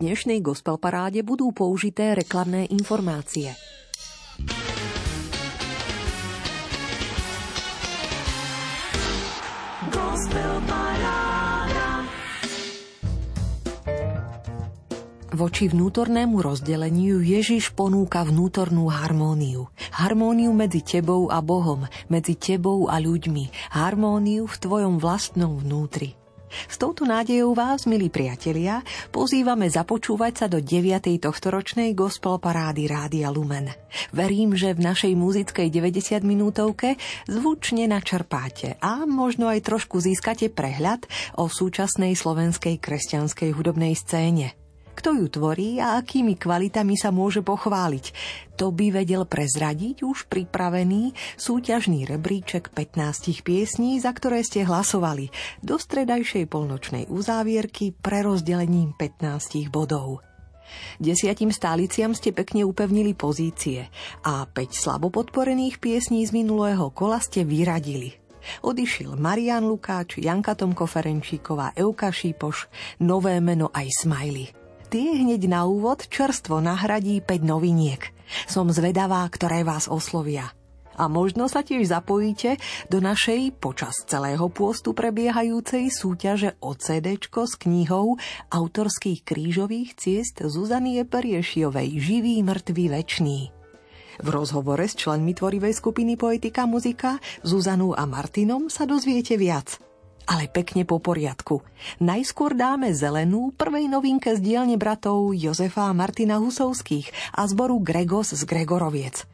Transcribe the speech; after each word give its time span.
dnešnej 0.00 0.40
gospel 0.40 0.80
paráde 0.80 1.20
budú 1.20 1.52
použité 1.52 2.16
reklamné 2.16 2.64
informácie. 2.72 3.52
Voči 15.30 15.72
vnútornému 15.72 16.36
rozdeleniu 16.44 17.24
Ježiš 17.24 17.72
ponúka 17.72 18.24
vnútornú 18.24 18.92
harmóniu. 18.92 19.72
Harmóniu 19.96 20.52
medzi 20.52 20.84
tebou 20.84 21.32
a 21.32 21.40
Bohom, 21.40 21.88
medzi 22.12 22.36
tebou 22.36 22.92
a 22.92 23.00
ľuďmi. 23.00 23.72
Harmóniu 23.72 24.44
v 24.44 24.56
tvojom 24.60 25.00
vlastnom 25.00 25.56
vnútri. 25.56 26.19
S 26.50 26.76
touto 26.76 27.06
nádejou 27.06 27.54
vás, 27.54 27.86
milí 27.86 28.10
priatelia, 28.12 28.82
pozývame 29.14 29.70
započúvať 29.70 30.32
sa 30.34 30.46
do 30.50 30.58
9. 30.58 31.06
tohtoročnej 31.22 31.94
gospel 31.96 32.36
parády 32.42 32.90
Rádia 32.90 33.30
Lumen. 33.30 33.70
Verím, 34.10 34.54
že 34.58 34.74
v 34.74 34.84
našej 34.84 35.12
muzickej 35.16 35.70
90 35.70 36.22
minútovke 36.26 36.98
zvučne 37.30 37.86
načerpáte 37.88 38.76
a 38.82 39.06
možno 39.08 39.48
aj 39.48 39.66
trošku 39.66 40.02
získate 40.02 40.50
prehľad 40.50 41.06
o 41.38 41.46
súčasnej 41.48 42.14
slovenskej 42.14 42.78
kresťanskej 42.78 43.50
hudobnej 43.54 43.94
scéne 43.96 44.59
kto 45.00 45.16
ju 45.16 45.32
tvorí 45.32 45.80
a 45.80 45.96
akými 45.96 46.36
kvalitami 46.36 46.92
sa 46.92 47.08
môže 47.08 47.40
pochváliť. 47.40 48.12
To 48.60 48.68
by 48.68 48.92
vedel 48.92 49.24
prezradiť 49.24 50.04
už 50.04 50.28
pripravený 50.28 51.16
súťažný 51.40 52.04
rebríček 52.04 52.68
15 52.68 53.40
piesní, 53.40 53.96
za 53.96 54.12
ktoré 54.12 54.44
ste 54.44 54.68
hlasovali 54.68 55.32
do 55.64 55.80
stredajšej 55.80 56.44
polnočnej 56.52 57.08
uzávierky 57.08 57.96
prerozdelením 57.96 58.92
15 59.00 59.72
bodov. 59.72 60.20
Desiatim 61.00 61.48
stáliciam 61.48 62.12
ste 62.12 62.36
pekne 62.36 62.68
upevnili 62.68 63.16
pozície 63.16 63.88
a 64.20 64.44
5 64.44 64.52
slabo 64.76 65.08
podporených 65.08 65.80
piesní 65.80 66.28
z 66.28 66.36
minulého 66.36 66.92
kola 66.92 67.24
ste 67.24 67.48
vyradili. 67.48 68.20
Odišiel 68.60 69.16
Marian 69.16 69.64
Lukáč, 69.64 70.20
Janka 70.20 70.52
Tomko 70.52 70.84
Ferenčíková, 70.84 71.72
Euka 71.72 72.12
Šípoš, 72.12 72.68
nové 73.00 73.40
meno 73.40 73.72
aj 73.72 73.88
Smiley 74.04 74.59
tie 74.90 75.22
hneď 75.22 75.46
na 75.46 75.70
úvod 75.70 76.10
čerstvo 76.10 76.58
nahradí 76.58 77.22
5 77.22 77.46
noviniek. 77.46 78.10
Som 78.50 78.74
zvedavá, 78.74 79.22
ktoré 79.30 79.62
vás 79.62 79.86
oslovia. 79.86 80.50
A 80.98 81.06
možno 81.06 81.46
sa 81.46 81.62
tiež 81.62 81.88
zapojíte 81.88 82.58
do 82.90 82.98
našej 82.98 83.56
počas 83.62 83.94
celého 84.04 84.50
pôstu 84.50 84.92
prebiehajúcej 84.92 85.88
súťaže 85.88 86.58
o 86.60 86.74
CD 86.74 87.16
s 87.22 87.54
knihou 87.56 88.18
autorských 88.50 89.22
krížových 89.22 89.94
ciest 89.96 90.42
Zuzany 90.42 91.00
Eperiešiovej 91.00 91.96
Živý, 91.96 92.42
mŕtvý, 92.42 92.84
večný. 92.90 93.38
V 94.20 94.28
rozhovore 94.28 94.84
s 94.84 94.98
členmi 94.98 95.32
tvorivej 95.32 95.72
skupiny 95.72 96.18
Poetika 96.20 96.68
muzika 96.68 97.16
Zuzanu 97.40 97.96
a 97.96 98.04
Martinom 98.04 98.68
sa 98.68 98.84
dozviete 98.84 99.38
viac– 99.40 99.78
ale 100.30 100.46
pekne 100.46 100.86
po 100.86 101.02
poriadku. 101.02 101.66
Najskôr 101.98 102.54
dáme 102.54 102.94
zelenú 102.94 103.50
prvej 103.58 103.90
novinke 103.90 104.38
z 104.38 104.40
dielne 104.40 104.78
bratov 104.78 105.34
Jozefa 105.34 105.90
a 105.90 105.96
Martina 105.96 106.38
Husovských 106.38 107.10
a 107.34 107.42
zboru 107.50 107.82
Gregos 107.82 108.30
z 108.30 108.42
Gregoroviec. 108.46 109.26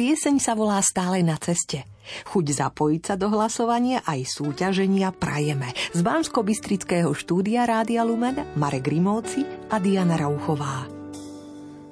Pieseň 0.00 0.40
sa 0.40 0.56
volá 0.56 0.80
Stále 0.80 1.20
na 1.20 1.36
ceste. 1.36 1.84
Chuť 2.32 2.64
zapojiť 2.64 3.02
sa 3.04 3.14
do 3.20 3.28
hlasovania 3.28 4.00
aj 4.08 4.24
súťaženia 4.24 5.12
prajeme. 5.12 5.76
Z 5.92 6.00
Bansko-Bystrického 6.00 7.12
štúdia 7.12 7.68
Rádia 7.68 8.00
Lumen 8.00 8.56
Marek 8.56 8.88
Grimovci 8.88 9.44
a 9.68 9.76
Diana 9.76 10.16
Rauchová. 10.16 10.88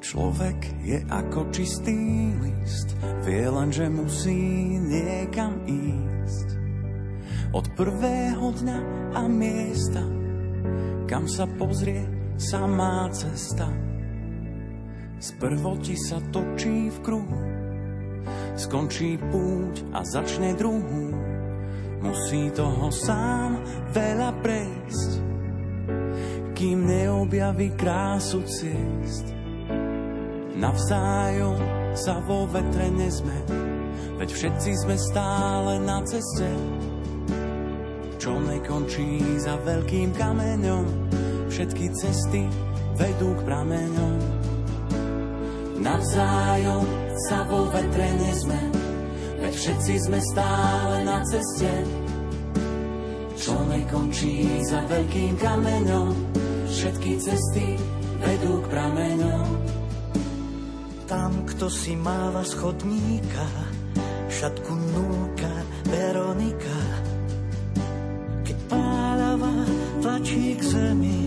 Človek 0.00 0.86
je 0.86 1.04
ako 1.10 1.52
čistý 1.52 2.32
list, 2.40 2.96
vie 3.26 3.44
len, 3.44 3.68
že 3.68 3.90
musí 3.90 4.78
niekam 4.80 5.60
ísť 5.66 6.45
od 7.52 7.66
prvého 7.78 8.50
dňa 8.50 8.78
a 9.14 9.22
miesta, 9.30 10.02
kam 11.06 11.30
sa 11.30 11.46
pozrie 11.46 12.02
samá 12.36 13.06
cesta. 13.14 13.70
Sprvo 15.16 15.80
ti 15.80 15.96
sa 15.96 16.20
točí 16.28 16.92
v 16.92 16.98
kruhu, 17.00 17.42
skončí 18.58 19.16
púť 19.16 19.74
a 19.96 20.04
začne 20.04 20.52
druhú. 20.58 21.14
Musí 21.96 22.52
toho 22.52 22.92
sám 22.92 23.64
veľa 23.90 24.30
prejsť, 24.44 25.10
kým 26.52 26.78
neobjaví 26.84 27.72
krásu 27.74 28.44
ciest. 28.44 29.26
Navzájom 30.56 31.56
sa 31.96 32.20
vo 32.20 32.44
vetre 32.48 32.92
nezme, 32.92 33.36
veď 34.20 34.28
všetci 34.28 34.70
sme 34.84 34.96
stále 35.00 35.80
na 35.80 36.04
ceste 36.04 36.48
čo 38.16 38.36
nekončí 38.40 39.40
za 39.40 39.56
veľkým 39.62 40.12
kameňom. 40.16 40.84
Všetky 41.52 41.86
cesty 41.96 42.44
vedú 42.96 43.32
k 43.36 43.40
prameňom. 43.44 44.16
Navzájom 45.80 46.84
sa 47.28 47.44
vo 47.46 47.68
vetre 47.70 48.08
nezme, 48.16 48.60
veď 49.40 49.54
všetci 49.54 49.94
sme 50.08 50.18
stále 50.20 51.04
na 51.04 51.20
ceste. 51.28 51.72
Čo 53.36 53.54
nekončí 53.70 54.64
za 54.66 54.82
veľkým 54.88 55.36
kameňom, 55.38 56.08
všetky 56.66 57.12
cesty 57.20 57.78
vedú 58.18 58.64
k 58.64 58.66
prameňom. 58.72 59.46
Tam, 61.06 61.46
kto 61.46 61.70
si 61.70 61.94
máva 61.94 62.42
schodníka, 62.42 63.46
šatku 64.26 64.74
núka 64.74 65.54
Veronika, 65.86 66.78
tlačí 70.26 70.58
k 70.58 70.62
zemi, 70.74 71.22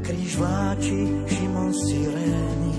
kríž 0.00 0.40
vláči 0.40 0.96
Šimon 1.28 1.72
sirény. 1.76 2.74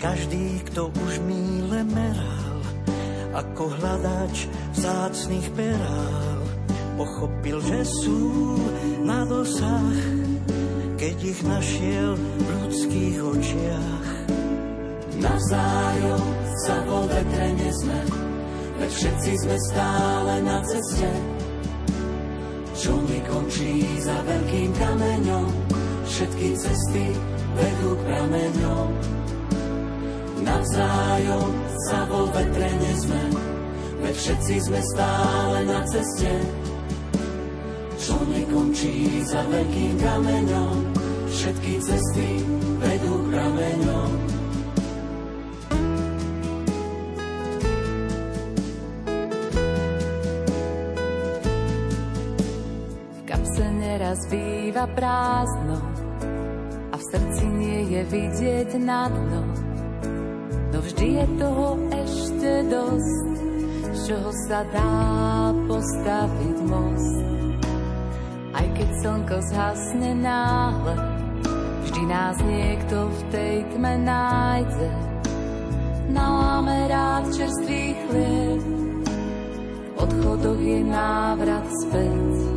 Každý, 0.00 0.64
kto 0.72 0.88
už 0.88 1.12
míle 1.28 1.84
meral, 1.92 2.56
ako 3.36 3.68
hľadač 3.68 4.48
vzácných 4.80 5.48
perál, 5.52 6.40
pochopil, 6.96 7.60
že 7.60 7.84
sú 7.84 8.56
na 9.04 9.28
dosah, 9.28 10.00
keď 10.96 11.16
ich 11.20 11.40
našiel 11.44 12.16
v 12.16 12.48
ľudských 12.48 13.16
očiach. 13.20 14.08
Navzájom 15.20 16.24
sa 16.64 16.76
vo 16.88 17.04
vetre 17.12 17.48
nezme, 17.60 18.00
veď 18.80 18.88
všetci 18.88 19.32
sme 19.36 19.56
stále 19.68 20.32
na 20.40 20.64
ceste, 20.64 21.12
čo 22.82 22.98
nekončí 23.06 24.02
za 24.02 24.18
veľkým 24.26 24.74
kameňom. 24.74 25.46
Všetky 26.02 26.48
cesty 26.58 27.14
vedú 27.54 27.94
k 27.94 28.00
prameňom. 28.10 28.88
Navzájom 30.42 31.50
sa 31.86 32.02
vo 32.10 32.26
vetre 32.34 32.70
nezme, 32.82 33.22
veď 34.02 34.14
všetci 34.18 34.54
sme 34.66 34.80
stále 34.82 35.58
na 35.62 35.80
ceste. 35.86 36.34
Čo 38.02 38.18
nekončí 38.26 39.22
za 39.30 39.46
veľkým 39.46 39.94
kameňom, 40.02 40.74
všetky 41.30 41.78
cesty 41.86 42.42
vedú 42.82 43.14
k 43.22 43.24
prameňom. 43.30 44.01
Býva 54.72 54.88
prázdno 54.96 55.76
a 56.88 56.96
v 56.96 57.04
srdci 57.12 57.44
nie 57.44 57.92
je 57.92 58.02
vidieť 58.08 58.70
na 58.80 59.04
dno. 59.04 59.44
No 60.72 60.78
vždy 60.80 61.20
je 61.20 61.26
toho 61.36 61.68
ešte 61.92 62.52
dosť, 62.72 63.26
z 63.92 63.98
čoho 64.08 64.32
sa 64.48 64.64
dá 64.72 64.96
postaviť 65.68 66.56
most. 66.64 67.20
Aj 68.56 68.64
keď 68.72 68.88
slnko 69.04 69.36
zhasne 69.52 70.10
náhle, 70.16 70.96
vždy 71.84 72.02
nás 72.08 72.36
niekto 72.40 73.12
v 73.12 73.20
tej 73.28 73.56
tme 73.76 73.94
nájde. 74.08 74.88
Naláme 76.16 76.88
rád 76.88 77.28
čerstvý 77.28 77.92
chlieb, 78.08 78.62
v 80.00 80.52
je 80.64 80.80
návrat 80.80 81.68
späť 81.84 82.52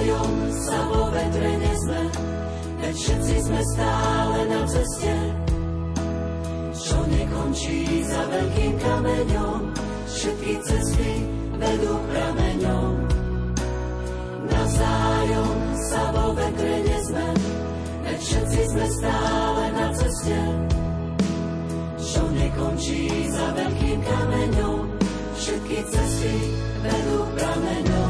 navzájom 0.00 0.32
sa 0.56 0.78
vo 0.88 1.12
vetre 1.12 1.50
nezme, 1.60 2.02
veď 2.80 2.94
všetci 2.96 3.36
sme 3.44 3.60
stále 3.76 4.38
na 4.48 4.60
ceste, 4.64 5.14
čo 6.72 6.98
nekončí 7.04 8.00
za 8.08 8.22
veľkým 8.32 8.74
kameňom, 8.80 9.60
všetky 10.08 10.52
cesty 10.64 11.10
vedú 11.60 11.92
prameňom. 12.08 12.92
Navzájom 14.48 15.56
sa 15.92 16.02
vo 16.16 16.26
vetre 16.32 16.74
nezme, 16.80 17.28
sme 18.70 18.86
stále 18.86 19.64
na 19.76 19.86
ceste, 19.92 20.40
čo 22.00 22.22
nekončí 22.32 23.28
za 23.28 23.46
veľkým 23.52 23.98
kameňom. 24.00 24.80
Všetky 25.36 25.78
cesty 25.92 26.34
vedú 26.84 27.18
prameňom. 27.36 28.09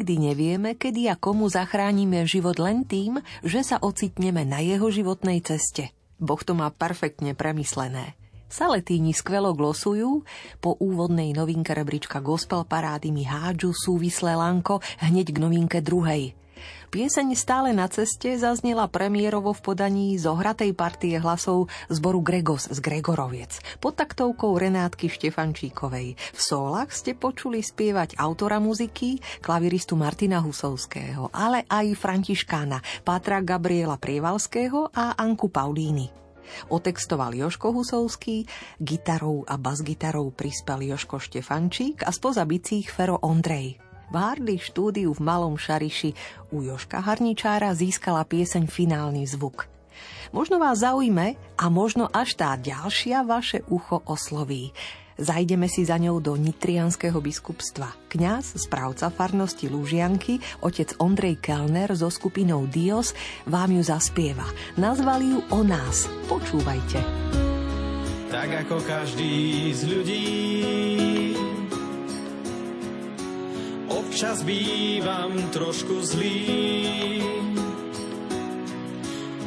Nikdy 0.00 0.32
nevieme, 0.32 0.80
kedy 0.80 1.12
a 1.12 1.14
komu 1.20 1.52
zachránime 1.52 2.24
život 2.24 2.56
len 2.56 2.88
tým, 2.88 3.20
že 3.44 3.60
sa 3.60 3.76
ocitneme 3.76 4.48
na 4.48 4.64
jeho 4.64 4.88
životnej 4.88 5.44
ceste. 5.44 5.92
Boh 6.16 6.40
to 6.40 6.56
má 6.56 6.72
perfektne 6.72 7.36
premyslené. 7.36 8.16
Saletíni 8.48 9.12
skvelo 9.12 9.52
glosujú, 9.52 10.24
po 10.64 10.72
úvodnej 10.80 11.36
novinke 11.36 11.76
rebríčka 11.76 12.24
gospel 12.24 12.64
parády 12.64 13.12
mi 13.12 13.28
hádžu 13.28 13.76
súvislé 13.76 14.40
lanko 14.40 14.80
hneď 15.04 15.36
k 15.36 15.38
novinke 15.44 15.84
druhej– 15.84 16.32
Pieseň 16.90 17.38
stále 17.38 17.70
na 17.70 17.86
ceste 17.86 18.34
zaznela 18.34 18.90
premiérovo 18.90 19.54
v 19.54 19.62
podaní 19.62 20.18
zohratej 20.18 20.74
partie 20.74 21.22
hlasov 21.22 21.70
zboru 21.86 22.18
Gregos 22.18 22.66
z 22.66 22.82
Gregoroviec 22.82 23.62
pod 23.78 23.94
taktovkou 23.94 24.58
Renátky 24.58 25.06
Štefančíkovej. 25.06 26.18
V 26.18 26.40
sólach 26.42 26.90
ste 26.90 27.14
počuli 27.14 27.62
spievať 27.62 28.18
autora 28.18 28.58
muziky, 28.58 29.22
klaviristu 29.38 29.94
Martina 29.94 30.42
Husovského, 30.42 31.30
ale 31.30 31.62
aj 31.70 31.94
Františkána, 31.94 33.06
Pátra 33.06 33.38
Gabriela 33.38 33.94
Prievalského 33.94 34.90
a 34.90 35.14
Anku 35.14 35.46
Paulíny. 35.46 36.10
Otextoval 36.74 37.38
Joško 37.38 37.70
Husovský, 37.70 38.50
gitarou 38.82 39.46
a 39.46 39.54
basgitarou 39.54 40.34
prispel 40.34 40.90
Joško 40.90 41.22
Štefančík 41.22 42.02
a 42.02 42.10
spoza 42.10 42.42
bicích 42.42 42.90
Fero 42.90 43.22
Ondrej. 43.22 43.89
V 44.10 44.18
Hardy 44.18 44.58
štúdiu 44.58 45.14
v 45.14 45.22
Malom 45.22 45.54
Šariši 45.54 46.18
u 46.50 46.66
Joška 46.66 46.98
Harničára 46.98 47.70
získala 47.70 48.26
pieseň 48.26 48.66
Finálny 48.66 49.22
zvuk. 49.22 49.70
Možno 50.34 50.58
vás 50.58 50.82
zaujme 50.82 51.38
a 51.54 51.64
možno 51.70 52.10
až 52.10 52.34
tá 52.34 52.58
ďalšia 52.58 53.22
vaše 53.22 53.62
ucho 53.70 54.02
osloví. 54.10 54.74
Zajdeme 55.14 55.70
si 55.70 55.86
za 55.86 55.94
ňou 55.94 56.18
do 56.18 56.34
Nitrianského 56.34 57.22
biskupstva. 57.22 57.92
Kňaz, 58.10 58.58
správca 58.66 59.14
farnosti 59.14 59.70
Lúžianky, 59.70 60.42
otec 60.58 60.98
Ondrej 60.98 61.38
Kellner 61.38 61.94
so 61.94 62.10
skupinou 62.10 62.66
Dios 62.66 63.14
vám 63.46 63.70
ju 63.78 63.82
zaspieva. 63.84 64.48
Nazvali 64.74 65.38
ju 65.38 65.40
O 65.54 65.62
nás. 65.62 66.10
Počúvajte. 66.26 66.98
Tak 68.32 68.48
ako 68.66 68.82
každý 68.82 69.70
z 69.70 69.80
ľudí 69.86 70.24
Občas 73.90 74.46
bývam 74.46 75.34
trošku 75.50 75.98
zlý 76.06 76.46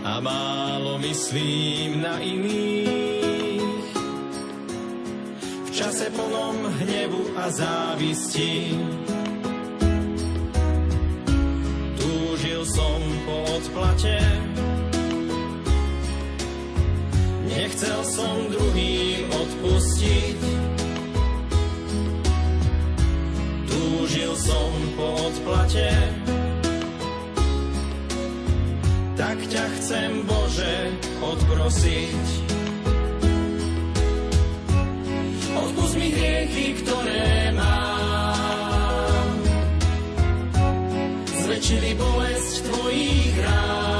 a 0.03 0.19
málo 0.19 0.99
myslím 0.99 2.03
na 2.03 2.19
iných. 2.19 3.87
V 5.63 5.69
čase 5.71 6.11
plnom 6.11 6.59
hnevu 6.83 7.23
a 7.39 7.47
závisti 7.55 8.75
túžil 11.95 12.67
som 12.67 12.99
po 13.23 13.35
odplate. 13.47 14.19
Nechcel 17.47 17.99
som 18.03 18.35
druhým 18.51 19.23
odpustiť 19.31 20.82
túžil 23.83 24.31
som 24.39 24.71
po 24.95 25.07
odplate. 25.27 25.91
Tak 29.19 29.37
ťa 29.51 29.65
chcem, 29.79 30.11
Bože, 30.23 30.75
odprosiť. 31.19 32.25
Odpust 35.53 35.95
mi 35.99 36.07
hriechy, 36.15 36.67
ktoré 36.81 37.51
mám. 37.53 39.35
Zväčšili 41.43 41.91
bolesť 41.99 42.53
tvojich 42.71 43.35
rán. 43.43 43.92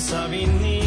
Som 0.00 0.16
sa 0.16 0.32
vinný. 0.32 0.79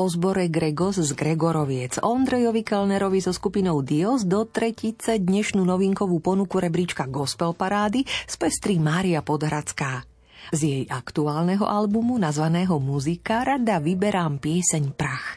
Po 0.00 0.08
zbore 0.08 0.48
Gregos 0.48 0.96
z 0.96 1.12
Gregoroviec, 1.12 2.00
Ondrejovi 2.00 2.64
Kellnerovi 2.64 3.20
so 3.20 3.36
skupinou 3.36 3.84
Dios 3.84 4.24
do 4.24 4.48
tretice 4.48 5.20
dnešnú 5.20 5.60
novinkovú 5.60 6.24
ponuku 6.24 6.56
rebríčka 6.56 7.04
Gospel 7.04 7.52
Parády 7.52 8.08
spestrí 8.24 8.80
Mária 8.80 9.20
Podhradská. 9.20 10.08
Z 10.56 10.60
jej 10.64 10.84
aktuálneho 10.88 11.68
albumu 11.68 12.16
nazvaného 12.16 12.80
Muzika 12.80 13.44
rada 13.44 13.76
vyberám 13.76 14.40
pieseň 14.40 14.96
Prach. 14.96 15.36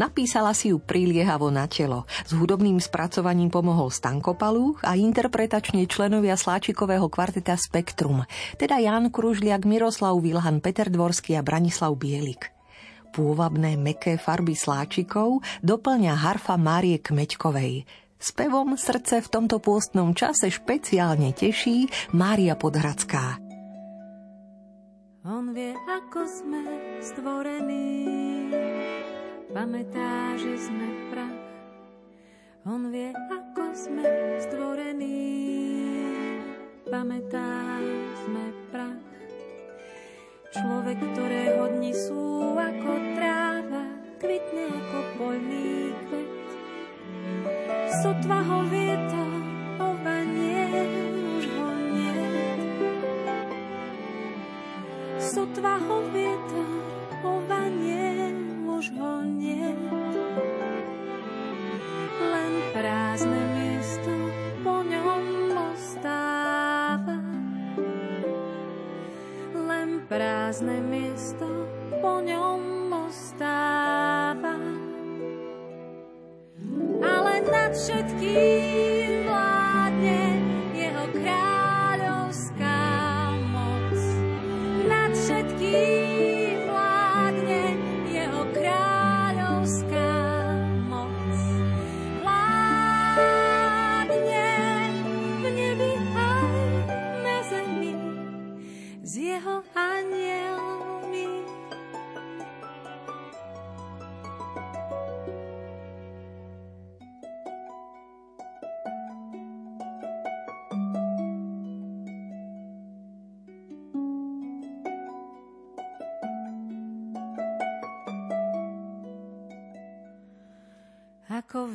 Napísala 0.00 0.56
si 0.56 0.72
ju 0.72 0.80
priliehavo 0.80 1.52
na 1.52 1.68
telo. 1.68 2.08
S 2.24 2.32
hudobným 2.32 2.80
spracovaním 2.80 3.52
pomohol 3.52 3.92
Stanko 3.92 4.32
Palúch 4.32 4.80
a 4.80 4.96
interpretačne 4.96 5.84
členovia 5.84 6.40
sláčikového 6.40 7.04
kvarteta 7.12 7.52
Spektrum, 7.52 8.24
teda 8.56 8.80
Jan 8.80 9.12
Kružliak, 9.12 9.68
Miroslav 9.68 10.16
Vilhan, 10.24 10.64
Peter 10.64 10.88
Dvorský 10.88 11.36
a 11.36 11.44
Branislav 11.44 11.92
Bielik. 12.00 12.59
Pôvabné 13.10 13.74
meké 13.74 14.14
farby 14.14 14.54
sláčikov 14.54 15.42
doplňa 15.66 16.14
harfa 16.14 16.54
Márie 16.54 17.02
Kmeďkovej. 17.02 17.82
Spevom 18.20 18.78
srdce 18.78 19.18
v 19.24 19.28
tomto 19.32 19.58
pôstnom 19.58 20.14
čase 20.14 20.46
špeciálne 20.52 21.34
teší 21.34 21.90
Mária 22.14 22.54
Podhradská. 22.54 23.42
On 25.26 25.50
vie, 25.50 25.74
ako 25.74 26.20
sme 26.24 26.62
stvorení, 27.02 28.08
pamätá, 29.50 30.38
že 30.38 30.54
sme 30.70 30.86
prach. 31.10 31.40
On 32.68 32.92
vie, 32.92 33.10
ako 33.10 33.64
sme 33.72 34.06
stvorení, 34.48 35.20
pamätá. 36.88 37.79
Človek, 40.50 40.98
ktorého 41.14 41.78
dni 41.78 41.94
sú 41.94 42.58
ako 42.58 42.90
tráva, 43.14 43.86
kvitne 44.18 44.66
ako 44.66 44.98
poľný 45.14 45.94
kvet. 45.94 46.46
Sotva 48.02 48.42
ho 48.42 48.66
vietor, 48.66 49.30
ovanie, 49.78 50.66
už 51.38 51.44
ho 51.54 51.70
nie. 51.94 52.18
Sotva 55.22 55.78
ho 55.78 55.96
vietor, 56.10 56.70
ovanie, 57.22 58.34
už 58.66 58.90
ho 58.98 59.22
nie. 59.22 59.70
Len 62.26 62.52
prázdne 62.74 63.42
miesto 63.54 64.29
prázdne 70.50 70.82
miesto 70.82 71.46
po 72.02 72.18
ňom 72.26 72.90
ostáva. 72.90 74.58
Ale 76.98 77.34
nad 77.46 77.70
všetkým 77.70 78.79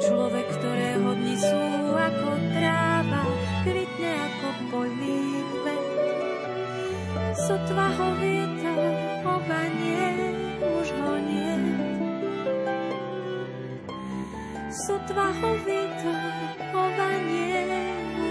človek, 0.00 0.46
ktorého 0.48 1.10
dni 1.12 1.36
sú 1.36 1.62
ako 1.92 2.30
tráva, 2.56 3.22
kvitne 3.68 4.12
ako 4.16 4.48
kvet. 4.72 5.86
Sotva 7.36 7.86
ho 7.92 8.08
vietor 8.20 8.92
obanie, 9.24 10.08
už 10.64 10.88
ho 10.96 11.14
nie. 11.20 11.56
Sotva 14.68 15.28
ho 15.36 15.50
vietor 15.64 16.32
obanie, 16.72 17.60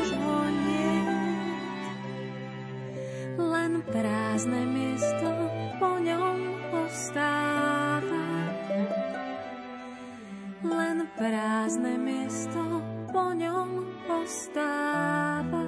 už 0.01 0.07
ho 0.17 0.39
nie. 0.65 0.97
Len 3.37 3.73
prázdne 3.85 4.61
miesto 4.69 5.29
po 5.77 5.97
ňom 6.01 6.37
ostáva 6.73 7.96
len 10.65 11.05
prázdne 11.13 11.97
miesto 12.01 12.81
po 13.13 13.33
ňom 13.33 13.85
ostáva. 14.09 15.65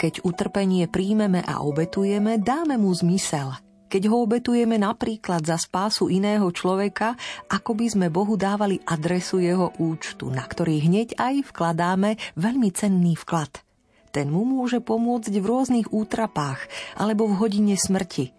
Keď 0.00 0.24
utrpenie 0.24 0.88
príjmeme 0.88 1.44
a 1.44 1.60
obetujeme, 1.60 2.40
dáme 2.40 2.80
mu 2.80 2.88
zmysel. 2.88 3.52
Keď 3.92 4.08
ho 4.08 4.24
obetujeme 4.24 4.80
napríklad 4.80 5.44
za 5.44 5.60
spásu 5.60 6.08
iného 6.08 6.48
človeka, 6.48 7.20
ako 7.52 7.76
by 7.76 7.86
sme 7.92 8.06
Bohu 8.08 8.32
dávali 8.40 8.80
adresu 8.88 9.44
jeho 9.44 9.76
účtu, 9.76 10.32
na 10.32 10.48
ktorý 10.48 10.80
hneď 10.88 11.20
aj 11.20 11.52
vkladáme 11.52 12.16
veľmi 12.32 12.72
cenný 12.72 13.12
vklad. 13.12 13.60
Ten 14.08 14.32
mu 14.32 14.48
môže 14.48 14.80
pomôcť 14.80 15.36
v 15.36 15.44
rôznych 15.44 15.92
útrapách 15.92 16.64
alebo 16.96 17.28
v 17.28 17.36
hodine 17.36 17.76
smrti. 17.76 18.32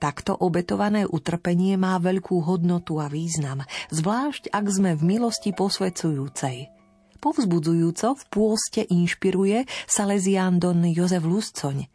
Takto 0.00 0.32
obetované 0.32 1.04
utrpenie 1.04 1.76
má 1.76 2.00
veľkú 2.00 2.40
hodnotu 2.40 3.04
a 3.04 3.12
význam, 3.12 3.68
zvlášť 3.92 4.48
ak 4.48 4.64
sme 4.64 4.96
v 4.96 5.02
milosti 5.04 5.52
posvedzujúcej 5.52 6.81
povzbudzujúco 7.22 8.18
v 8.18 8.22
pôste 8.26 8.82
inšpiruje 8.82 9.70
Salesián 9.86 10.58
Don 10.58 10.82
Jozef 10.82 11.22
Luscoň. 11.22 11.86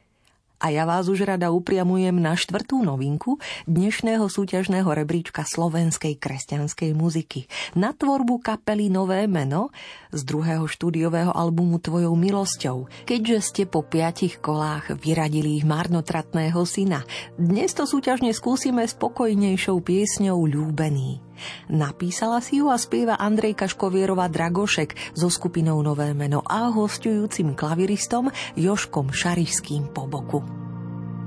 A 0.58 0.74
ja 0.74 0.90
vás 0.90 1.06
už 1.06 1.22
rada 1.22 1.54
upriamujem 1.54 2.18
na 2.18 2.34
štvrtú 2.34 2.82
novinku 2.82 3.38
dnešného 3.70 4.26
súťažného 4.26 4.90
rebríčka 4.90 5.46
slovenskej 5.46 6.18
kresťanskej 6.18 6.98
muziky. 6.98 7.46
Na 7.78 7.94
tvorbu 7.94 8.42
kapely 8.42 8.90
Nové 8.90 9.30
meno 9.30 9.70
z 10.10 10.26
druhého 10.26 10.66
štúdiového 10.66 11.30
albumu 11.30 11.78
Tvojou 11.78 12.18
milosťou, 12.18 12.90
keďže 13.06 13.38
ste 13.46 13.64
po 13.70 13.86
piatich 13.86 14.42
kolách 14.42 14.98
vyradili 14.98 15.62
ich 15.62 15.66
marnotratného 15.68 16.66
syna. 16.66 17.06
Dnes 17.38 17.78
to 17.78 17.86
súťažne 17.86 18.34
skúsime 18.34 18.82
spokojnejšou 18.82 19.78
piesňou 19.78 20.42
Ľúbený. 20.42 21.27
Napísala 21.70 22.42
si 22.42 22.60
ju 22.60 22.72
a 22.72 22.78
spieva 22.80 23.20
Andrejka 23.20 23.70
Škovierova 23.70 24.28
Dragošek 24.32 25.18
so 25.18 25.30
skupinou 25.30 25.82
Nové 25.84 26.12
meno 26.18 26.42
a 26.46 26.72
hostujúcim 26.74 27.54
klaviristom 27.54 28.32
Joškom 28.56 29.14
Šarišským 29.14 29.92
po 29.94 30.10
boku. 30.10 30.40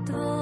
Tvoj 0.07 0.40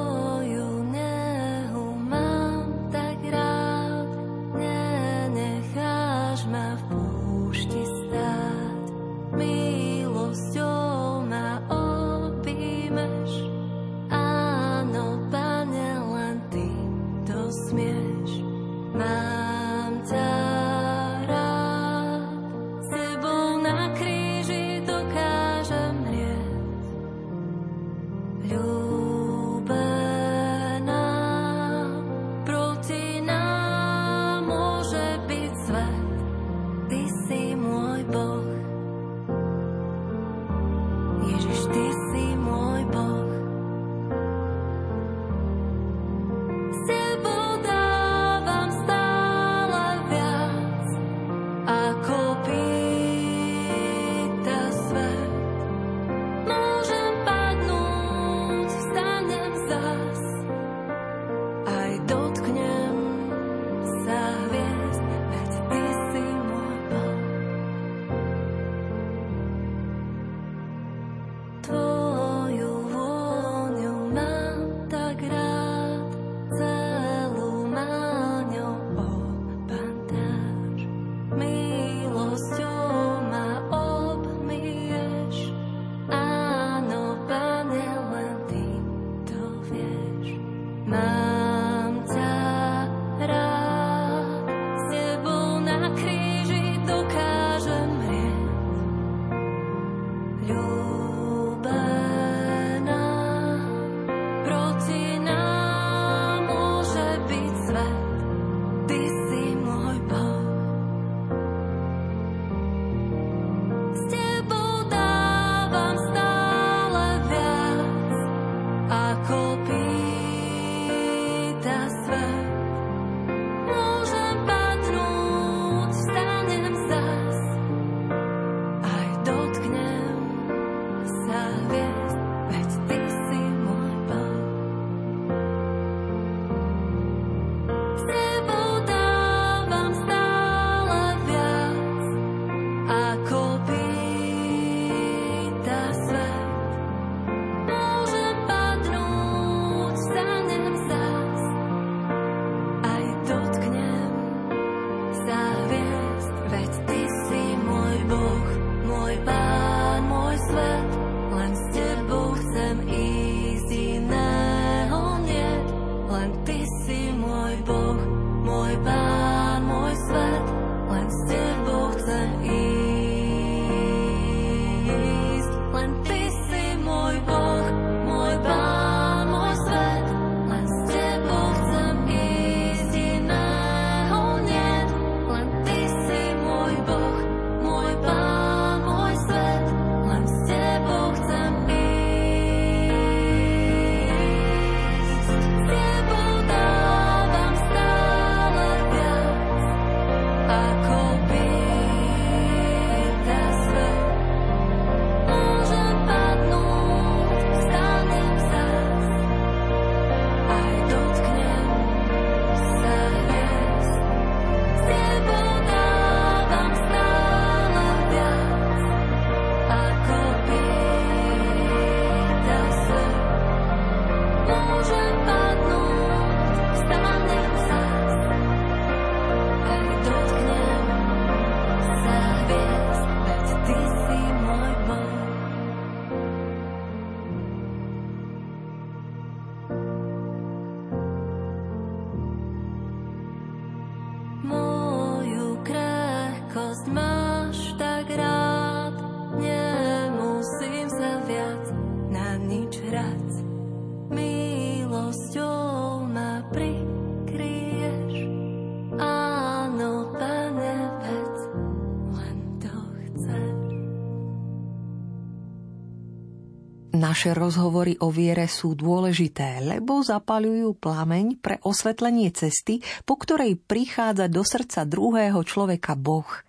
Naše 267.09 267.33
rozhovory 267.33 267.97
o 268.05 268.13
viere 268.13 268.45
sú 268.45 268.77
dôležité, 268.77 269.65
lebo 269.65 270.05
zapalujú 270.05 270.77
plameň 270.77 271.41
pre 271.41 271.57
osvetlenie 271.65 272.29
cesty, 272.29 272.85
po 273.01 273.17
ktorej 273.17 273.57
prichádza 273.57 274.29
do 274.29 274.45
srdca 274.45 274.85
druhého 274.85 275.41
človeka 275.41 275.97
Boh– 275.97 276.29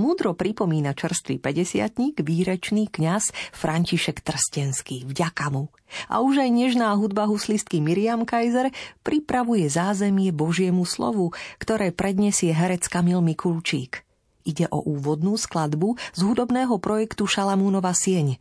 Múdro 0.00 0.32
pripomína 0.32 0.96
čerstvý 0.96 1.36
50 1.36 2.24
výrečný 2.24 2.88
kňaz 2.88 3.28
František 3.52 4.24
Trstenský. 4.24 5.04
Vďaka 5.04 5.52
mu. 5.52 5.68
A 6.08 6.24
už 6.24 6.40
aj 6.40 6.48
nežná 6.48 6.96
hudba 6.96 7.28
huslistky 7.28 7.84
Miriam 7.84 8.24
Kaiser 8.24 8.72
pripravuje 9.04 9.68
zázemie 9.68 10.32
Božiemu 10.32 10.88
slovu, 10.88 11.36
ktoré 11.60 11.92
predniesie 11.92 12.56
herec 12.56 12.88
Kamil 12.88 13.20
Mikulčík. 13.20 14.00
Ide 14.48 14.64
o 14.72 14.80
úvodnú 14.80 15.36
skladbu 15.36 16.00
z 16.16 16.20
hudobného 16.24 16.80
projektu 16.80 17.28
Šalamúnova 17.28 17.92
sieň 17.92 18.40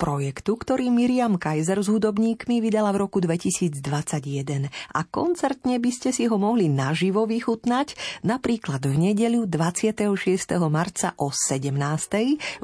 projektu, 0.00 0.56
ktorý 0.56 0.88
Miriam 0.88 1.36
Kaiser 1.36 1.76
s 1.76 1.92
hudobníkmi 1.92 2.64
vydala 2.64 2.96
v 2.96 3.04
roku 3.04 3.20
2021 3.20 4.72
a 4.72 5.00
koncertne 5.04 5.76
by 5.76 5.90
ste 5.92 6.16
si 6.16 6.24
ho 6.24 6.40
mohli 6.40 6.72
naživo 6.72 7.28
vychutnať 7.28 7.92
napríklad 8.24 8.80
v 8.88 9.12
nedeľu 9.12 9.44
26. 9.44 10.56
marca 10.72 11.12
o 11.20 11.28
17. 11.28 11.76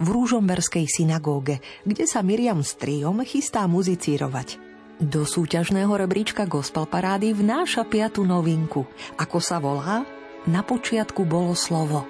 v 0.01 0.07
Rúžomberskej 0.09 0.89
synagóge, 0.89 1.61
kde 1.85 2.09
sa 2.09 2.25
Miriam 2.25 2.65
s 2.65 2.73
triom 2.81 3.21
chystá 3.21 3.69
muzicírovať. 3.69 4.57
Do 4.97 5.29
súťažného 5.29 5.93
rebríčka 5.93 6.49
Gospel 6.49 6.89
Parády 6.89 7.37
vnáša 7.37 7.85
piatu 7.85 8.25
novinku. 8.25 8.89
Ako 9.21 9.45
sa 9.45 9.61
volá? 9.61 10.09
Na 10.49 10.65
počiatku 10.65 11.29
bolo 11.29 11.53
slovo. 11.53 12.09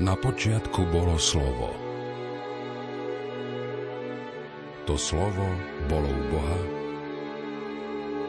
Na 0.00 0.16
počiatku 0.16 0.88
bolo 0.88 1.20
slovo 1.20 1.81
to 4.86 4.98
slovo 4.98 5.46
bolo 5.86 6.10
u 6.10 6.22
Boha 6.34 6.60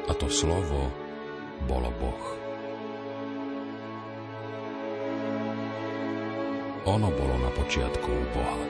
a 0.06 0.12
to 0.14 0.30
slovo 0.30 0.92
bolo 1.66 1.90
Boh. 1.98 2.26
Ono 6.84 7.10
bolo 7.10 7.36
na 7.40 7.50
počiatku 7.56 8.10
u 8.12 8.26
Boha. 8.36 8.64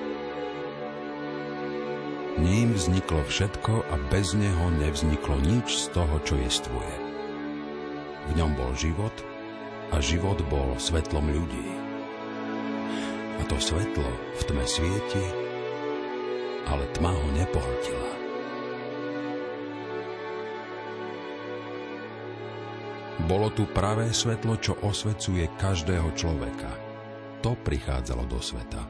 Ním 2.38 2.78
vzniklo 2.78 3.26
všetko 3.26 3.74
a 3.90 3.96
bez 4.14 4.38
neho 4.38 4.70
nevzniklo 4.78 5.42
nič 5.42 5.86
z 5.86 5.86
toho, 5.92 6.22
čo 6.22 6.38
jestvuje. 6.38 6.94
V 8.30 8.32
ňom 8.38 8.54
bol 8.54 8.72
život 8.78 9.14
a 9.92 10.00
život 10.00 10.40
bol 10.48 10.78
svetlom 10.78 11.30
ľudí. 11.34 11.68
A 13.38 13.42
to 13.50 13.58
svetlo 13.58 14.08
v 14.38 14.42
tme 14.46 14.66
svieti 14.70 15.43
ale 16.68 16.86
tma 16.96 17.12
ho 17.12 17.28
nepohltila. 17.36 18.12
Bolo 23.24 23.48
tu 23.56 23.64
pravé 23.72 24.12
svetlo, 24.12 24.60
čo 24.60 24.76
osvecuje 24.84 25.48
každého 25.56 26.12
človeka. 26.12 26.72
To 27.40 27.56
prichádzalo 27.56 28.28
do 28.28 28.40
sveta. 28.44 28.84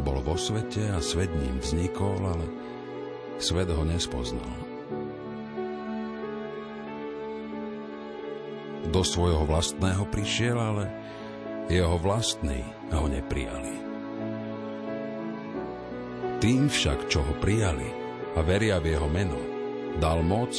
Bol 0.00 0.24
vo 0.24 0.40
svete 0.40 0.88
a 0.88 0.98
svet 1.04 1.28
ním 1.36 1.60
vznikol, 1.60 2.16
ale 2.16 2.46
svet 3.36 3.68
ho 3.68 3.84
nespoznal. 3.84 4.56
Do 8.88 9.04
svojho 9.04 9.44
vlastného 9.44 10.08
prišiel, 10.08 10.56
ale 10.56 10.84
jeho 11.68 12.00
vlastní 12.00 12.64
ho 12.88 13.04
neprijali. 13.04 13.91
Tým 16.42 16.66
však, 16.66 17.06
čo 17.06 17.22
ho 17.22 17.38
prijali 17.38 17.86
a 18.34 18.42
veria 18.42 18.82
v 18.82 18.98
jeho 18.98 19.06
meno, 19.06 19.38
dal 20.02 20.26
moc 20.26 20.50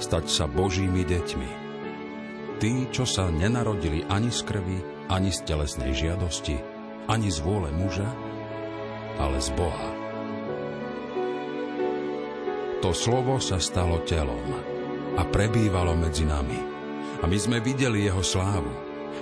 stať 0.00 0.32
sa 0.32 0.48
Božími 0.48 1.04
deťmi. 1.04 1.50
Tí, 2.56 2.88
čo 2.88 3.04
sa 3.04 3.28
nenarodili 3.28 4.00
ani 4.08 4.32
z 4.32 4.40
krvi, 4.48 4.80
ani 5.12 5.28
z 5.28 5.44
telesnej 5.44 5.92
žiadosti, 5.92 6.56
ani 7.12 7.28
z 7.28 7.44
vôle 7.44 7.68
muža, 7.68 8.08
ale 9.20 9.36
z 9.36 9.52
Boha. 9.52 9.92
To 12.80 12.96
slovo 12.96 13.36
sa 13.36 13.60
stalo 13.60 14.00
telom 14.08 14.56
a 15.20 15.22
prebývalo 15.28 15.92
medzi 16.00 16.24
nami. 16.24 16.60
A 17.20 17.28
my 17.28 17.36
sme 17.36 17.60
videli 17.60 18.08
jeho 18.08 18.24
slávu. 18.24 18.72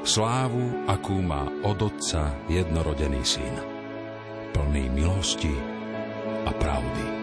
Slávu, 0.07 0.87
akú 0.87 1.19
má 1.19 1.51
od 1.67 1.91
Otca 1.91 2.39
jednorodený 2.47 3.23
syn. 3.27 3.55
Plný 4.55 4.95
milosti 4.95 5.74
a 6.47 6.53
pravdy. 6.53 7.14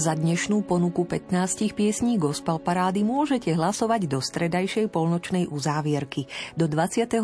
Za 0.00 0.16
dnešnú 0.16 0.64
ponuku 0.64 1.04
15 1.04 1.76
piesní 1.76 2.16
gospel 2.16 2.56
parády 2.56 3.04
môžete 3.04 3.52
hlasovať 3.52 4.08
do 4.08 4.24
stredajšej 4.24 4.88
polnočnej 4.88 5.44
uzávierky 5.44 6.24
do 6.56 6.64
22. 6.64 7.20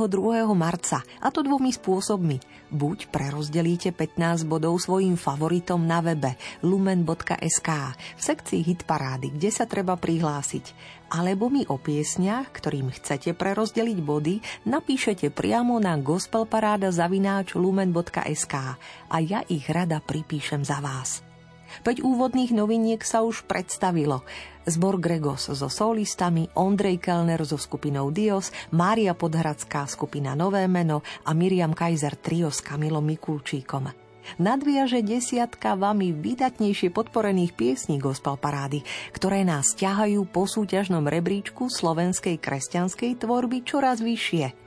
marca, 0.52 1.00
a 1.00 1.28
to 1.32 1.40
dvomi 1.40 1.72
spôsobmi. 1.72 2.36
Buď 2.68 3.08
prerozdelíte 3.08 3.96
15 3.96 4.44
bodov 4.44 4.76
svojim 4.76 5.16
favoritom 5.16 5.88
na 5.88 6.04
webe 6.04 6.36
lumen.sk 6.60 7.68
v 7.96 8.20
sekcii 8.20 8.60
hit 8.60 8.84
parády, 8.84 9.32
kde 9.32 9.48
sa 9.48 9.64
treba 9.64 9.96
prihlásiť, 9.96 10.76
alebo 11.16 11.48
mi 11.48 11.64
o 11.72 11.80
piesniach, 11.80 12.52
ktorým 12.52 12.92
chcete 12.92 13.32
prerozdeliť 13.32 13.98
body, 14.04 14.68
napíšete 14.68 15.32
priamo 15.32 15.80
na 15.80 15.96
gospelparáda.lumen.sk 15.96 18.54
a 19.08 19.16
ja 19.24 19.40
ich 19.48 19.64
rada 19.72 20.04
pripíšem 20.04 20.60
za 20.60 20.84
vás. 20.84 21.25
5 21.84 22.00
úvodných 22.00 22.54
noviniek 22.56 23.02
sa 23.02 23.26
už 23.26 23.44
predstavilo. 23.44 24.22
Zbor 24.66 24.98
Gregos 24.98 25.46
so 25.46 25.68
solistami, 25.70 26.50
Ondrej 26.58 26.98
Kellner 26.98 27.38
so 27.46 27.54
skupinou 27.54 28.10
Dios, 28.10 28.50
Mária 28.74 29.14
Podhradská 29.14 29.86
skupina 29.86 30.34
Nové 30.34 30.66
meno 30.66 31.06
a 31.22 31.30
Miriam 31.36 31.70
Kaiser 31.70 32.18
trio 32.18 32.50
s 32.50 32.64
Kamilom 32.64 33.06
Mikulčíkom. 33.06 34.06
nadviaže 34.42 35.06
desiatka 35.06 35.78
vami 35.78 36.10
vydatnejšie 36.10 36.90
podporených 36.90 37.54
piesní 37.54 38.02
gospel 38.02 38.34
parády, 38.34 38.82
ktoré 39.14 39.46
nás 39.46 39.78
ťahajú 39.78 40.26
po 40.26 40.50
súťažnom 40.50 41.06
rebríčku 41.06 41.70
slovenskej 41.70 42.42
kresťanskej 42.42 43.22
tvorby 43.22 43.62
čoraz 43.62 44.02
vyššie. 44.02 44.65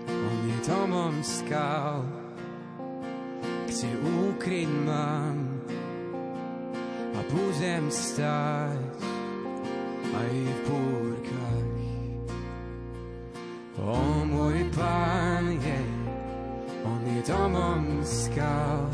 on 0.07 0.37
je 0.47 0.57
domom 0.63 1.15
skal, 1.19 2.07
kde 3.67 3.91
ukryť 3.99 4.71
mám 4.87 5.59
a 7.11 7.19
budem 7.27 7.91
stať 7.91 8.79
aj 10.15 10.33
v 10.39 10.59
búrkach. 10.71 11.71
O 13.83 14.23
môj 14.23 14.71
pán 14.71 15.59
je, 15.59 15.81
on 16.87 17.03
je 17.03 17.19
domom 17.27 17.83
skal, 18.07 18.87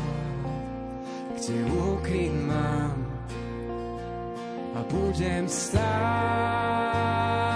kde 1.38 1.70
ukryť 1.70 2.34
mám 2.50 2.98
a 4.74 4.80
budem 4.90 5.46
stáť 5.46 7.49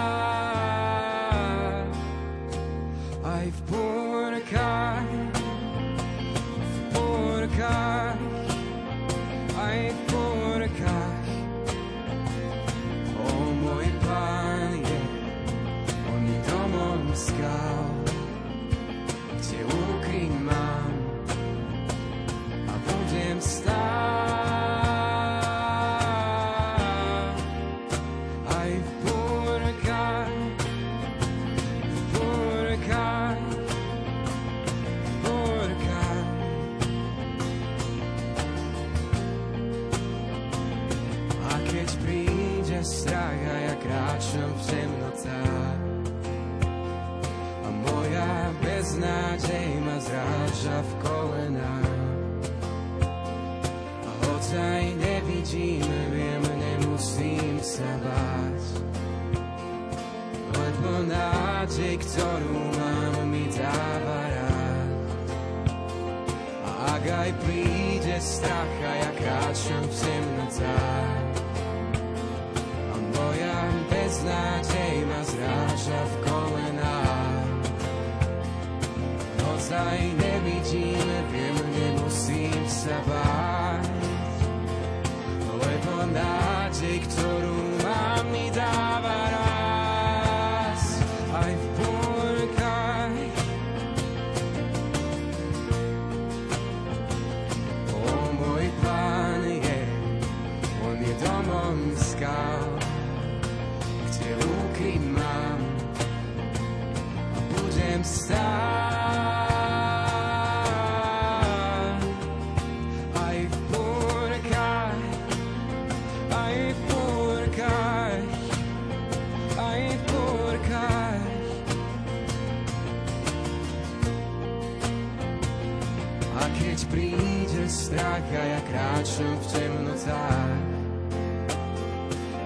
strach, 127.84 128.28
a 128.32 128.42
ja 128.48 128.60
kráčam 128.64 129.36
v 129.36 129.46
temnotách. 129.52 130.60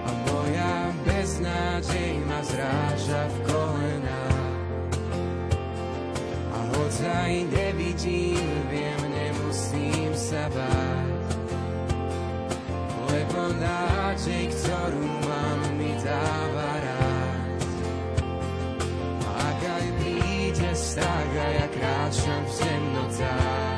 A 0.03 0.09
moja 0.27 0.75
beznádej 1.07 2.11
ma 2.27 2.39
zráža 2.43 3.21
v 3.23 3.37
kolenách. 3.47 4.59
A 6.51 6.57
hoď 6.75 6.95
aj 7.07 7.33
nevidím, 7.55 8.51
viem, 8.67 9.01
nemusím 9.07 10.11
sa 10.11 10.43
báť. 10.51 11.31
Lebo 13.09 13.41
nádej, 13.63 14.43
ktorú 14.53 15.07
mám, 15.23 15.59
mi 15.79 15.95
dáva 16.03 16.71
rád. 16.83 17.59
A 19.23 19.29
ak 19.55 19.61
aj 19.63 19.85
príde 20.03 20.71
strach, 20.75 21.31
a 21.31 21.47
ja 21.63 21.67
kráčam 21.71 22.43
v 22.43 22.53
temnotách. 22.59 23.68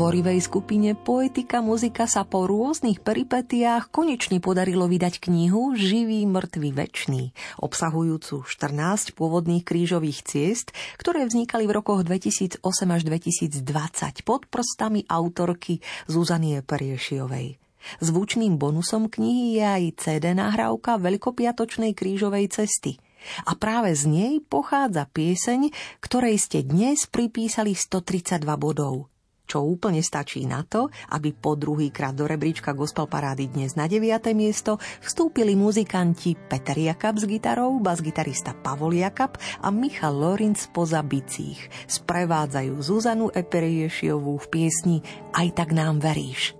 Tvorivej 0.00 0.40
skupine 0.40 0.96
Poetika 0.96 1.60
muzika 1.60 2.08
sa 2.08 2.24
po 2.24 2.48
rôznych 2.48 3.04
peripetiách 3.04 3.92
konečne 3.92 4.40
podarilo 4.40 4.88
vydať 4.88 5.20
knihu 5.28 5.76
Živý, 5.76 6.24
mŕtvy, 6.24 6.72
večný, 6.72 7.36
obsahujúcu 7.60 8.48
14 8.48 9.12
pôvodných 9.12 9.60
krížových 9.60 10.24
ciest, 10.24 10.72
ktoré 10.96 11.28
vznikali 11.28 11.68
v 11.68 11.84
rokoch 11.84 12.00
2008 12.00 12.64
až 12.64 13.02
2020 13.12 14.24
pod 14.24 14.48
prstami 14.48 15.04
autorky 15.04 15.84
Zuzanie 16.08 16.64
Periešiovej. 16.64 17.60
Zvučným 18.00 18.56
bonusom 18.56 19.12
knihy 19.12 19.60
je 19.60 19.64
aj 19.68 19.84
CD 20.00 20.32
nahrávka 20.32 20.96
Veľkopiatočnej 20.96 21.92
krížovej 21.92 22.48
cesty– 22.48 22.96
a 23.44 23.52
práve 23.52 23.92
z 23.92 24.08
nej 24.08 24.32
pochádza 24.40 25.04
pieseň, 25.04 25.68
ktorej 26.00 26.40
ste 26.40 26.64
dnes 26.64 27.04
pripísali 27.04 27.76
132 27.76 28.48
bodov 28.56 29.09
čo 29.50 29.66
úplne 29.66 29.98
stačí 29.98 30.46
na 30.46 30.62
to, 30.62 30.86
aby 31.10 31.34
po 31.34 31.58
druhý 31.58 31.90
krát 31.90 32.14
do 32.14 32.30
rebríčka 32.30 32.70
gospel 32.70 33.10
parády 33.10 33.50
dnes 33.50 33.74
na 33.74 33.90
9. 33.90 34.30
miesto 34.30 34.78
vstúpili 35.02 35.58
muzikanti 35.58 36.38
Peter 36.38 36.78
Jakab 36.78 37.18
s 37.18 37.26
gitarou, 37.26 37.82
basgitarista 37.82 38.54
Pavol 38.54 38.94
Jakab 38.94 39.34
a 39.58 39.74
Michal 39.74 40.14
Lorinc 40.14 40.70
poza 40.70 41.02
bicích. 41.02 41.66
Sprevádzajú 41.90 42.78
Zuzanu 42.78 43.26
Eperiešiovú 43.34 44.38
v 44.38 44.46
piesni 44.46 44.96
Aj 45.34 45.50
tak 45.50 45.74
nám 45.74 45.98
veríš. 45.98 46.59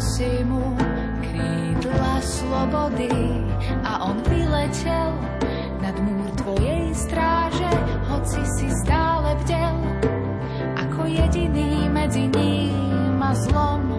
Si 0.00 0.40
mu 0.48 0.72
krídla 1.20 2.24
slobody 2.24 3.12
a 3.84 4.00
on 4.08 4.16
vyletel 4.24 5.12
nad 5.84 5.92
múr 6.00 6.24
tvojej 6.40 6.88
stráže, 6.96 7.68
hoci 8.08 8.40
si 8.56 8.68
stále 8.80 9.36
vdel, 9.44 9.76
ako 10.80 11.04
jediný 11.04 11.92
medzi 11.92 12.32
ním 12.32 13.20
a 13.20 13.36
zlom, 13.44 13.92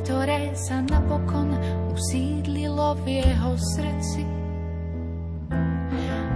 ktoré 0.00 0.56
sa 0.56 0.80
napokon 0.80 1.60
usídlilo 1.92 2.96
v 3.04 3.20
jeho 3.20 3.52
srdci. 3.76 4.24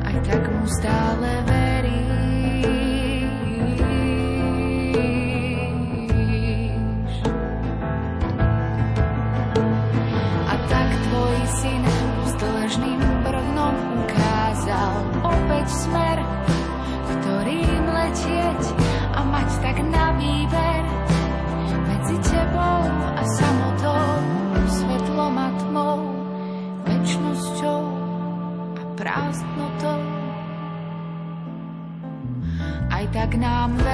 Aj 0.05 0.17
tak 0.21 0.45
mu 0.53 0.65
stále 0.69 1.31
verí. 1.49 1.66
Nám 33.37 33.86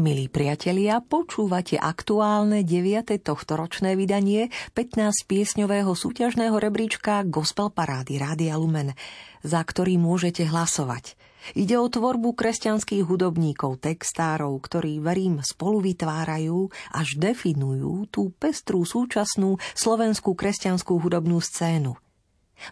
Milí 0.00 0.32
priatelia, 0.32 1.04
počúvate 1.04 1.76
aktuálne 1.76 2.64
9. 2.64 3.20
tohtoročné 3.20 4.00
vydanie 4.00 4.48
15 4.72 5.28
piesňového 5.28 5.92
súťažného 5.92 6.56
rebríčka 6.56 7.20
Gospel 7.28 7.68
Parády 7.68 8.16
Rádia 8.16 8.56
Lumen, 8.56 8.96
za 9.44 9.60
ktorý 9.60 10.00
môžete 10.00 10.48
hlasovať. 10.48 11.20
Ide 11.52 11.76
o 11.76 11.84
tvorbu 11.84 12.32
kresťanských 12.32 13.04
hudobníkov, 13.04 13.84
textárov, 13.84 14.56
ktorí, 14.64 15.04
verím, 15.04 15.44
spolu 15.44 15.84
vytvárajú 15.84 16.72
až 16.96 17.20
definujú 17.20 18.08
tú 18.08 18.32
pestrú 18.40 18.88
súčasnú 18.88 19.60
slovenskú 19.76 20.32
kresťanskú 20.32 20.96
hudobnú 20.96 21.44
scénu– 21.44 21.92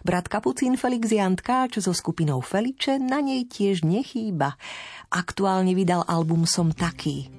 Brat 0.05 0.29
Kapucín 0.31 0.77
Felix 0.77 1.09
Jan 1.09 1.35
Tkáč 1.35 1.81
so 1.81 1.93
skupinou 1.93 2.39
Feliče 2.39 3.01
na 3.01 3.19
nej 3.19 3.45
tiež 3.45 3.83
nechýba. 3.83 4.55
Aktuálne 5.09 5.73
vydal 5.73 6.05
album 6.05 6.45
Som 6.45 6.71
taký. 6.71 7.29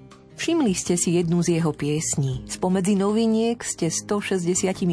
Všimli 0.41 0.73
ste 0.73 0.97
si 0.97 1.21
jednu 1.21 1.45
z 1.45 1.61
jeho 1.61 1.77
piesní. 1.77 2.49
Spomedzi 2.49 2.97
noviniek 2.97 3.61
ste 3.61 3.93
165 3.93 4.89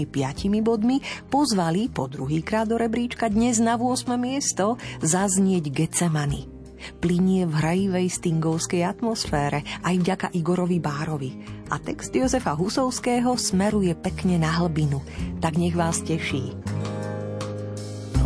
bodmi 0.60 1.00
pozvali 1.32 1.88
po 1.88 2.12
druhýkrát 2.12 2.68
do 2.68 2.76
rebríčka 2.76 3.32
dnes 3.32 3.64
na 3.64 3.80
8. 3.80 4.12
miesto 4.20 4.76
zaznieť 5.00 5.72
Getsemany. 5.72 6.52
Plinie 7.00 7.48
v 7.48 7.54
hrajivej 7.58 8.08
stingovskej 8.12 8.84
atmosfére 8.84 9.64
aj 9.88 9.96
vďaka 9.98 10.28
Igorovi 10.36 10.84
Bárovi. 10.84 11.32
A 11.72 11.80
text 11.80 12.12
Jozefa 12.12 12.52
Husovského 12.52 13.40
smeruje 13.40 13.96
pekne 13.96 14.44
na 14.44 14.52
hlbinu. 14.52 15.00
Tak 15.40 15.56
nech 15.56 15.80
vás 15.80 16.04
teší. 16.04 16.54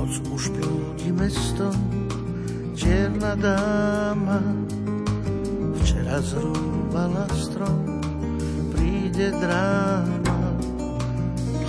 Noc 0.02 0.18
už 0.34 0.50
blúdi 0.58 1.14
mesto, 1.14 1.70
čierna 2.74 3.38
dáma, 3.38 4.42
včera 5.78 6.18
zrúbala 6.26 7.30
strom, 7.38 8.02
príde 8.74 9.30
dráma, 9.30 10.58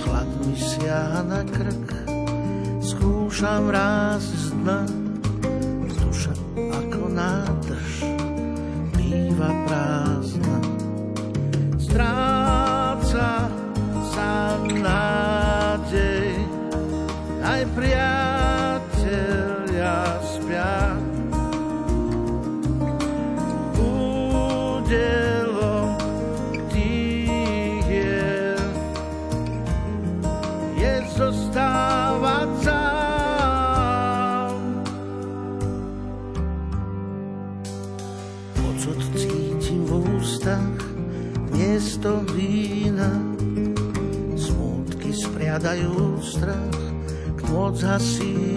chlad 0.01 0.25
mi 0.49 0.57
siaha 0.57 1.21
na 1.29 1.45
krk, 1.45 2.09
skúšam 2.81 3.69
raz 3.69 4.25
z 4.25 4.49
dna, 4.65 4.81
duša 6.01 6.33
ako 6.57 7.13
nádrž, 7.13 8.01
býva 8.97 9.53
prázdna. 9.69 10.57
Stráca 11.77 13.45
sa 14.09 14.57
nádej, 14.57 15.32
strach 46.33 47.41
moc 47.51 47.83
hasína, 47.83 48.52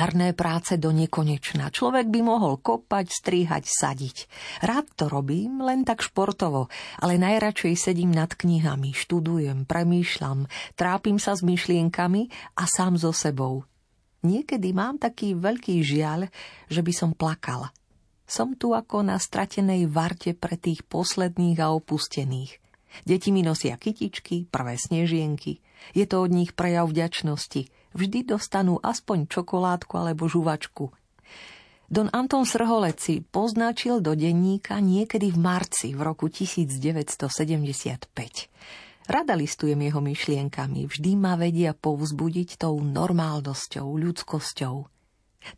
Jarné 0.00 0.32
práce 0.32 0.80
do 0.80 0.96
nekonečna. 0.96 1.68
Človek 1.68 2.08
by 2.08 2.24
mohol 2.24 2.56
kopať, 2.56 3.12
strihať, 3.12 3.68
sadiť. 3.68 4.32
Rád 4.64 4.96
to 4.96 5.12
robím, 5.12 5.60
len 5.60 5.84
tak 5.84 6.00
športovo, 6.00 6.72
ale 7.04 7.20
najradšej 7.20 7.76
sedím 7.76 8.08
nad 8.08 8.32
knihami, 8.32 8.96
študujem, 8.96 9.68
premýšľam, 9.68 10.48
trápim 10.72 11.20
sa 11.20 11.36
s 11.36 11.44
myšlienkami 11.44 12.32
a 12.56 12.64
sám 12.64 12.96
so 12.96 13.12
sebou. 13.12 13.68
Niekedy 14.24 14.72
mám 14.72 14.96
taký 14.96 15.36
veľký 15.36 15.84
žiaľ, 15.84 16.32
že 16.72 16.80
by 16.80 16.92
som 16.96 17.12
plakala. 17.12 17.68
Som 18.24 18.56
tu 18.56 18.72
ako 18.72 19.04
na 19.04 19.20
stratenej 19.20 19.84
varte 19.84 20.32
pre 20.32 20.56
tých 20.56 20.80
posledných 20.88 21.60
a 21.60 21.76
opustených. 21.76 22.56
Deti 23.04 23.36
mi 23.36 23.44
nosia 23.44 23.76
kytičky, 23.76 24.48
prvé 24.48 24.80
snežienky. 24.80 25.60
Je 25.92 26.08
to 26.08 26.24
od 26.24 26.32
nich 26.32 26.56
prejav 26.56 26.88
vďačnosti– 26.88 27.68
vždy 27.94 28.26
dostanú 28.34 28.78
aspoň 28.82 29.26
čokoládku 29.30 29.94
alebo 29.98 30.26
žuvačku. 30.26 30.90
Don 31.90 32.06
Anton 32.14 32.46
Srholeci 32.46 33.26
poznačil 33.26 33.98
do 33.98 34.14
denníka 34.14 34.78
niekedy 34.78 35.34
v 35.34 35.38
marci 35.42 35.90
v 35.90 36.00
roku 36.06 36.30
1975. 36.30 38.06
Rada 39.10 39.34
listujem 39.34 39.80
jeho 39.82 39.98
myšlienkami, 39.98 40.86
vždy 40.86 41.10
ma 41.18 41.34
vedia 41.34 41.74
povzbudiť 41.74 42.62
tou 42.62 42.78
normálnosťou, 42.78 43.90
ľudskosťou. 43.90 44.86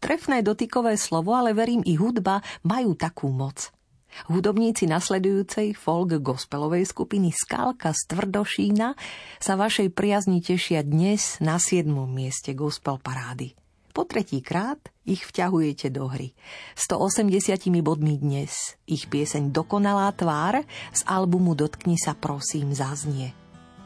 Trefné 0.00 0.40
dotykové 0.40 0.96
slovo, 0.96 1.36
ale 1.36 1.52
verím 1.52 1.84
i 1.84 2.00
hudba, 2.00 2.40
majú 2.64 2.96
takú 2.96 3.28
moc– 3.28 3.68
Hudobníci 4.28 4.84
nasledujúcej 4.86 5.72
folk 5.72 6.20
gospelovej 6.20 6.84
skupiny 6.84 7.32
Skalka 7.32 7.96
z 7.96 8.12
Tvrdošína 8.12 8.94
sa 9.40 9.52
vašej 9.56 9.88
priazni 9.90 10.44
tešia 10.44 10.84
dnes 10.84 11.40
na 11.40 11.56
7. 11.56 11.88
mieste 12.06 12.52
gospel 12.52 13.00
parády. 13.00 13.56
Po 13.92 14.08
tretíkrát 14.08 14.80
ich 15.04 15.24
vťahujete 15.28 15.92
do 15.92 16.08
hry. 16.08 16.32
180 16.76 17.68
bodmi 17.84 18.16
dnes 18.16 18.76
ich 18.88 19.08
pieseň 19.08 19.52
Dokonalá 19.52 20.08
tvár 20.16 20.64
z 20.96 21.00
albumu 21.04 21.52
Dotkni 21.52 22.00
sa 22.00 22.16
prosím 22.16 22.72
zaznie. 22.72 23.36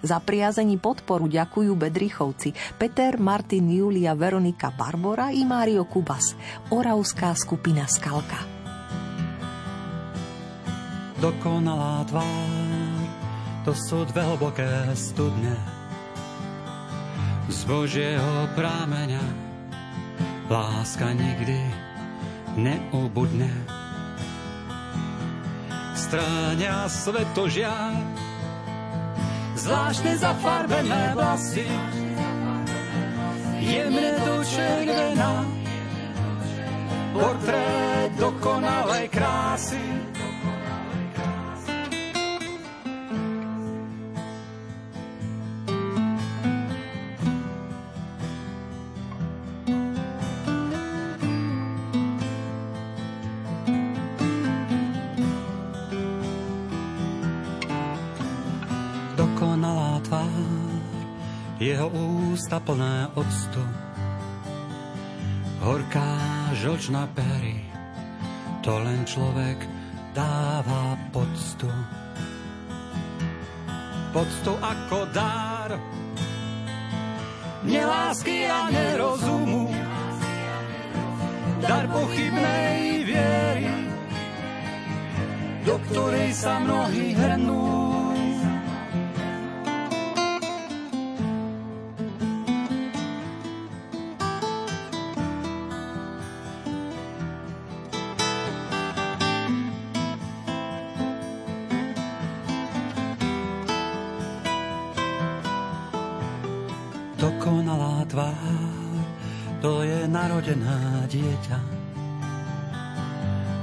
Za 0.07 0.23
priazení 0.23 0.79
podporu 0.79 1.27
ďakujú 1.27 1.73
Bedrichovci, 1.75 2.55
Peter, 2.79 3.19
Martin, 3.19 3.67
Julia, 3.67 4.15
Veronika 4.15 4.71
Barbora 4.71 5.35
i 5.35 5.43
Mário 5.43 5.83
Kubas, 5.89 6.39
oravská 6.71 7.35
skupina 7.35 7.91
Skalka 7.91 8.56
dokonalá 11.21 12.05
tvár, 12.09 13.01
to 13.65 13.73
sú 13.73 14.05
dve 14.13 14.23
hlboké 14.23 14.69
studne. 14.93 15.57
Z 17.47 17.63
Božieho 17.71 18.51
prámeňa 18.59 19.23
láska 20.51 21.15
nikdy 21.15 21.63
neubudne. 22.59 23.51
Stráňa 25.97 26.87
svetožiar, 26.87 27.95
zvláštne 29.59 30.13
zafarbené 30.19 31.19
vlasy, 31.19 31.67
jemne 33.59 34.11
do 34.23 34.37
červená, 34.47 35.43
portrét 37.11 38.11
dokonalej 38.21 39.07
krásy. 39.11 39.83
Jeho 62.47 62.55
ústa 62.55 62.63
plné 62.63 63.11
octu. 63.19 63.63
Horká 65.67 66.15
žlčná 66.55 67.11
pery, 67.11 67.59
to 68.63 68.71
len 68.71 69.03
človek 69.03 69.59
dáva 70.15 70.95
poctu. 71.11 71.67
Poctu 74.15 74.53
ako 74.63 75.11
dár, 75.11 75.75
nelásky 77.67 78.47
a 78.47 78.71
nerozumu, 78.71 79.67
dar 81.67 81.91
pochybnej 81.91 83.03
viery, 83.03 83.69
do 85.67 85.75
ktorej 85.91 86.31
sa 86.31 86.63
mnohí 86.63 87.11
hrnú. 87.11 87.86
Narodená 110.47 111.03
dieťa, 111.11 111.59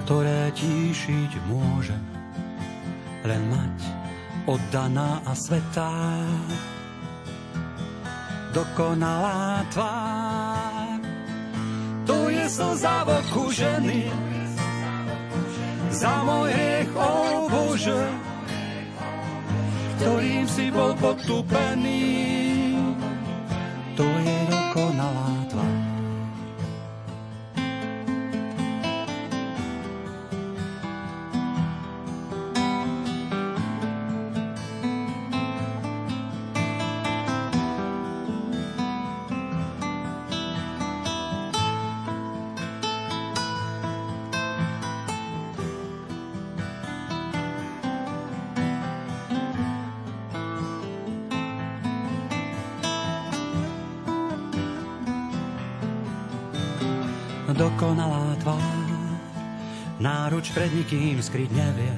ktoré 0.03 0.51
tíšiť 0.51 1.31
môže 1.47 1.95
len 3.23 3.39
mať 3.47 3.77
oddaná 4.51 5.23
a 5.23 5.31
svetá. 5.31 5.95
Dokonalá 8.51 9.63
tvár, 9.71 10.99
to 12.03 12.27
je 12.27 12.45
slza 12.51 13.07
v 13.07 13.09
oku 13.15 13.45
ženy, 13.55 14.11
za 15.87 16.19
môj 16.27 16.51
hriech, 16.51 16.91
o 16.99 17.11
Bože, 17.47 18.03
ktorým 19.95 20.45
si 20.51 20.67
bol 20.67 20.91
potupený. 20.99 22.42
Dokonalá 57.63 58.35
tvár, 58.43 58.87
náruč 60.03 60.51
pred 60.51 60.67
nikým 60.67 61.23
skryť 61.23 61.47
nevie. 61.55 61.95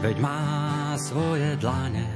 Veď 0.00 0.16
má 0.16 0.40
svoje 0.96 1.60
dlane 1.60 2.08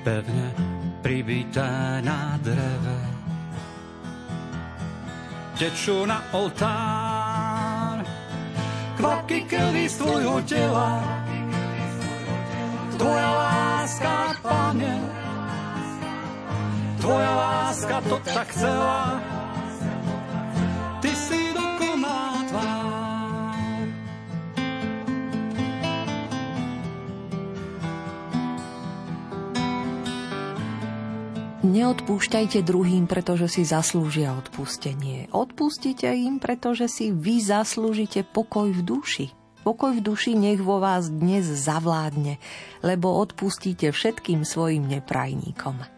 pevne 0.00 0.56
pribité 1.04 2.00
na 2.00 2.40
dreve. 2.40 2.98
Tečú 5.60 6.08
na 6.08 6.24
oltár 6.32 8.00
kvapky 8.96 9.44
krvi 9.44 9.84
z 9.84 9.94
tvojho 10.00 10.40
tela. 10.48 10.92
Tvoja 12.96 13.30
láska, 13.36 14.16
pane, 14.40 14.94
tvoja 17.04 17.32
láska 17.36 17.96
to 18.08 18.16
tak 18.24 18.48
chcela. 18.48 19.33
Neodpúšťajte 31.84 32.64
druhým, 32.64 33.04
pretože 33.04 33.44
si 33.44 33.60
zaslúžia 33.60 34.32
odpustenie. 34.32 35.28
Odpustite 35.36 36.08
im, 36.16 36.40
pretože 36.40 36.88
si 36.88 37.12
vy 37.12 37.44
zaslúžite 37.44 38.24
pokoj 38.24 38.72
v 38.72 38.80
duši. 38.80 39.26
Pokoj 39.68 39.92
v 39.92 40.00
duši 40.00 40.32
nech 40.32 40.64
vo 40.64 40.80
vás 40.80 41.12
dnes 41.12 41.44
zavládne, 41.44 42.40
lebo 42.80 43.12
odpustíte 43.20 43.92
všetkým 43.92 44.48
svojim 44.48 44.88
neprajníkom. 44.88 45.93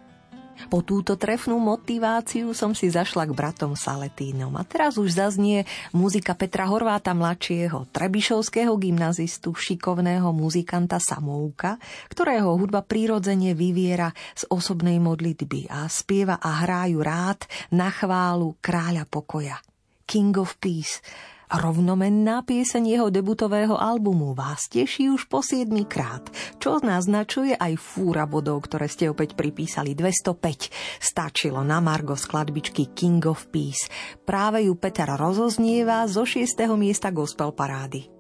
Po 0.67 0.81
túto 0.83 1.15
trefnú 1.15 1.61
motiváciu 1.63 2.51
som 2.57 2.73
si 2.73 2.89
zašla 2.91 3.29
k 3.29 3.37
bratom 3.37 3.77
Saletínom 3.77 4.53
a 4.57 4.65
teraz 4.65 4.97
už 4.97 5.15
zaznie 5.15 5.69
muzika 5.95 6.35
Petra 6.35 6.67
Horváta 6.67 7.13
mladšieho, 7.13 7.93
trebišovského 7.93 8.73
gymnazistu, 8.75 9.55
šikovného 9.55 10.33
muzikanta 10.33 10.97
Samouka, 10.99 11.79
ktorého 12.11 12.57
hudba 12.57 12.83
prírodzene 12.83 13.53
vyviera 13.53 14.11
z 14.35 14.49
osobnej 14.51 14.99
modlitby 14.99 15.71
a 15.71 15.87
spieva 15.87 16.41
a 16.41 16.65
hrajú 16.65 16.99
rád 17.05 17.45
na 17.71 17.93
chválu 17.93 18.59
kráľa 18.59 19.05
pokoja. 19.07 19.61
King 20.07 20.39
of 20.39 20.59
Peace, 20.63 21.03
Rovnomenná 21.47 22.43
pieseň 22.43 22.83
jeho 22.99 23.07
debutového 23.07 23.79
albumu 23.79 24.35
vás 24.35 24.67
teší 24.67 25.15
už 25.15 25.31
po 25.31 25.47
7 25.47 25.71
krát, 25.87 26.27
čo 26.59 26.83
naznačuje 26.83 27.55
aj 27.55 27.79
fúra 27.79 28.27
bodov, 28.27 28.67
ktoré 28.67 28.91
ste 28.91 29.07
opäť 29.07 29.39
pripísali 29.39 29.95
205. 29.95 30.75
Stačilo 30.99 31.63
na 31.63 31.79
Margo 31.79 32.19
skladbičky 32.19 32.91
King 32.91 33.23
of 33.31 33.47
Peace. 33.55 33.87
Práve 34.27 34.67
ju 34.67 34.75
Peter 34.75 35.07
rozoznieva 35.07 36.03
zo 36.11 36.27
6. 36.27 36.67
miesta 36.75 37.15
gospel 37.15 37.55
parády. 37.55 38.11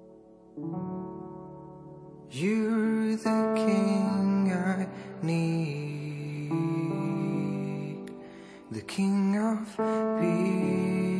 You're 2.30 3.16
the 3.18 3.54
king 3.58 4.52
I 4.54 4.86
need, 5.22 6.46
the 8.70 8.82
king 8.86 9.34
of 9.34 9.66
peace. 10.20 11.15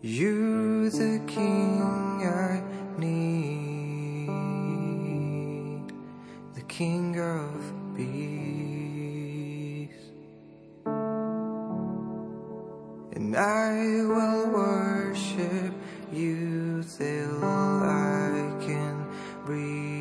You're 0.00 0.90
the 0.90 1.20
king 1.26 2.22
I 2.22 2.62
need, 3.00 4.28
the 6.54 6.60
king 6.68 7.18
of 7.18 7.50
peace. 7.96 9.90
And 13.16 13.36
I 13.36 14.04
will 14.06 14.50
worship 14.50 15.74
you 16.12 16.84
till 16.96 17.44
I 17.44 18.54
can 18.60 19.04
breathe. 19.44 19.98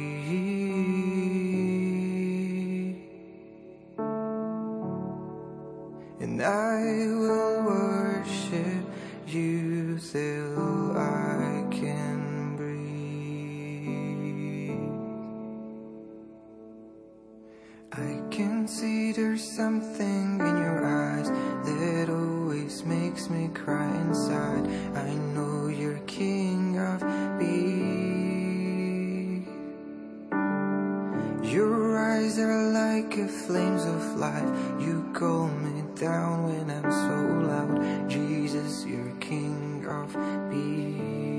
And 6.22 6.39
I 6.43 7.08
will 7.18 7.64
you 7.64 7.86
till 10.18 10.97
I 10.97 11.65
can 11.70 12.55
breathe. 12.57 12.88
I 17.93 18.11
can 18.36 18.68
see 18.68 19.11
there's 19.11 19.45
something 19.55 20.39
in 20.39 20.55
your 20.65 20.80
eyes 20.86 21.30
that 21.70 22.09
always 22.09 22.84
makes 22.84 23.30
me 23.30 23.49
cry 23.53 23.89
inside. 24.05 24.65
I 24.95 25.13
know 25.36 25.68
you're 25.68 26.01
king 26.07 26.80
of 26.91 26.99
peace. 27.39 27.88
Your 31.53 31.97
eyes 32.11 32.39
are 32.39 32.72
like 32.82 33.13
flames 33.45 33.86
of 33.86 34.01
life. 34.28 34.51
You 34.86 34.95
calm 35.13 35.51
me 35.65 35.84
down 35.95 36.34
when 36.49 36.65
I'm 36.78 36.91
so 37.05 37.18
loud. 37.51 38.09
Jesus, 38.09 38.86
you're 38.86 39.15
king 39.20 39.66
of 40.04 40.14
peace. 40.52 41.36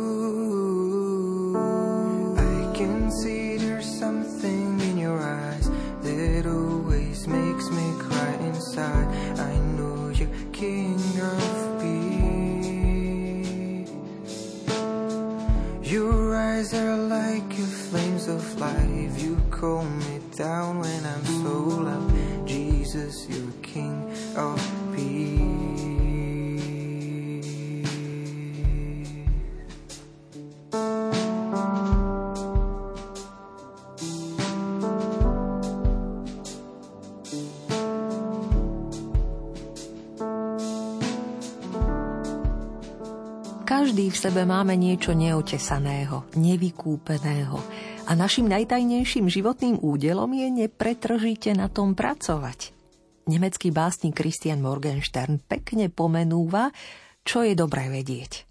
I 2.38 2.72
can 2.76 3.12
see 3.12 3.58
there's 3.58 3.86
something 4.00 4.80
in 4.82 4.98
your 4.98 5.20
eyes 5.20 5.70
that 6.02 6.46
always 6.46 7.28
makes 7.28 7.70
me 7.70 7.94
cry 8.00 8.34
inside. 8.42 9.08
I 9.40 9.58
know 9.76 10.10
you're 10.10 10.30
king 10.54 11.00
of 11.22 11.82
peace. 11.82 12.08
Your 15.92 16.36
eyes 16.36 16.74
are 16.74 16.98
like 16.98 17.58
your 17.58 17.68
flames 17.68 18.28
of 18.28 18.60
life. 18.60 19.22
You 19.24 19.38
calm 19.52 20.00
me 20.00 20.20
down 20.36 20.80
when 20.80 21.06
I'm 21.06 21.26
so 21.26 21.54
low. 21.88 22.10
Jesus, 22.46 23.28
you're 23.30 23.52
king 23.62 24.12
of 24.36 24.60
sebe 44.28 44.44
máme 44.44 44.76
niečo 44.76 45.16
neotesaného, 45.16 46.28
nevykúpeného 46.36 47.64
a 48.04 48.12
našim 48.12 48.52
najtajnejším 48.52 49.32
životným 49.32 49.80
údelom 49.80 50.28
je 50.36 50.68
nepretržite 50.68 51.56
na 51.56 51.72
tom 51.72 51.96
pracovať. 51.96 52.76
Nemecký 53.32 53.72
básnik 53.72 54.20
Christian 54.20 54.60
Morgenstern 54.60 55.40
pekne 55.40 55.88
pomenúva, 55.88 56.76
čo 57.24 57.40
je 57.40 57.56
dobré 57.56 57.88
vedieť. 57.88 58.44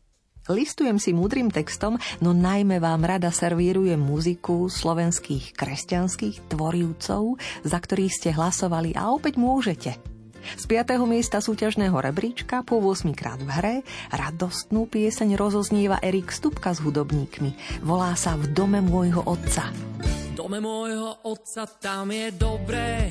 Listujem 0.48 0.96
si 0.96 1.12
múdrym 1.12 1.52
textom, 1.52 2.00
no 2.24 2.32
najmä 2.32 2.80
vám 2.80 3.04
rada 3.04 3.28
servírujem 3.28 4.00
muziku 4.00 4.72
slovenských 4.72 5.52
kresťanských 5.52 6.56
tvorivcov, 6.56 7.36
za 7.68 7.78
ktorých 7.84 8.16
ste 8.16 8.30
hlasovali 8.32 8.96
a 8.96 9.12
opäť 9.12 9.36
môžete– 9.36 9.92
z 10.54 10.64
5. 10.70 11.02
miesta 11.10 11.42
súťažného 11.42 11.98
rebríčka 11.98 12.62
po 12.62 12.78
8 12.78 13.10
krát 13.18 13.42
v 13.42 13.50
hre 13.50 13.76
radostnú 14.14 14.86
pieseň 14.86 15.34
rozoznieva 15.34 15.98
Erik 15.98 16.30
Stupka 16.30 16.70
s 16.70 16.78
hudobníkmi. 16.78 17.82
Volá 17.82 18.14
sa 18.14 18.38
V 18.38 18.54
dome 18.54 18.78
môjho 18.78 19.26
otca. 19.26 19.74
V 19.98 20.38
dome 20.38 20.62
môjho 20.62 21.26
otca 21.26 21.66
tam 21.82 22.14
je 22.14 22.30
dobré, 22.30 23.10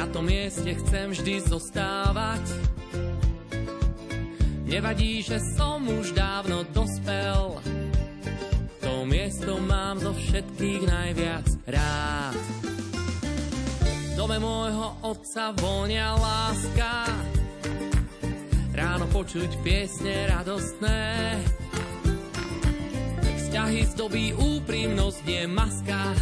na 0.00 0.08
tom 0.08 0.32
mieste 0.32 0.72
chcem 0.80 1.12
vždy 1.12 1.44
zostávať. 1.44 2.40
Nevadí, 4.64 5.20
že 5.20 5.36
som 5.60 5.84
už 5.84 6.16
dávno 6.16 6.64
dospel, 6.72 7.60
to 8.80 9.04
miesto 9.04 9.60
mám 9.60 10.00
zo 10.00 10.16
všetkých 10.16 10.82
najviac 10.88 11.46
rád 11.68 12.79
dome 14.20 14.36
môjho 14.36 15.00
otca 15.00 15.48
vonia 15.56 16.12
láska. 16.12 17.08
Ráno 18.76 19.08
počuť 19.08 19.48
piesne 19.64 20.28
radostné. 20.28 21.00
Vzťahy 23.40 23.80
zdobí 23.96 24.36
úprimnosť, 24.36 25.24
nie 25.24 25.48
maska. 25.48 26.12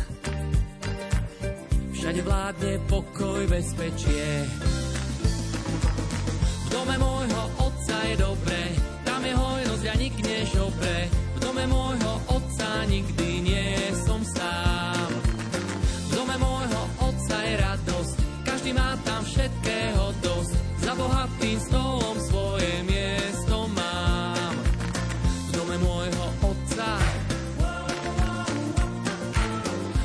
Všade 1.90 2.22
vládne 2.22 2.78
pokoj, 2.86 3.42
bezpečie. 3.50 4.46
V 6.38 6.68
dome 6.70 6.94
môjho 7.02 7.42
otca 7.66 7.98
je 8.06 8.14
dobre, 8.14 8.60
tam 9.02 9.26
je 9.26 9.34
hojnosť 9.34 9.84
a 9.90 9.94
nik 9.98 10.14
nežobre. 10.22 11.10
V 11.10 11.38
dome 11.42 11.66
môjho 11.66 12.14
otca 12.30 12.86
nikdy 12.86 13.37
za 21.18 21.26
bohatým 21.26 21.58
stolom 21.58 22.16
svoje 22.30 22.72
miesto 22.86 23.66
mám. 23.74 24.54
V 25.48 25.50
dome 25.50 25.76
môjho 25.82 26.26
otca, 26.46 26.90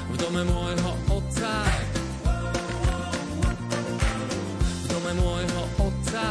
v 0.09 0.15
dome 0.17 0.41
môjho 0.41 0.91
otca, 1.13 1.53
v 4.57 4.85
dome 4.89 5.11
môjho 5.13 5.61
otca, 5.85 6.25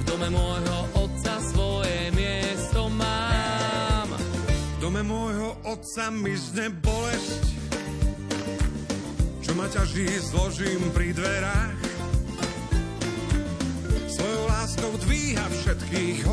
v 0.00 0.02
dome 0.08 0.28
môjho 0.32 0.78
otca 0.96 1.34
svoje 1.44 2.08
miesto 2.16 2.88
mám. 2.88 4.08
V 4.16 4.76
dome 4.80 5.04
môjho 5.04 5.60
otca 5.68 6.08
mi 6.08 6.32
zne 6.40 6.72
bolesť, 6.80 7.49
čo 9.60 9.68
ma 9.68 9.76
ťaží, 9.76 10.08
zložím 10.24 10.80
pri 10.96 11.12
dverách. 11.12 11.76
Svojou 14.08 14.44
láskou 14.48 14.92
dvíha 15.04 15.44
všetkých 15.52 16.24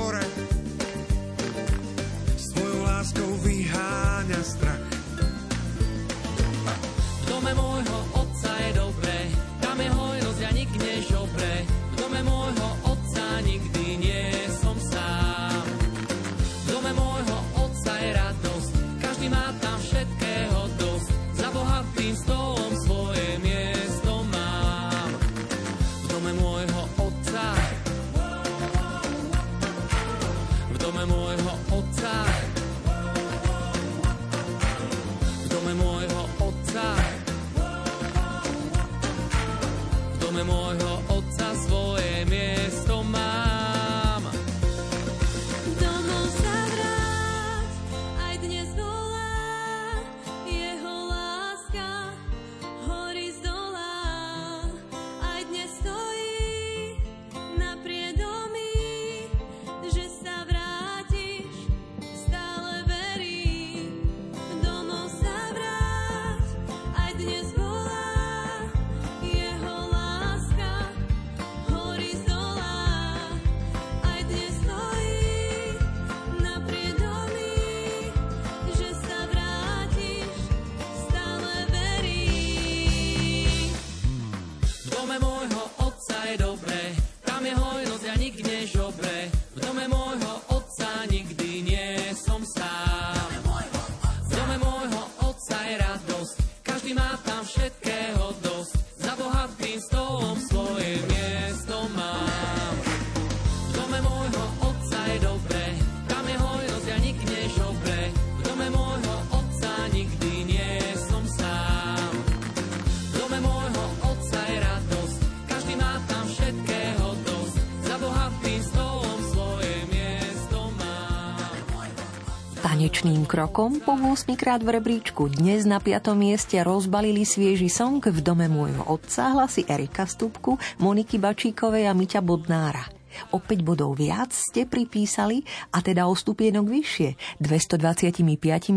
Krokom 123.58 123.82
po 123.82 123.97
8 123.97 124.38
krát 124.38 124.62
v 124.62 124.78
rebríčku 124.78 125.34
dnes 125.34 125.66
na 125.66 125.82
5. 125.82 126.14
mieste 126.14 126.62
rozbalili 126.62 127.26
svieži 127.26 127.74
song 127.74 127.97
v 128.05 128.22
dome 128.22 128.45
môjho 128.45 128.86
otca 128.86 129.34
hlasy 129.34 129.66
Erika 129.66 130.05
Stupku, 130.05 130.62
Moniky 130.78 131.18
Bačíkovej 131.18 131.89
a 131.89 131.93
Miťa 131.97 132.22
Bodnára. 132.22 132.86
O 133.34 133.41
5 133.41 133.66
bodov 133.66 133.97
viac 133.97 134.30
ste 134.30 134.70
pripísali 134.70 135.41
a 135.74 135.82
teda 135.82 136.05
o 136.05 136.14
stupienok 136.14 136.70
vyššie. 136.70 137.10
225 137.41 138.22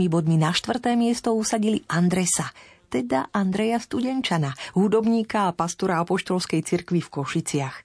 bodmi 0.09 0.41
na 0.41 0.49
štvrté 0.49 0.97
miesto 0.97 1.37
usadili 1.37 1.85
Andresa, 1.85 2.49
teda 2.89 3.29
Andreja 3.37 3.77
Studenčana, 3.85 4.57
hudobníka 4.73 5.45
a 5.45 5.53
pastora 5.53 6.01
apoštolskej 6.01 6.65
cirkvi 6.65 7.05
v 7.05 7.13
Košiciach. 7.21 7.77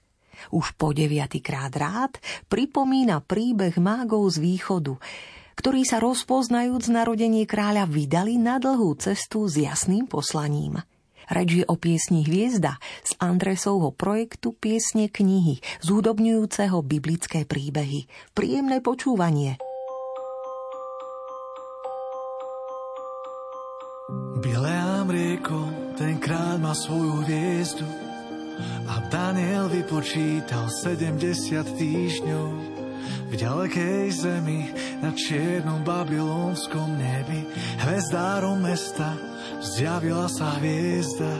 Už 0.56 0.72
po 0.80 0.96
deviatý 0.96 1.44
krát 1.44 1.76
rád 1.76 2.16
pripomína 2.48 3.20
príbeh 3.20 3.76
mágov 3.76 4.32
z 4.32 4.40
východu. 4.40 4.96
Ktorí 5.56 5.82
sa 5.88 5.98
rozpoznajúc 5.98 6.92
narodenie 6.92 7.48
kráľa 7.48 7.88
vydali 7.88 8.36
na 8.36 8.60
dlhú 8.60 8.94
cestu 9.00 9.48
s 9.48 9.56
jasným 9.56 10.04
poslaním. 10.04 10.84
Reč 11.26 11.58
je 11.58 11.64
o 11.66 11.74
piesni 11.74 12.22
Hviezda 12.22 12.78
z 13.02 13.18
Andresovho 13.18 13.90
projektu 13.90 14.54
Piesne 14.54 15.10
knihy, 15.10 15.58
zúdobňujúceho 15.82 16.78
biblické 16.86 17.42
príbehy. 17.42 18.06
Príjemné 18.30 18.78
počúvanie. 18.78 19.58
Bileám 24.38 25.10
rieko, 25.10 25.66
ten 25.98 26.22
kráľ 26.22 26.62
má 26.62 26.70
svoju 26.78 27.26
hviezdu 27.26 27.88
a 28.86 29.02
Daniel 29.10 29.66
vypočítal 29.66 30.70
70 30.70 31.66
týždňov 31.74 32.75
v 33.26 33.34
ďalekej 33.34 34.04
zemi 34.14 34.70
na 35.02 35.10
čiernom 35.12 35.82
babylonskom 35.82 36.94
nebi 36.94 37.44
hvezdárom 37.82 38.62
mesta 38.62 39.12
zjavila 39.60 40.30
sa 40.30 40.56
hviezda. 40.62 41.34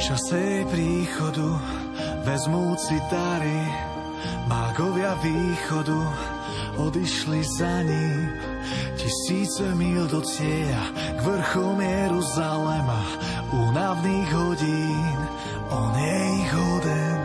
Čase 0.00 0.38
jej 0.42 0.64
príchodu 0.66 1.54
vezmúci 2.26 2.98
dary 3.14 3.62
mágovia 4.50 5.14
východu 5.22 6.02
odišli 6.82 7.40
za 7.46 7.86
ním. 7.86 8.49
Tisíce 9.10 9.66
mil 9.74 10.06
do 10.06 10.22
cieľa 10.22 10.86
k 10.94 11.26
vrchom 11.26 11.82
Jeruzalema, 11.82 13.02
únavných 13.50 14.30
hodín, 14.30 15.18
on 15.66 15.90
je 15.98 16.14
ich 16.38 16.50
hoden. 16.54 17.18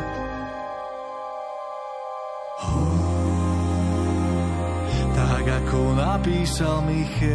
Tak 5.13 5.45
ako 5.45 5.93
napísal 5.93 6.81
Michiaš. 6.89 7.29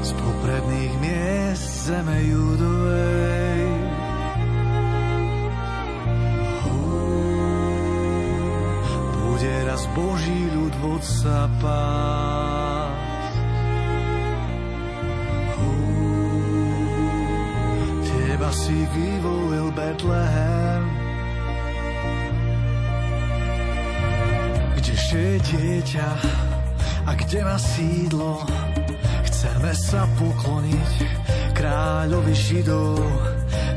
Z 0.00 0.10
popredných 0.24 0.94
miest 1.04 1.92
zeme 1.92 2.16
judovej 2.32 2.83
Boží 9.94 10.50
ľud 10.50 10.74
vodca 10.82 11.46
pás. 11.62 13.32
Teba 18.02 18.50
si 18.50 18.74
vyvolil 18.74 19.70
Betlehem, 19.70 20.82
kdeže 24.82 25.14
je 25.14 25.38
dieťa 25.46 26.10
a 27.06 27.10
kde 27.14 27.38
má 27.46 27.54
sídlo. 27.54 28.42
Chceme 29.30 29.70
sa 29.78 30.10
pokloniť 30.18 30.92
kráľovi 31.54 32.34
Židov, 32.34 32.98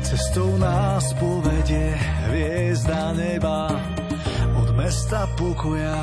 cestou 0.02 0.50
nás 0.58 1.14
povedie 1.14 1.94
hviezda 2.26 3.14
neba 3.14 3.70
mesta 4.88 5.27
pokoja 5.38 6.02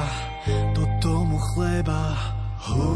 do 0.72 0.88
tomu 1.04 1.36
chleba. 1.52 2.16
Hú, 2.66 2.88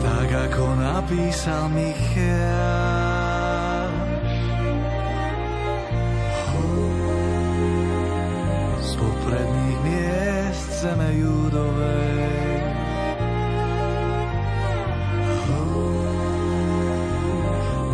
tak 0.00 0.30
ako 0.30 0.64
napísal 0.78 1.66
Michal. 1.74 2.94
Z 8.80 8.90
popredných 8.96 9.78
miest 9.82 10.68
zeme 10.78 11.10
judovej. 11.18 12.62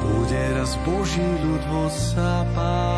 Bude 0.05 0.45
raz 0.55 0.77
Boží 0.85 1.27
ľud 1.43 1.63
vodca 1.73 2.45
pás. 2.55 2.90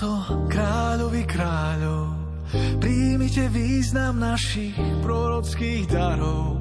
Zlato, 0.00 0.48
kráľovi 0.48 1.22
kráľov, 1.28 2.08
príjmite 2.80 3.52
význam 3.52 4.16
našich 4.16 4.72
prorockých 5.04 5.84
darov. 5.92 6.56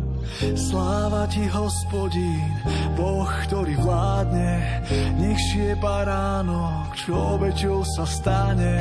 Sláva 0.69 1.25
ti, 1.31 1.47
hospodín, 1.47 2.51
Boh, 2.93 3.27
ktorý 3.47 3.79
vládne, 3.79 4.83
nech 5.17 5.45
je 5.55 5.73
baránok, 5.79 6.93
čo 6.99 7.39
obeťou 7.39 7.81
sa 7.97 8.05
stane. 8.05 8.75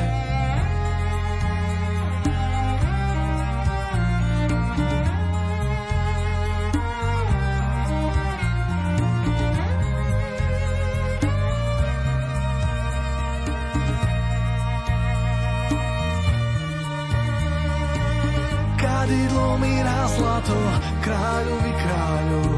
Zlato 20.09 20.59
kráľovi 21.05 21.73
kráľov. 21.73 22.53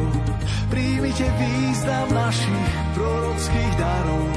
Príjmite 0.70 1.26
význam 1.36 2.08
našich 2.14 2.70
prorockých 2.94 3.74
darov. 3.76 4.28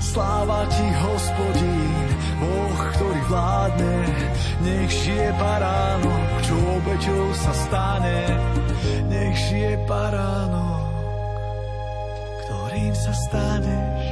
Sláva 0.00 0.64
ti, 0.70 0.86
hospodín, 1.02 2.08
Boh, 2.40 2.78
ktorý 2.96 3.20
vládne. 3.28 3.96
Nech 4.64 4.90
žije 4.90 5.28
baránok, 5.36 6.28
čo 6.46 6.54
obeťou 6.54 7.26
sa 7.34 7.52
stane. 7.52 8.20
Nech 9.10 9.36
žije 9.50 9.76
baránok, 9.84 10.86
ktorým 12.46 12.94
sa 12.94 13.12
staneš. 13.12 14.05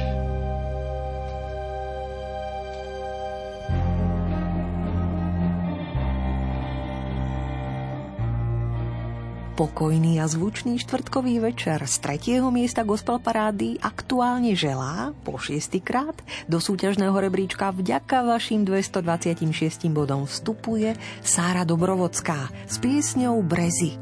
Pokojný 9.55 10.19
a 10.19 10.27
zvučný 10.27 10.75
štvrtkový 10.83 11.39
večer 11.39 11.79
z 11.87 11.95
tretieho 12.03 12.51
miesta 12.51 12.83
gospel 12.83 13.23
parády 13.23 13.79
aktuálne 13.79 14.51
želá 14.51 15.15
po 15.23 15.39
šiestýkrát 15.39 16.11
do 16.51 16.59
súťažného 16.59 17.15
rebríčka 17.15 17.71
vďaka 17.71 18.27
vašim 18.27 18.67
226 18.67 19.87
bodom 19.95 20.27
vstupuje 20.27 20.99
Sára 21.23 21.63
Dobrovocká 21.63 22.51
s 22.67 22.83
piesňou 22.83 23.39
Brezy. 23.47 23.95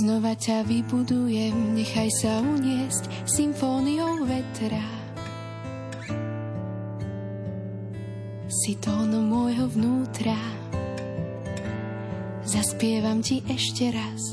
Znova 0.00 0.32
ťa 0.32 0.64
vybudujem, 0.64 1.76
nechaj 1.76 2.08
sa 2.08 2.40
uniesť 2.40 3.28
symfóniou 3.28 4.24
vetra. 4.24 4.80
Si 8.48 8.80
tónom 8.80 9.28
môjho 9.28 9.68
vnútra, 9.68 10.57
zaspievam 12.48 13.20
ti 13.20 13.44
ešte 13.44 13.92
raz. 13.92 14.32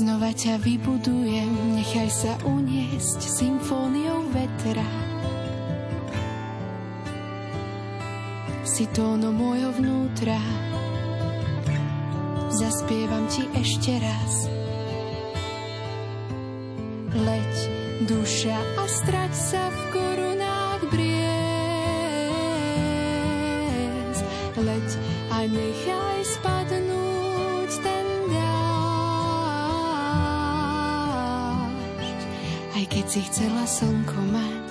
Znova 0.00 0.32
ťa 0.34 0.58
vybudujem, 0.64 1.76
nechaj 1.78 2.10
sa 2.10 2.32
uniesť 2.48 3.20
symfóniou 3.20 4.26
vetra. 4.32 5.09
Si 8.80 8.88
tóno 8.96 9.28
môjho 9.28 9.76
vnútra. 9.76 10.40
Zaspievam 12.48 13.28
ti 13.28 13.44
ešte 13.52 13.92
raz. 14.00 14.48
Leď, 17.12 17.52
duša 18.08 18.56
a 18.56 18.88
strať 18.88 19.36
sa 19.36 19.68
v 19.68 19.76
korunách 19.92 20.88
briez. 20.88 21.28
Leď 24.56 24.88
a 25.28 25.44
nechaj 25.44 26.24
spadnúť 26.40 27.84
ten 27.84 28.06
dážď. 28.32 28.80
Aj 32.80 32.84
keď 32.88 33.04
si 33.12 33.20
chcela 33.28 33.68
slnko 33.68 34.24
mať, 34.24 34.69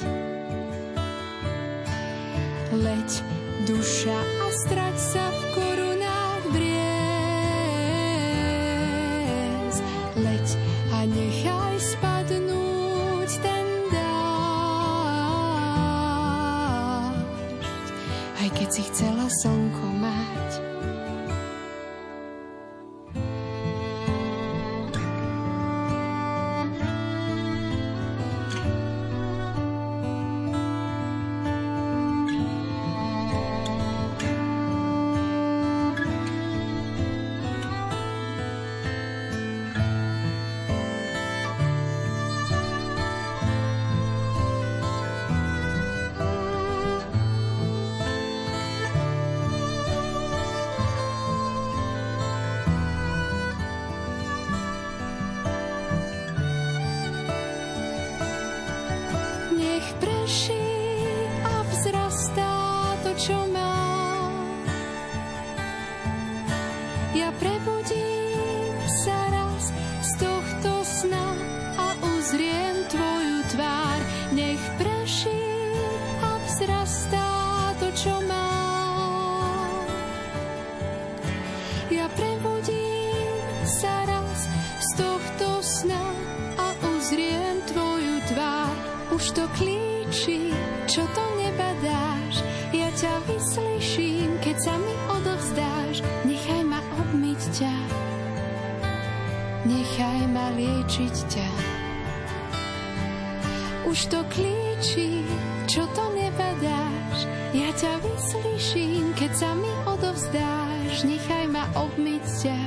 Už 104.00 104.16
to 104.16 104.24
klíči, 104.32 105.28
čo 105.68 105.84
to 105.92 106.04
nebadáš. 106.16 107.28
Ja 107.52 107.68
ťa 107.76 108.00
vyslyším, 108.00 109.12
keď 109.12 109.32
sa 109.36 109.52
mi 109.52 109.68
odovzdáš. 109.84 111.04
Nechaj 111.04 111.52
ma 111.52 111.68
obmyť 111.76 112.24
ťa, 112.24 112.60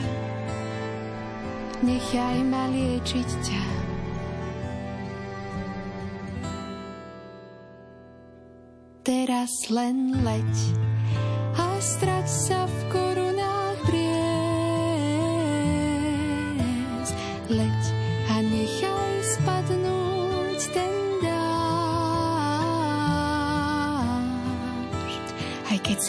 nechaj 1.89 2.37
ma 2.45 2.69
liečiť 2.69 3.31
ťa. 3.49 3.65
Teraz 9.01 9.73
len 9.73 10.21
leď 10.21 10.53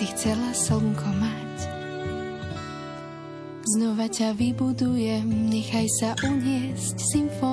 si 0.03 0.11
chcela 0.19 0.51
slnko 0.51 1.09
mať, 1.15 1.55
znova 3.71 4.11
ťa 4.11 4.35
vybudujem, 4.35 5.23
nechaj 5.47 5.87
sa 5.95 6.11
uniesť 6.27 6.99
symfóniou 6.99 7.52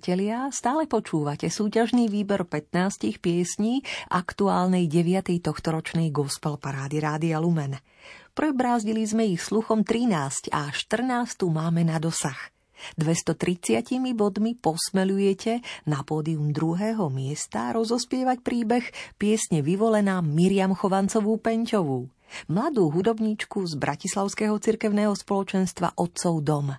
priatelia, 0.00 0.48
stále 0.48 0.88
počúvate 0.88 1.52
súťažný 1.52 2.08
výber 2.08 2.48
15 2.48 3.20
piesní 3.20 3.84
aktuálnej 4.08 4.88
9. 4.88 5.44
tohtoročnej 5.44 6.08
gospel 6.08 6.56
parády 6.56 7.04
Rádia 7.04 7.36
Lumen. 7.36 7.76
Prebrázdili 8.32 9.04
sme 9.04 9.28
ich 9.28 9.44
sluchom 9.44 9.84
13 9.84 10.56
a 10.56 10.72
14 10.72 11.44
máme 11.52 11.84
na 11.84 12.00
dosah. 12.00 12.48
230 12.96 14.00
bodmi 14.16 14.56
posmelujete 14.56 15.60
na 15.84 16.00
pódium 16.00 16.48
druhého 16.48 17.12
miesta 17.12 17.68
rozospievať 17.76 18.40
príbeh 18.40 18.88
piesne 19.20 19.60
vyvolená 19.60 20.24
Miriam 20.24 20.72
Chovancovú 20.72 21.36
Penťovú, 21.36 22.08
mladú 22.48 22.88
hudobníčku 22.88 23.68
z 23.68 23.76
Bratislavského 23.76 24.56
cirkevného 24.56 25.12
spoločenstva 25.12 25.92
Otcov 26.00 26.40
dom. 26.40 26.72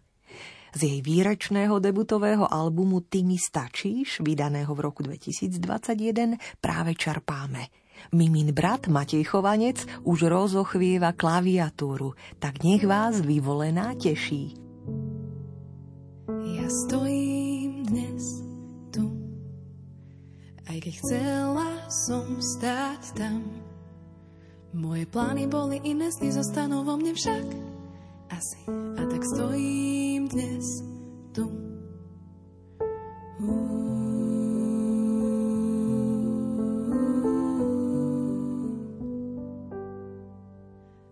Z 0.72 0.80
jej 0.88 0.99
výrečného 1.03 1.84
debutového 1.84 2.47
albumu 2.47 3.03
Ty 3.03 3.28
mi 3.28 3.36
stačíš, 3.36 4.24
vydaného 4.24 4.72
v 4.72 4.80
roku 4.80 5.03
2021, 5.03 6.39
práve 6.63 6.95
čarpáme. 6.95 7.67
Mimin 8.15 8.55
brat 8.55 8.88
Matej 8.88 9.28
Chovanec 9.28 9.84
už 10.07 10.32
rozochvieva 10.32 11.13
klaviatúru, 11.13 12.17
tak 12.39 12.63
nech 12.63 12.82
vás 12.88 13.22
vyvolená 13.22 13.93
teší. 13.99 14.57
Ja 16.55 16.67
stojím 16.88 17.86
dnes 17.86 18.41
tu, 18.89 19.05
aj 20.65 20.78
keď 20.82 20.93
chcela 21.03 21.69
som 21.91 22.39
stáť 22.39 23.01
tam. 23.19 23.43
Moje 24.72 25.03
plány 25.03 25.51
boli 25.51 25.84
iné, 25.84 26.07
sny 26.15 26.32
zostanú 26.32 26.88
vo 26.88 26.95
mne 26.95 27.11
však 27.11 27.70
asi. 28.32 28.61
A 28.71 29.01
tak 29.05 29.23
stojím 29.25 30.27
dnes 30.27 30.84
tu. 31.36 31.45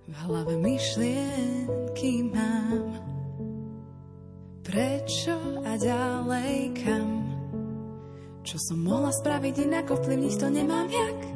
V 0.07 0.13
hlave 0.26 0.55
myšlienky 0.57 2.24
mám 2.32 2.99
Prečo 4.63 5.65
a 5.65 5.74
ďalej 5.82 6.78
kam? 6.86 7.09
Čo 8.45 8.57
som 8.61 8.86
mohla 8.86 9.09
spraviť 9.09 9.65
inak, 9.65 9.89
ovplyvniť 9.89 10.34
to 10.38 10.47
nemám 10.53 10.89
jak? 10.89 11.28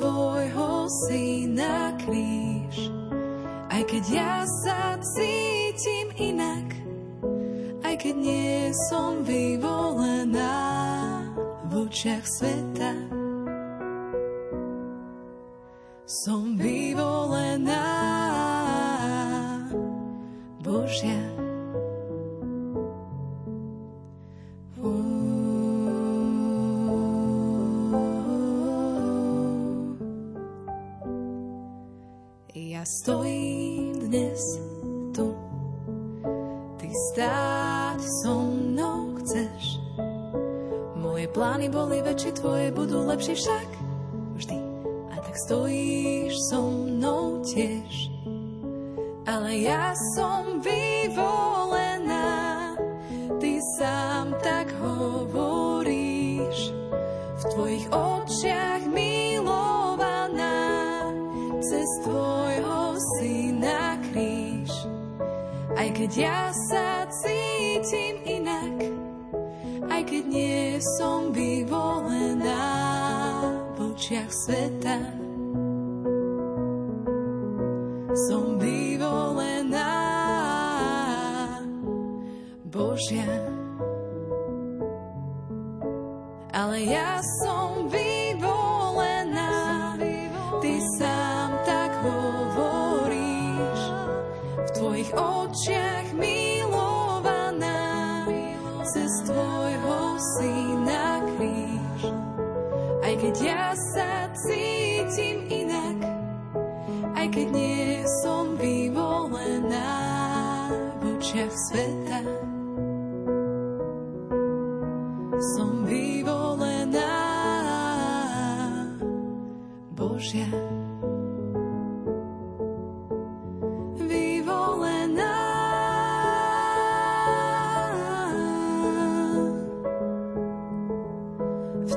Tvojho 0.00 0.88
syna 0.88 1.92
kríž. 2.00 2.88
Aj 3.68 3.82
keď 3.84 4.04
ja 4.08 4.34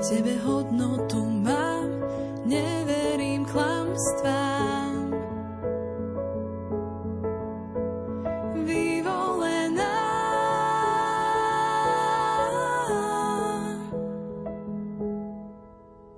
tebe 0.09 0.35
hodnotu 0.43 1.23
mám, 1.23 1.89
neverím 2.45 3.45
klamstvám. 3.45 5.15
Vyvolená 8.67 9.95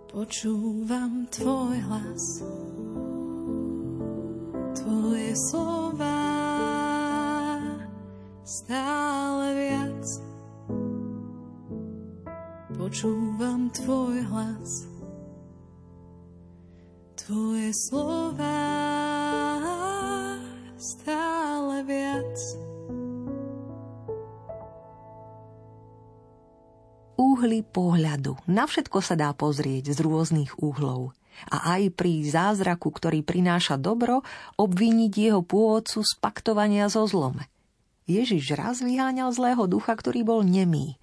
Počúvam 0.10 1.30
tvoj 1.30 1.78
hlas, 1.86 2.24
tvoje 4.74 5.32
slova 5.54 6.18
stále 8.46 8.85
Počúvam 12.86 13.66
tvoj 13.74 14.22
hlas, 14.30 14.86
tvoje 17.18 17.74
slova 17.74 18.62
stále 20.78 21.82
viac. 21.82 22.38
Úhly 27.18 27.66
pohľadu. 27.66 28.38
Na 28.46 28.70
všetko 28.70 29.02
sa 29.02 29.18
dá 29.18 29.34
pozrieť 29.34 29.90
z 29.90 30.06
rôznych 30.06 30.62
úhlov. 30.62 31.18
A 31.50 31.82
aj 31.82 31.90
pri 31.98 32.22
zázraku, 32.30 32.94
ktorý 32.94 33.26
prináša 33.26 33.82
dobro, 33.82 34.22
obviniť 34.62 35.10
jeho 35.10 35.42
pôvodcu 35.42 36.06
z 36.06 36.14
paktovania 36.22 36.86
so 36.94 37.02
zlom. 37.10 37.42
Ježiš 38.06 38.54
raz 38.54 38.86
vyháňal 38.86 39.34
zlého 39.34 39.66
ducha, 39.66 39.98
ktorý 39.98 40.22
bol 40.22 40.46
nemý. 40.46 41.02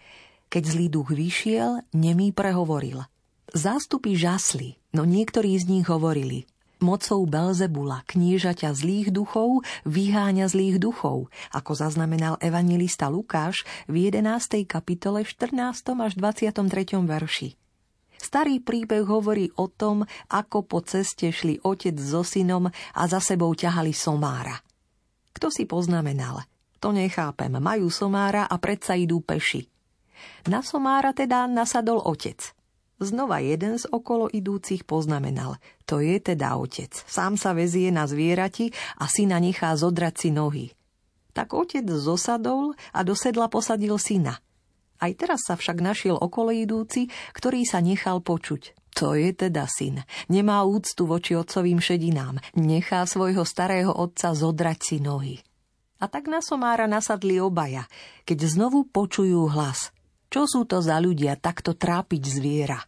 Keď 0.52 0.62
zlý 0.68 0.92
duch 0.92 1.08
vyšiel, 1.16 1.80
nemý 1.96 2.36
prehovoril. 2.36 3.08
Zástupy 3.56 4.12
žasli, 4.12 4.76
no 4.92 5.08
niektorí 5.08 5.56
z 5.56 5.64
nich 5.64 5.88
hovorili 5.88 6.44
mocou 6.82 7.22
Belzebula, 7.24 8.02
kniežaťa 8.10 8.74
zlých 8.74 9.14
duchov, 9.14 9.62
vyháňa 9.86 10.50
zlých 10.50 10.82
duchov, 10.82 11.30
ako 11.54 11.72
zaznamenal 11.78 12.36
evangelista 12.42 13.06
Lukáš 13.06 13.62
v 13.86 14.10
11. 14.10 14.66
kapitole 14.66 15.22
14. 15.22 15.54
až 16.02 16.12
23. 16.18 16.98
verši. 17.06 17.54
Starý 18.18 18.58
príbeh 18.62 19.06
hovorí 19.06 19.50
o 19.58 19.70
tom, 19.70 20.06
ako 20.30 20.66
po 20.66 20.82
ceste 20.82 21.30
šli 21.30 21.62
otec 21.62 21.94
so 21.98 22.26
synom 22.26 22.70
a 22.70 23.02
za 23.06 23.22
sebou 23.22 23.54
ťahali 23.54 23.94
somára. 23.94 24.58
Kto 25.32 25.48
si 25.50 25.66
poznamenal? 25.66 26.42
To 26.82 26.90
nechápem. 26.90 27.62
Majú 27.62 27.90
somára 27.90 28.46
a 28.46 28.58
predsa 28.58 28.98
idú 28.98 29.22
peši. 29.22 29.71
Na 30.48 30.64
somára 30.64 31.12
teda 31.14 31.44
nasadol 31.46 32.00
otec– 32.02 32.40
Znova 33.02 33.42
jeden 33.42 33.82
z 33.82 33.90
okolo 33.90 34.30
idúcich 34.30 34.86
poznamenal. 34.86 35.58
To 35.90 35.98
je 35.98 36.22
teda 36.22 36.54
otec. 36.54 36.94
Sám 36.94 37.34
sa 37.34 37.50
vezie 37.50 37.90
na 37.90 38.06
zvierati 38.06 38.70
a 39.02 39.10
syna 39.10 39.42
nechá 39.42 39.74
zodrať 39.74 40.14
si 40.14 40.30
nohy. 40.30 40.66
Tak 41.34 41.50
otec 41.50 41.82
zosadol 41.82 42.78
a 42.94 43.02
do 43.02 43.18
sedla 43.18 43.50
posadil 43.50 43.98
syna. 43.98 44.38
Aj 45.02 45.10
teraz 45.18 45.42
sa 45.42 45.58
však 45.58 45.82
našiel 45.82 46.14
okolo 46.14 46.54
idúci, 46.54 47.10
ktorý 47.34 47.66
sa 47.66 47.82
nechal 47.82 48.22
počuť. 48.22 48.94
To 49.02 49.18
je 49.18 49.34
teda 49.34 49.66
syn. 49.66 50.06
Nemá 50.30 50.62
úctu 50.62 51.02
voči 51.02 51.34
otcovým 51.34 51.82
šedinám. 51.82 52.38
Nechá 52.54 53.02
svojho 53.02 53.42
starého 53.42 53.90
otca 53.90 54.30
zodrať 54.30 54.78
si 54.78 55.02
nohy. 55.02 55.42
A 55.98 56.06
tak 56.06 56.30
na 56.30 56.38
somára 56.38 56.86
nasadli 56.86 57.42
obaja, 57.42 57.90
keď 58.30 58.46
znovu 58.46 58.86
počujú 58.86 59.50
hlas. 59.50 59.90
Čo 60.32 60.48
sú 60.48 60.64
to 60.64 60.80
za 60.80 60.96
ľudia 60.96 61.36
takto 61.36 61.76
trápiť 61.76 62.22
zviera? 62.24 62.80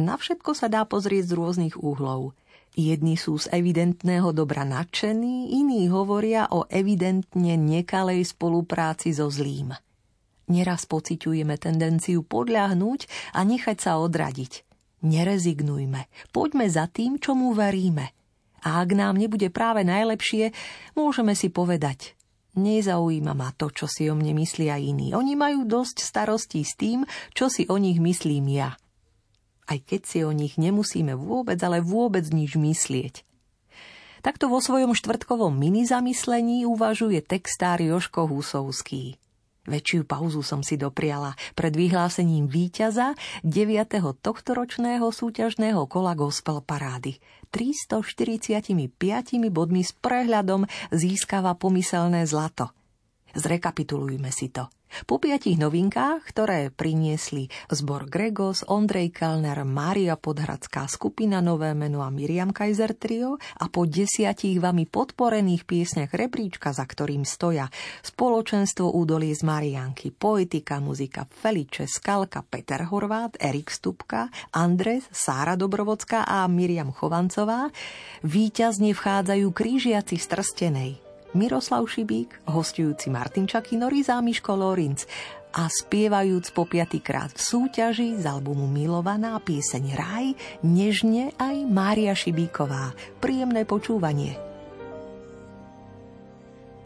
Na 0.00 0.16
všetko 0.16 0.56
sa 0.56 0.72
dá 0.72 0.88
pozrieť 0.88 1.28
z 1.28 1.32
rôznych 1.36 1.76
úhlov. 1.76 2.32
Jedni 2.72 3.20
sú 3.20 3.36
z 3.36 3.52
evidentného 3.52 4.32
dobra 4.32 4.64
nadšení, 4.64 5.52
iní 5.52 5.84
hovoria 5.92 6.48
o 6.48 6.64
evidentne 6.72 7.60
nekalej 7.60 8.24
spolupráci 8.24 9.12
so 9.12 9.28
zlým. 9.28 9.76
Neraz 10.48 10.88
pociťujeme 10.88 11.60
tendenciu 11.60 12.24
podľahnúť 12.24 13.04
a 13.36 13.44
nechať 13.44 13.76
sa 13.76 14.00
odradiť. 14.00 14.64
Nerezignujme, 15.04 16.08
poďme 16.32 16.72
za 16.72 16.88
tým, 16.88 17.20
čomu 17.20 17.52
veríme. 17.52 18.16
A 18.64 18.80
ak 18.80 18.96
nám 18.96 19.20
nebude 19.20 19.52
práve 19.52 19.84
najlepšie, 19.84 20.56
môžeme 20.96 21.36
si 21.36 21.52
povedať– 21.52 22.16
Nezaujíma 22.56 23.36
ma 23.36 23.52
to, 23.52 23.68
čo 23.68 23.84
si 23.84 24.08
o 24.08 24.16
mne 24.16 24.32
myslia 24.40 24.80
iní. 24.80 25.12
Oni 25.12 25.36
majú 25.36 25.68
dosť 25.68 26.00
starostí 26.00 26.64
s 26.64 26.74
tým, 26.74 27.04
čo 27.36 27.52
si 27.52 27.68
o 27.68 27.76
nich 27.76 28.00
myslím 28.00 28.48
ja 28.50 28.74
aj 29.66 29.78
keď 29.82 30.00
si 30.06 30.18
o 30.22 30.30
nich 30.30 30.56
nemusíme 30.56 31.18
vôbec, 31.18 31.58
ale 31.60 31.82
vôbec 31.82 32.22
nič 32.30 32.54
myslieť. 32.54 33.26
Takto 34.22 34.50
vo 34.50 34.58
svojom 34.58 34.94
štvrtkovom 34.94 35.54
mini 35.54 35.86
zamyslení 35.86 36.66
uvažuje 36.66 37.22
textár 37.22 37.78
Joško 37.78 38.26
Husovský. 38.26 39.18
Väčšiu 39.66 40.06
pauzu 40.06 40.46
som 40.46 40.62
si 40.62 40.78
dopriala 40.78 41.34
pred 41.58 41.74
vyhlásením 41.74 42.46
víťaza 42.46 43.18
9. 43.42 43.98
tohtoročného 44.22 45.10
súťažného 45.10 45.84
kola 45.90 46.14
gospel 46.14 46.62
parády. 46.62 47.18
345 47.50 48.72
bodmi 49.50 49.82
s 49.82 49.90
prehľadom 49.98 50.66
získava 50.94 51.58
pomyselné 51.58 52.26
zlato. 52.26 52.70
Zrekapitulujme 53.34 54.30
si 54.30 54.48
to– 54.54 54.70
Po 55.04 55.20
piatich 55.20 55.60
novinkách, 55.60 56.24
ktoré 56.32 56.72
priniesli 56.72 57.52
zbor 57.68 58.08
Gregos, 58.08 58.64
Ondrej 58.64 59.12
Kellner, 59.12 59.60
Mária 59.68 60.16
Podhradská 60.16 60.88
skupina 60.88 61.44
Nové 61.44 61.76
meno 61.76 62.00
a 62.00 62.08
Miriam 62.08 62.50
Kaiser 62.50 62.96
Trio 62.96 63.36
a 63.60 63.68
po 63.68 63.84
desiatich 63.84 64.56
vami 64.56 64.88
podporených 64.88 65.68
piesňach 65.68 66.10
rebríčka, 66.16 66.72
za 66.72 66.88
ktorým 66.88 67.28
stoja 67.28 67.68
spoločenstvo 68.02 68.96
údolie 68.96 69.36
z 69.36 69.44
Marianky, 69.44 70.10
poetika, 70.16 70.80
muzika 70.80 71.28
Feliče, 71.28 71.84
Skalka, 71.84 72.40
Peter 72.46 72.88
Horvát, 72.88 73.36
Erik 73.36 73.68
Stupka, 73.68 74.32
Andres, 74.56 75.04
Sára 75.12 75.60
Dobrovodská 75.60 76.24
a 76.24 76.48
Miriam 76.48 76.88
Chovancová, 76.90 77.68
víťazne 78.24 78.96
vchádzajú 78.96 79.46
krížiaci 79.52 80.16
z 80.16 80.26
Trstenej, 80.26 81.05
Miroslav 81.36 81.84
Šibík, 81.84 82.48
hostujúci 82.48 83.12
Martin 83.12 83.44
Čakinori 83.44 84.00
za 84.00 84.24
Miško 84.24 84.56
Lorinc 84.56 85.04
a 85.52 85.68
spievajúc 85.68 86.48
po 86.56 86.64
piatýkrát 86.64 87.28
v 87.28 87.40
súťaži 87.44 88.16
z 88.16 88.24
albumu 88.24 88.64
Milovaná 88.64 89.36
pieseň 89.36 89.84
Raj, 89.92 90.26
nežne 90.64 91.36
aj 91.36 91.56
Mária 91.68 92.16
Šibíková. 92.16 92.96
Príjemné 93.20 93.68
počúvanie. 93.68 94.40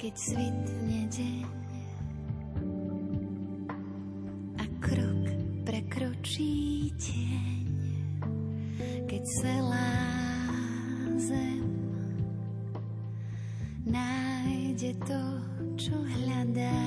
Keď 0.02 0.14
svitne 0.18 1.00
deň 1.14 1.46
a 4.58 4.64
krok 4.82 5.24
prekročí 5.62 6.90
tieň, 6.98 7.66
keď 9.06 9.22
celá 9.38 9.94
zem 11.22 11.69
nájde 13.90 14.94
to, 15.02 15.22
čo 15.74 15.94
hľadá. 15.98 16.82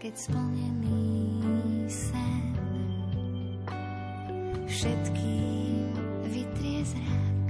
keď 0.00 0.14
splnený 0.16 1.86
sen 1.86 2.56
všetkým 4.66 5.92
vytrie 6.32 6.82
zrak 6.88 7.48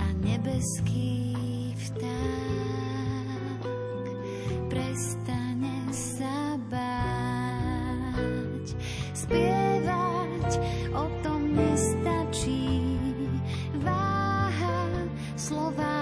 a 0.00 0.06
nebeský 0.24 1.28
vták 1.76 3.62
prestane 4.66 5.92
sa 5.92 6.58
báť. 6.66 7.09
Spievať 9.30 10.58
o 10.90 11.06
tom 11.22 11.54
nestačí, 11.54 12.98
váha 13.78 15.06
slova 15.38 15.99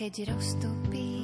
Keď 0.00 0.32
roztopíš 0.32 1.19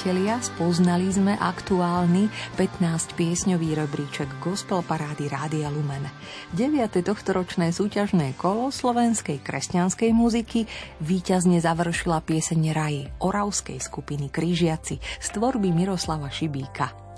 priatelia, 0.00 0.40
spoznali 0.40 1.12
sme 1.12 1.36
aktuálny 1.36 2.32
15-piesňový 2.56 3.84
rebríček 3.84 4.32
Gospel 4.40 4.80
Parády 4.80 5.28
Rádia 5.28 5.68
Lumen. 5.68 6.08
9. 6.56 7.04
tohtoročné 7.04 7.68
súťažné 7.68 8.32
kolo 8.40 8.72
slovenskej 8.72 9.44
kresťanskej 9.44 10.16
muziky 10.16 10.64
víťazne 11.04 11.60
završila 11.60 12.24
pieseň 12.24 12.60
Raji 12.72 13.02
oravskej 13.20 13.76
skupiny 13.76 14.32
Krížiaci 14.32 14.96
z 15.04 15.26
tvorby 15.36 15.68
Miroslava 15.68 16.32
Šibíka. 16.32 17.09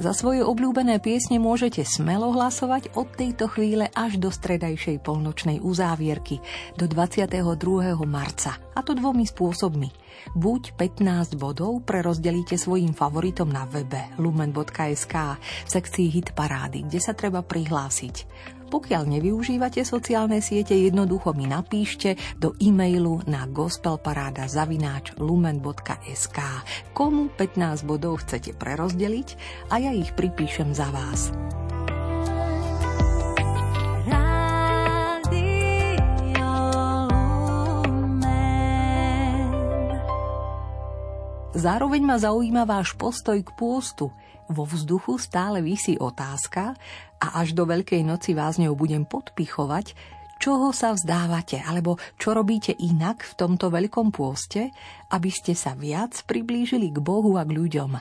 Za 0.00 0.16
svoje 0.16 0.40
obľúbené 0.40 0.96
piesne 0.96 1.36
môžete 1.36 1.84
smelo 1.84 2.32
hlasovať 2.32 2.96
od 2.96 3.12
tejto 3.12 3.52
chvíle 3.52 3.84
až 3.92 4.16
do 4.16 4.32
stredajšej 4.32 5.04
polnočnej 5.04 5.60
uzávierky 5.60 6.40
do 6.80 6.88
22. 6.88 7.44
marca. 8.08 8.56
A 8.72 8.80
to 8.80 8.96
dvomi 8.96 9.28
spôsobmi. 9.28 9.92
Buď 10.32 10.72
15 10.80 11.36
bodov 11.36 11.84
prerozdelíte 11.84 12.56
svojim 12.56 12.96
favoritom 12.96 13.52
na 13.52 13.68
webe 13.68 14.08
lumen.sk 14.16 15.14
v 15.36 15.68
sekcii 15.68 16.08
Hit 16.08 16.32
Parády, 16.32 16.88
kde 16.88 16.96
sa 16.96 17.12
treba 17.12 17.44
prihlásiť. 17.44 18.24
Pokiaľ 18.70 19.18
nevyužívate 19.18 19.82
sociálne 19.82 20.38
siete, 20.38 20.78
jednoducho 20.78 21.34
mi 21.34 21.50
napíšte 21.50 22.14
do 22.38 22.54
e-mailu 22.62 23.26
na 23.26 23.50
gospelparada.lumen.sk 23.50 26.38
komu 26.94 27.34
15 27.34 27.82
bodov 27.82 28.22
chcete 28.22 28.54
prerozdeliť 28.54 29.28
a 29.74 29.82
ja 29.82 29.90
ich 29.90 30.14
pripíšem 30.14 30.70
za 30.70 30.86
vás. 30.94 31.34
Zároveň 41.50 42.06
ma 42.06 42.14
zaujíma 42.14 42.62
váš 42.62 42.94
postoj 42.94 43.34
k 43.42 43.50
pôstu. 43.58 44.14
Vo 44.46 44.62
vzduchu 44.62 45.18
stále 45.18 45.58
vysí 45.58 45.98
otázka 45.98 46.78
a 47.18 47.26
až 47.42 47.58
do 47.58 47.66
Veľkej 47.66 48.06
noci 48.06 48.38
vás 48.38 48.54
ňou 48.54 48.78
budem 48.78 49.02
podpichovať, 49.02 49.98
čoho 50.38 50.70
sa 50.70 50.94
vzdávate 50.94 51.58
alebo 51.58 51.98
čo 52.22 52.38
robíte 52.38 52.70
inak 52.70 53.26
v 53.26 53.32
tomto 53.34 53.66
veľkom 53.66 54.14
pôste, 54.14 54.70
aby 55.10 55.30
ste 55.34 55.58
sa 55.58 55.74
viac 55.74 56.22
priblížili 56.22 56.94
k 56.94 56.98
Bohu 57.02 57.34
a 57.34 57.42
k 57.42 57.50
ľuďom. 57.50 57.98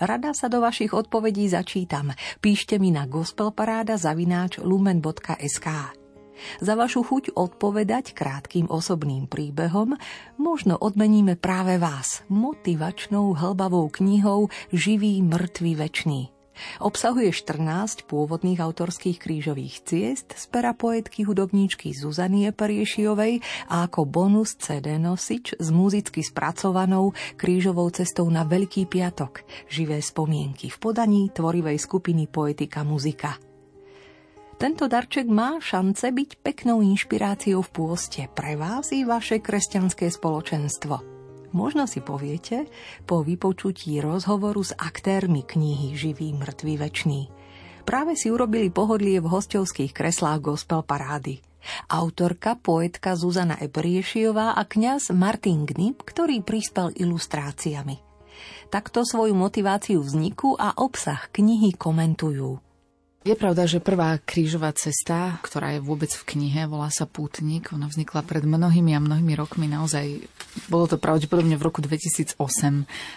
Rada 0.00 0.32
sa 0.32 0.48
do 0.48 0.64
vašich 0.64 0.96
odpovedí 0.96 1.52
začítam. 1.52 2.16
Píšte 2.40 2.80
mi 2.80 2.88
na 2.88 3.04
gospelparáda 3.04 4.00
zavináč 4.00 4.56
lumen.sk. 4.56 5.99
Za 6.60 6.74
vašu 6.76 7.04
chuť 7.06 7.36
odpovedať 7.36 8.12
krátkým 8.16 8.68
osobným 8.68 9.26
príbehom 9.30 9.96
možno 10.36 10.76
odmeníme 10.80 11.36
práve 11.36 11.76
vás 11.76 12.24
motivačnou 12.32 13.36
hlbavou 13.36 13.88
knihou 13.92 14.52
Živý, 14.74 15.22
mŕtvý, 15.24 15.72
večný. 15.76 16.22
Obsahuje 16.80 17.32
14 17.32 18.04
pôvodných 18.04 18.60
autorských 18.60 19.16
krížových 19.16 19.84
ciest 19.84 20.36
z 20.36 20.44
pera 20.52 20.76
poetky 20.76 21.24
hudobníčky 21.24 21.92
Zuzanie 21.96 22.52
Periešiovej 22.52 23.40
a 23.72 23.88
ako 23.88 24.04
bonus 24.04 24.60
CD 24.60 25.00
nosič 25.00 25.56
s 25.56 25.68
muzicky 25.72 26.20
spracovanou 26.20 27.16
krížovou 27.40 27.88
cestou 27.92 28.28
na 28.28 28.44
Veľký 28.44 28.86
piatok. 28.86 29.44
Živé 29.72 30.04
spomienky 30.04 30.68
v 30.68 30.78
podaní 30.78 31.32
tvorivej 31.32 31.80
skupiny 31.80 32.28
Poetika 32.28 32.84
muzika. 32.84 33.49
Tento 34.60 34.92
darček 34.92 35.24
má 35.24 35.56
šance 35.56 36.04
byť 36.04 36.44
peknou 36.44 36.84
inšpiráciou 36.84 37.64
v 37.64 37.70
pôste 37.72 38.28
pre 38.36 38.60
vás 38.60 38.92
i 38.92 39.08
vaše 39.08 39.40
kresťanské 39.40 40.12
spoločenstvo. 40.12 41.00
Možno 41.56 41.88
si 41.88 42.04
poviete 42.04 42.68
po 43.08 43.24
vypočutí 43.24 43.96
rozhovoru 44.04 44.60
s 44.60 44.76
aktérmi 44.76 45.48
knihy 45.48 45.96
Živý, 45.96 46.36
mŕtvý, 46.36 46.74
večný. 46.76 47.32
Práve 47.88 48.20
si 48.20 48.28
urobili 48.28 48.68
pohodlie 48.68 49.16
v 49.24 49.32
hostovských 49.32 49.96
kreslách 49.96 50.44
gospel 50.44 50.84
parády. 50.84 51.40
Autorka, 51.88 52.52
poetka 52.60 53.16
Zuzana 53.16 53.56
Ebriešiová 53.56 54.60
a 54.60 54.68
kňaz 54.68 55.08
Martin 55.16 55.64
Gnip, 55.64 56.04
ktorý 56.04 56.44
prispel 56.44 56.92
ilustráciami. 57.00 57.96
Takto 58.68 59.08
svoju 59.08 59.32
motiváciu 59.32 60.04
vzniku 60.04 60.52
a 60.60 60.76
obsah 60.76 61.32
knihy 61.32 61.72
komentujú. 61.72 62.60
Je 63.20 63.36
pravda, 63.36 63.68
že 63.68 63.84
prvá 63.84 64.16
krížová 64.16 64.72
cesta, 64.72 65.36
ktorá 65.44 65.76
je 65.76 65.84
vôbec 65.84 66.08
v 66.08 66.24
knihe, 66.24 66.64
volá 66.64 66.88
sa 66.88 67.04
Pútnik. 67.04 67.68
Ona 67.68 67.84
vznikla 67.84 68.24
pred 68.24 68.48
mnohými 68.48 68.96
a 68.96 69.00
mnohými 69.04 69.36
rokmi. 69.36 69.68
Naozaj 69.68 70.24
bolo 70.72 70.88
to 70.88 70.96
pravdepodobne 70.96 71.52
v 71.60 71.66
roku 71.68 71.84
2008. 71.84 72.40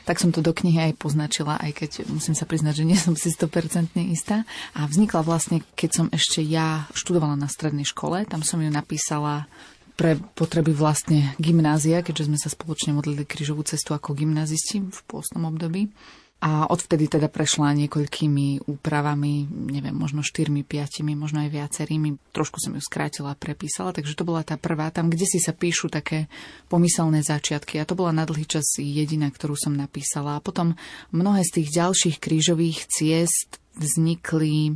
Tak 0.04 0.20
som 0.20 0.36
to 0.36 0.44
do 0.44 0.52
knihy 0.52 0.92
aj 0.92 1.00
poznačila, 1.00 1.56
aj 1.56 1.72
keď 1.80 1.92
musím 2.12 2.36
sa 2.36 2.44
priznať, 2.44 2.84
že 2.84 2.88
nie 2.92 3.00
som 3.00 3.16
si 3.16 3.32
100% 3.32 3.96
istá. 4.12 4.44
A 4.76 4.84
vznikla 4.92 5.24
vlastne, 5.24 5.64
keď 5.80 5.90
som 5.96 6.08
ešte 6.12 6.44
ja 6.44 6.84
študovala 6.92 7.40
na 7.40 7.48
strednej 7.48 7.88
škole. 7.88 8.28
Tam 8.28 8.44
som 8.44 8.60
ju 8.60 8.68
napísala 8.68 9.48
pre 9.96 10.20
potreby 10.36 10.76
vlastne 10.76 11.32
gymnázia, 11.40 12.04
keďže 12.04 12.28
sme 12.28 12.36
sa 12.36 12.52
spoločne 12.52 12.92
modlili 12.92 13.24
krížovú 13.24 13.64
cestu 13.64 13.96
ako 13.96 14.20
gymnázisti 14.20 14.84
v 14.84 15.00
pôstnom 15.08 15.48
období. 15.48 15.96
A 16.44 16.68
odvtedy 16.68 17.08
teda 17.08 17.32
prešla 17.32 17.72
niekoľkými 17.72 18.68
úpravami, 18.68 19.48
neviem, 19.48 19.96
možno 19.96 20.20
štyrmi, 20.20 20.68
piatimi, 20.68 21.16
možno 21.16 21.40
aj 21.40 21.56
viacerými. 21.56 22.20
Trošku 22.36 22.60
som 22.60 22.76
ju 22.76 22.84
skrátila 22.84 23.32
a 23.32 23.40
prepísala, 23.40 23.96
takže 23.96 24.20
to 24.20 24.28
bola 24.28 24.44
tá 24.44 24.60
prvá, 24.60 24.92
tam, 24.92 25.08
kde 25.08 25.24
si 25.24 25.40
sa 25.40 25.56
píšu 25.56 25.88
také 25.88 26.28
pomyselné 26.68 27.24
začiatky. 27.24 27.80
A 27.80 27.88
to 27.88 27.96
bola 27.96 28.12
na 28.12 28.28
dlhý 28.28 28.44
čas 28.44 28.76
jediná, 28.76 29.32
ktorú 29.32 29.56
som 29.56 29.72
napísala. 29.72 30.36
A 30.36 30.44
potom 30.44 30.76
mnohé 31.16 31.48
z 31.48 31.64
tých 31.64 31.80
ďalších 31.80 32.20
krížových 32.20 32.92
ciest 32.92 33.64
vznikli 33.80 34.76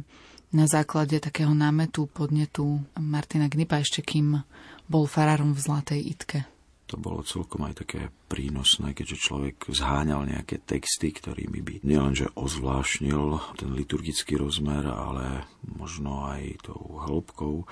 na 0.55 0.71
základe 0.71 1.19
takého 1.19 1.51
námetu, 1.51 2.07
podnetu 2.07 2.79
Martina 2.95 3.51
Gnipa, 3.51 3.83
ešte 3.83 3.99
kým 3.99 4.39
bol 4.87 5.03
farárom 5.03 5.51
v 5.51 5.59
Zlatej 5.59 5.99
Itke 6.15 6.47
to 6.87 6.95
bolo 6.95 7.19
celkom 7.27 7.67
aj 7.67 7.83
také 7.83 8.07
prínosné, 8.31 8.95
keďže 8.95 9.19
človek 9.19 9.67
zháňal 9.67 10.23
nejaké 10.23 10.63
texty, 10.63 11.11
ktorými 11.11 11.59
by 11.59 11.73
nielenže 11.83 12.31
ozvlášnil 12.31 13.43
ten 13.59 13.69
liturgický 13.75 14.39
rozmer, 14.39 14.87
ale 14.87 15.43
možno 15.67 16.31
aj 16.31 16.63
tou 16.63 16.79
hĺbkou, 17.03 17.67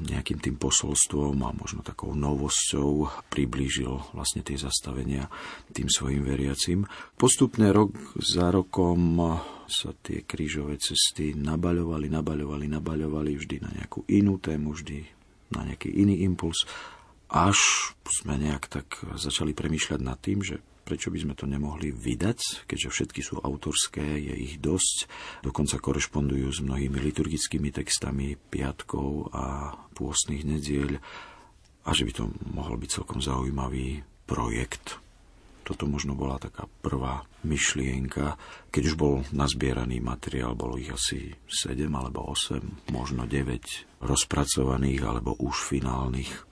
nejakým 0.00 0.38
tým 0.38 0.56
posolstvom 0.56 1.34
a 1.44 1.50
možno 1.52 1.82
takou 1.82 2.14
novosťou 2.14 3.10
priblížil 3.28 3.90
vlastne 4.14 4.40
tie 4.46 4.56
zastavenia 4.56 5.26
tým 5.74 5.90
svojim 5.90 6.22
veriacim. 6.22 6.86
Postupne 7.18 7.74
rok 7.74 7.92
za 8.16 8.54
rokom 8.54 9.18
sa 9.66 9.90
tie 10.00 10.22
krížové 10.22 10.78
cesty 10.78 11.34
nabaľovali, 11.34 12.06
nabaľovali, 12.06 12.66
nabaľovali 12.70 13.32
vždy 13.34 13.56
na 13.60 13.70
nejakú 13.82 14.06
inú 14.08 14.38
tému, 14.38 14.72
vždy 14.72 15.04
na 15.58 15.66
nejaký 15.66 15.90
iný 15.90 16.22
impuls 16.22 16.62
až 17.30 17.58
sme 18.10 18.34
nejak 18.36 18.66
tak 18.66 18.86
začali 19.14 19.54
premýšľať 19.54 20.00
nad 20.02 20.18
tým, 20.18 20.42
že 20.42 20.58
prečo 20.90 21.14
by 21.14 21.22
sme 21.22 21.34
to 21.38 21.46
nemohli 21.46 21.94
vydať, 21.94 22.66
keďže 22.66 22.90
všetky 22.90 23.20
sú 23.22 23.38
autorské, 23.38 24.02
je 24.02 24.34
ich 24.34 24.58
dosť, 24.58 25.06
dokonca 25.46 25.78
korešpondujú 25.78 26.50
s 26.50 26.58
mnohými 26.66 26.98
liturgickými 26.98 27.70
textami 27.70 28.34
piatkov 28.34 29.30
a 29.30 29.78
pôstnych 29.94 30.42
nediel 30.42 30.98
a 31.86 31.90
že 31.94 32.02
by 32.02 32.12
to 32.12 32.24
mohol 32.50 32.74
byť 32.74 32.90
celkom 32.90 33.22
zaujímavý 33.22 34.02
projekt. 34.26 34.98
Toto 35.62 35.86
možno 35.86 36.18
bola 36.18 36.42
taká 36.42 36.66
prvá 36.82 37.22
myšlienka, 37.46 38.34
keď 38.74 38.82
už 38.90 38.94
bol 38.98 39.22
nazbieraný 39.30 40.02
materiál, 40.02 40.58
bolo 40.58 40.74
ich 40.74 40.90
asi 40.90 41.30
7 41.46 41.86
alebo 41.94 42.26
8, 42.34 42.90
možno 42.90 43.30
9 43.30 44.02
rozpracovaných 44.02 45.02
alebo 45.06 45.38
už 45.38 45.54
finálnych 45.70 46.49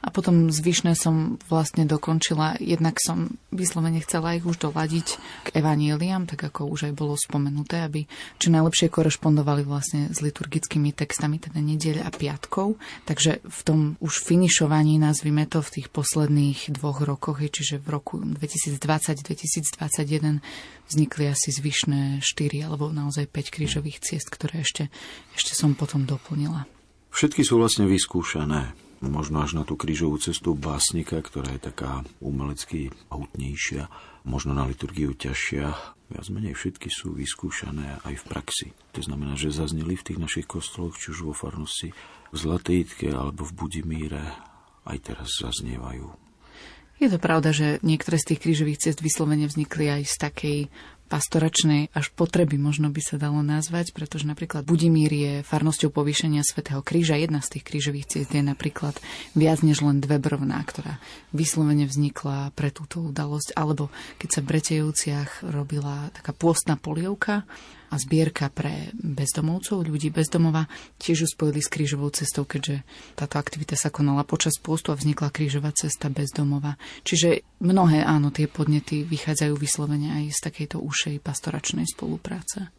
a 0.00 0.08
potom 0.08 0.48
zvyšné 0.48 0.96
som 0.96 1.36
vlastne 1.52 1.84
dokončila, 1.84 2.56
jednak 2.56 2.96
som 2.96 3.36
vyslovene 3.52 4.00
chcela 4.00 4.32
ich 4.32 4.48
už 4.48 4.56
doladiť 4.56 5.20
k 5.44 5.60
evaníliam, 5.60 6.24
tak 6.24 6.48
ako 6.48 6.72
už 6.72 6.88
aj 6.88 6.96
bolo 6.96 7.20
spomenuté, 7.20 7.84
aby 7.84 8.08
čo 8.40 8.48
najlepšie 8.48 8.88
korešpondovali 8.88 9.60
vlastne 9.68 10.08
s 10.08 10.24
liturgickými 10.24 10.96
textami, 10.96 11.36
teda 11.36 11.60
nedeľ 11.60 12.08
a 12.08 12.10
piatkov. 12.16 12.80
Takže 13.04 13.44
v 13.44 13.60
tom 13.60 14.00
už 14.00 14.24
finišovaní, 14.24 14.96
nazvime 14.96 15.44
to, 15.44 15.60
v 15.60 15.80
tých 15.80 15.88
posledných 15.92 16.72
dvoch 16.72 17.04
rokoch, 17.04 17.44
čiže 17.44 17.76
v 17.76 17.92
roku 17.92 18.24
2020-2021 18.24 20.40
vznikli 20.88 21.24
asi 21.28 21.52
zvyšné 21.52 22.24
4 22.24 22.64
alebo 22.64 22.88
naozaj 22.88 23.28
5 23.28 23.52
krížových 23.52 24.00
ciest, 24.00 24.32
ktoré 24.32 24.64
ešte, 24.64 24.88
ešte 25.36 25.52
som 25.52 25.76
potom 25.76 26.08
doplnila. 26.08 26.64
Všetky 27.12 27.44
sú 27.44 27.60
vlastne 27.60 27.84
vyskúšané 27.84 28.89
možno 29.00 29.40
až 29.40 29.56
na 29.56 29.64
tú 29.64 29.80
krížovú 29.80 30.20
cestu 30.20 30.52
básnika, 30.52 31.16
ktorá 31.24 31.56
je 31.56 31.72
taká 31.72 32.04
umelecky 32.20 32.92
hutnejšia, 33.08 33.88
možno 34.28 34.52
na 34.52 34.68
liturgiu 34.68 35.16
ťažšia. 35.16 35.72
Viac 36.10 36.26
menej 36.28 36.58
všetky 36.58 36.92
sú 36.92 37.16
vyskúšané 37.16 38.02
aj 38.04 38.14
v 38.20 38.24
praxi. 38.28 38.68
To 38.92 39.00
znamená, 39.00 39.38
že 39.40 39.54
zazneli 39.54 39.96
v 39.96 40.04
tých 40.04 40.18
našich 40.20 40.46
kostoloch, 40.50 40.98
či 41.00 41.16
už 41.16 41.32
vo 41.32 41.34
farnosti 41.34 41.96
v 42.30 42.36
Zlatejitke 42.36 43.08
alebo 43.08 43.48
v 43.48 43.56
Budimíre, 43.56 44.22
aj 44.84 44.98
teraz 45.00 45.38
zaznievajú. 45.40 46.30
Je 47.00 47.08
to 47.08 47.16
pravda, 47.16 47.56
že 47.56 47.80
niektoré 47.80 48.20
z 48.20 48.34
tých 48.34 48.42
krížových 48.44 48.80
ciest 48.84 49.00
vyslovene 49.00 49.48
vznikli 49.48 49.88
aj 49.88 50.02
z 50.04 50.14
takej 50.20 50.58
pastoračnej 51.10 51.90
až 51.90 52.14
potreby, 52.14 52.54
možno 52.54 52.86
by 52.94 53.02
sa 53.02 53.18
dalo 53.18 53.42
nazvať, 53.42 53.90
pretože 53.90 54.30
napríklad 54.30 54.62
Budimír 54.62 55.10
je 55.10 55.34
farnosťou 55.42 55.90
povýšenia 55.90 56.46
Svetého 56.46 56.78
kríža. 56.86 57.18
Jedna 57.18 57.42
z 57.42 57.58
tých 57.58 57.66
krížových 57.66 58.06
ciest 58.06 58.30
je 58.30 58.40
napríklad 58.46 58.94
viac 59.34 59.66
než 59.66 59.82
len 59.82 59.98
dve 59.98 60.22
brvná, 60.22 60.62
ktorá 60.62 61.02
vyslovene 61.34 61.90
vznikla 61.90 62.54
pre 62.54 62.70
túto 62.70 63.02
udalosť. 63.02 63.58
Alebo 63.58 63.90
keď 64.22 64.28
sa 64.30 64.40
v 64.40 64.48
Bretejovciach 64.54 65.30
robila 65.50 66.14
taká 66.14 66.30
pôstna 66.30 66.78
polievka, 66.78 67.42
a 67.90 67.94
zbierka 67.98 68.48
pre 68.48 68.94
bezdomovcov, 68.94 69.82
ľudí 69.84 70.14
bezdomova, 70.14 70.70
tiež 71.02 71.26
ju 71.26 71.28
spojili 71.28 71.60
s 71.60 71.68
krížovou 71.68 72.14
cestou, 72.14 72.46
keďže 72.46 72.86
táto 73.18 73.36
aktivita 73.36 73.74
sa 73.74 73.90
konala 73.90 74.22
počas 74.22 74.56
postu 74.62 74.94
a 74.94 74.98
vznikla 74.98 75.34
krížová 75.34 75.74
cesta 75.74 76.06
bezdomova. 76.06 76.78
Čiže 77.02 77.42
mnohé, 77.60 78.06
áno, 78.06 78.30
tie 78.30 78.46
podnety 78.46 79.02
vychádzajú 79.02 79.54
vyslovene 79.58 80.14
aj 80.22 80.24
z 80.30 80.38
takejto 80.46 80.78
ušej 80.78 81.18
pastoračnej 81.18 81.86
spolupráce. 81.90 82.70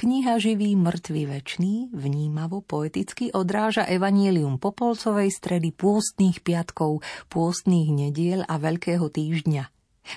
Kniha 0.00 0.40
Živý, 0.40 0.80
mŕtvy, 0.80 1.28
večný 1.28 1.92
vnímavo 1.92 2.64
poeticky 2.64 3.28
odráža 3.36 3.84
evanielium 3.84 4.56
Popolcovej 4.56 5.28
stredy 5.28 5.76
pôstnych 5.76 6.40
piatkov, 6.40 7.04
pôstnych 7.28 7.92
nediel 7.92 8.40
a 8.48 8.56
Veľkého 8.56 9.12
týždňa. 9.12 9.68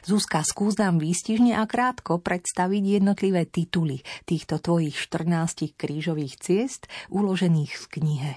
Zuzka, 0.08 0.40
skús 0.48 0.80
nám 0.80 1.04
výstižne 1.04 1.60
a 1.60 1.68
krátko 1.68 2.24
predstaviť 2.24 3.04
jednotlivé 3.04 3.44
tituly 3.44 4.08
týchto 4.24 4.64
tvojich 4.64 4.96
14 4.96 5.76
krížových 5.76 6.40
ciest 6.40 6.88
uložených 7.12 7.76
v 7.76 7.86
knihe. 7.92 8.32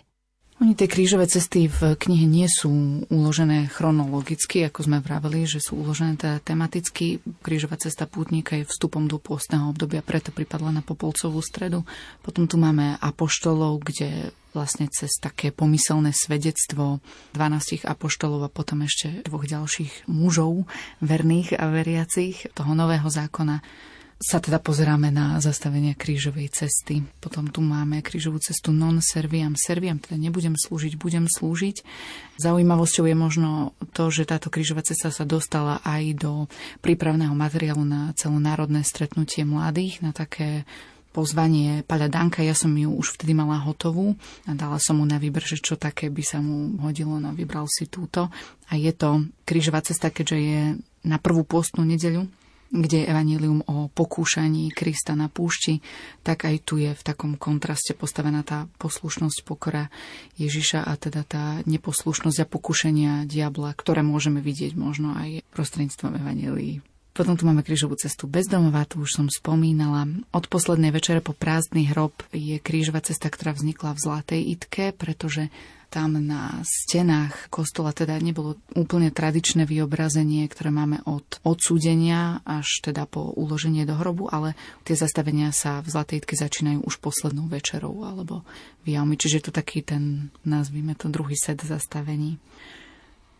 Oni 0.57 0.73
tie 0.73 0.89
krížové 0.89 1.28
cesty 1.28 1.69
v 1.69 2.01
knihe 2.01 2.24
nie 2.24 2.49
sú 2.49 2.73
uložené 3.12 3.69
chronologicky, 3.69 4.65
ako 4.65 4.89
sme 4.89 5.05
vraveli, 5.05 5.45
že 5.45 5.61
sú 5.61 5.77
uložené 5.77 6.16
teda 6.16 6.41
tematicky. 6.41 7.20
Krížová 7.45 7.77
cesta 7.77 8.09
pútnika 8.09 8.57
je 8.57 8.65
vstupom 8.65 9.05
do 9.05 9.20
pôstneho 9.20 9.69
obdobia, 9.69 10.01
preto 10.01 10.33
pripadla 10.33 10.73
na 10.73 10.81
Popolcovú 10.81 11.45
stredu. 11.45 11.85
Potom 12.24 12.49
tu 12.49 12.57
máme 12.57 12.97
apoštolov, 13.05 13.85
kde 13.85 14.33
vlastne 14.57 14.89
cez 14.89 15.20
také 15.20 15.53
pomyselné 15.53 16.16
svedectvo 16.16 17.05
12 17.37 17.85
apoštolov 17.85 18.49
a 18.49 18.51
potom 18.51 18.81
ešte 18.81 19.20
dvoch 19.28 19.45
ďalších 19.45 20.09
mužov, 20.09 20.65
verných 21.05 21.53
a 21.61 21.69
veriacich 21.69 22.49
toho 22.57 22.73
nového 22.73 23.05
zákona 23.12 23.61
sa 24.16 24.40
teda 24.40 24.56
pozeráme 24.56 25.12
na 25.12 25.36
zastavenia 25.44 25.93
krížovej 25.93 26.48
cesty. 26.48 27.05
Potom 27.20 27.52
tu 27.52 27.60
máme 27.60 28.01
krížovú 28.01 28.40
cestu 28.40 28.72
non 28.72 29.05
serviam 29.05 29.52
serviam, 29.52 30.01
teda 30.01 30.16
nebudem 30.16 30.56
slúžiť, 30.56 30.97
budem 30.97 31.28
slúžiť. 31.28 31.84
Zaujímavosťou 32.40 33.05
je 33.12 33.16
možno 33.16 33.51
to, 33.93 34.09
že 34.09 34.24
táto 34.24 34.48
krížová 34.48 34.80
cesta 34.80 35.12
sa 35.12 35.28
dostala 35.28 35.84
aj 35.84 36.16
do 36.16 36.32
prípravného 36.80 37.36
materiálu 37.36 37.84
na 37.84 38.16
celonárodné 38.16 38.88
stretnutie 38.88 39.44
mladých, 39.44 40.01
na 40.01 40.16
také 40.16 40.64
pozvanie 41.12 41.80
Paľa 41.84 42.12
Danka, 42.12 42.44
ja 42.44 42.52
som 42.52 42.72
ju 42.76 42.93
už 42.93 43.16
vtedy 43.16 43.32
mala 43.32 43.56
hotovú 43.64 44.16
a 44.44 44.52
dala 44.52 44.76
som 44.76 45.01
mu 45.01 45.05
na 45.09 45.16
výber, 45.16 45.40
že 45.40 45.56
čo 45.56 45.76
také 45.76 46.12
by 46.12 46.20
sa 46.24 46.44
mu 46.44 46.76
hodilo, 46.84 47.16
no 47.16 47.32
vybral 47.32 47.64
si 47.68 47.88
túto. 47.88 48.28
A 48.68 48.76
je 48.76 48.93
to 48.93 49.24
krížová 49.48 49.80
cesta, 49.80 50.12
keďže 50.12 50.36
je 50.40 50.60
na 51.09 51.16
prvú 51.16 51.44
postnú 51.44 51.88
nedeľu, 51.88 52.28
kde 52.81 53.03
je 53.03 53.11
evanílium 53.11 53.65
o 53.66 53.89
pokúšaní 53.90 54.70
Krista 54.73 55.16
na 55.16 55.32
púšti, 55.32 55.81
tak 56.23 56.44
aj 56.44 56.57
tu 56.62 56.77
je 56.81 56.93
v 56.93 57.03
takom 57.03 57.35
kontraste 57.40 57.97
postavená 57.97 58.44
tá 58.44 58.69
poslušnosť 58.78 59.39
pokora 59.44 59.89
Ježiša 60.36 60.85
a 60.85 60.93
teda 61.01 61.23
tá 61.24 61.44
neposlušnosť 61.65 62.39
a 62.43 62.47
pokúšania 62.47 63.12
diabla, 63.24 63.73
ktoré 63.74 64.05
môžeme 64.05 64.39
vidieť 64.44 64.77
možno 64.77 65.16
aj 65.16 65.44
prostredníctvom 65.55 66.20
evanílií. 66.20 66.85
Potom 67.16 67.32
tu 67.32 67.48
máme 67.48 67.65
krížovú 67.65 67.97
cestu 67.97 68.28
bezdomová, 68.28 68.85
tu 68.85 69.01
už 69.01 69.16
som 69.16 69.27
spomínala. 69.32 70.05
Od 70.36 70.44
poslednej 70.53 70.93
večere 70.93 71.24
po 71.24 71.32
prázdny 71.32 71.89
hrob 71.89 72.12
je 72.28 72.61
krížová 72.61 73.01
cesta, 73.01 73.32
ktorá 73.32 73.57
vznikla 73.57 73.97
v 73.97 74.03
Zlatej 74.05 74.43
Itke, 74.53 74.93
pretože 74.93 75.48
tam 75.97 76.20
na 76.20 76.60
stenách 76.60 77.48
kostola 77.48 77.97
teda 77.97 78.20
nebolo 78.20 78.60
úplne 78.77 79.09
tradičné 79.09 79.64
vyobrazenie, 79.64 80.44
ktoré 80.44 80.68
máme 80.68 81.01
od 81.09 81.40
odsúdenia 81.40 82.44
až 82.44 82.85
teda 82.85 83.09
po 83.09 83.32
uloženie 83.32 83.89
do 83.89 83.97
hrobu, 83.97 84.28
ale 84.28 84.52
tie 84.85 84.93
zastavenia 84.93 85.56
sa 85.56 85.81
v 85.81 85.97
Zlatejtke 85.97 86.36
začínajú 86.36 86.85
už 86.85 87.01
poslednou 87.01 87.48
večerou 87.48 88.05
alebo 88.05 88.44
v 88.85 88.93
Jaumi, 88.93 89.16
čiže 89.16 89.40
je 89.40 89.44
to 89.48 89.56
taký 89.56 89.81
ten, 89.81 90.28
nazvime 90.44 90.93
to, 90.93 91.09
druhý 91.09 91.32
set 91.32 91.64
zastavení. 91.64 92.36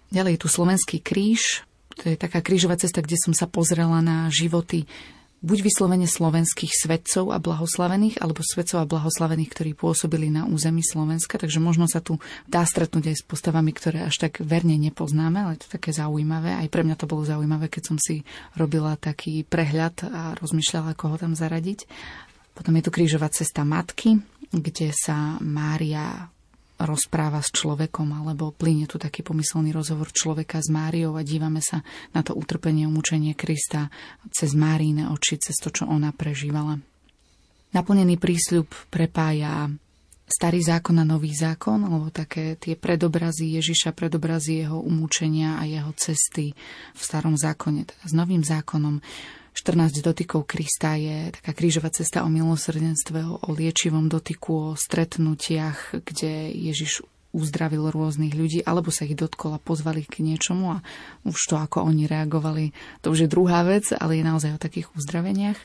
Ďalej 0.08 0.40
je 0.40 0.40
tu 0.40 0.48
Slovenský 0.48 1.04
kríž, 1.04 1.60
to 2.00 2.08
je 2.08 2.16
taká 2.16 2.40
krížová 2.40 2.80
cesta, 2.80 3.04
kde 3.04 3.20
som 3.20 3.36
sa 3.36 3.44
pozrela 3.44 4.00
na 4.00 4.32
životy 4.32 4.88
buď 5.44 5.58
vyslovene 5.68 6.08
slovenských 6.08 6.72
svetcov 6.72 7.32
a 7.32 7.38
blahoslavených, 7.38 8.20
alebo 8.24 8.40
svetcov 8.40 8.82
a 8.82 8.88
blahoslavených, 8.88 9.50
ktorí 9.52 9.70
pôsobili 9.76 10.32
na 10.32 10.48
území 10.48 10.80
Slovenska. 10.80 11.36
Takže 11.36 11.60
možno 11.60 11.84
sa 11.88 12.00
tu 12.00 12.20
dá 12.48 12.64
stretnúť 12.64 13.12
aj 13.12 13.16
s 13.20 13.24
postavami, 13.24 13.70
ktoré 13.72 14.04
až 14.04 14.28
tak 14.28 14.40
verne 14.40 14.76
nepoznáme, 14.80 15.44
ale 15.44 15.60
je 15.60 15.68
to 15.68 15.74
také 15.76 15.92
zaujímavé. 15.92 16.56
Aj 16.56 16.68
pre 16.68 16.82
mňa 16.84 16.96
to 16.96 17.10
bolo 17.10 17.24
zaujímavé, 17.24 17.68
keď 17.68 17.82
som 17.94 17.96
si 18.00 18.24
robila 18.56 18.96
taký 18.96 19.44
prehľad 19.44 20.08
a 20.08 20.22
rozmýšľala, 20.40 20.96
koho 20.96 21.20
tam 21.20 21.36
zaradiť. 21.36 21.88
Potom 22.56 22.72
je 22.80 22.84
tu 22.84 22.90
krížová 22.92 23.28
cesta 23.28 23.64
matky, 23.68 24.16
kde 24.48 24.88
sa 24.96 25.36
Mária 25.44 26.32
rozpráva 26.76 27.40
s 27.40 27.52
človekom, 27.56 28.12
alebo 28.12 28.52
plyne 28.52 28.84
tu 28.84 29.00
taký 29.00 29.24
pomyselný 29.24 29.72
rozhovor 29.72 30.12
človeka 30.12 30.60
s 30.60 30.68
Máriou 30.68 31.16
a 31.16 31.24
dívame 31.24 31.64
sa 31.64 31.80
na 32.12 32.20
to 32.20 32.36
utrpenie, 32.36 32.84
umúčenie 32.84 33.32
Krista 33.32 33.88
cez 34.28 34.52
Máríne 34.52 35.08
oči, 35.08 35.40
cez 35.40 35.56
to, 35.56 35.72
čo 35.72 35.88
ona 35.88 36.12
prežívala. 36.12 36.76
Naplnený 37.72 38.20
prísľub 38.20 38.68
prepája 38.92 39.72
starý 40.26 40.58
zákon 40.58 40.98
a 40.98 41.06
nový 41.06 41.30
zákon, 41.32 41.86
alebo 41.86 42.10
také 42.10 42.58
tie 42.58 42.74
predobrazy 42.74 43.56
Ježiša, 43.56 43.94
predobrazy 43.94 44.66
jeho 44.66 44.82
umúčenia 44.82 45.56
a 45.56 45.64
jeho 45.64 45.94
cesty 45.94 46.50
v 46.92 47.00
starom 47.00 47.38
zákone, 47.38 47.86
teda 47.86 48.04
s 48.04 48.12
novým 48.12 48.42
zákonom 48.42 48.98
14 49.56 50.04
dotykov 50.04 50.44
Krista 50.44 51.00
je 51.00 51.32
taká 51.32 51.56
krížová 51.56 51.88
cesta 51.88 52.20
o 52.20 52.28
milosrdenstve, 52.28 53.24
o 53.24 53.48
liečivom 53.56 54.12
dotyku, 54.12 54.76
o 54.76 54.76
stretnutiach, 54.76 55.96
kde 56.04 56.52
Ježiš 56.52 57.00
uzdravil 57.32 57.88
rôznych 57.88 58.36
ľudí, 58.36 58.60
alebo 58.64 58.92
sa 58.92 59.08
ich 59.08 59.16
dotkol 59.16 59.56
a 59.56 59.60
pozvali 59.60 60.04
k 60.04 60.20
niečomu 60.20 60.76
a 60.76 60.78
už 61.24 61.36
to, 61.48 61.56
ako 61.56 61.88
oni 61.88 62.04
reagovali, 62.04 62.76
to 63.00 63.12
už 63.12 63.24
je 63.24 63.32
druhá 63.32 63.64
vec, 63.64 63.88
ale 63.96 64.20
je 64.20 64.24
naozaj 64.28 64.56
o 64.56 64.62
takých 64.62 64.92
uzdraveniach. 64.92 65.56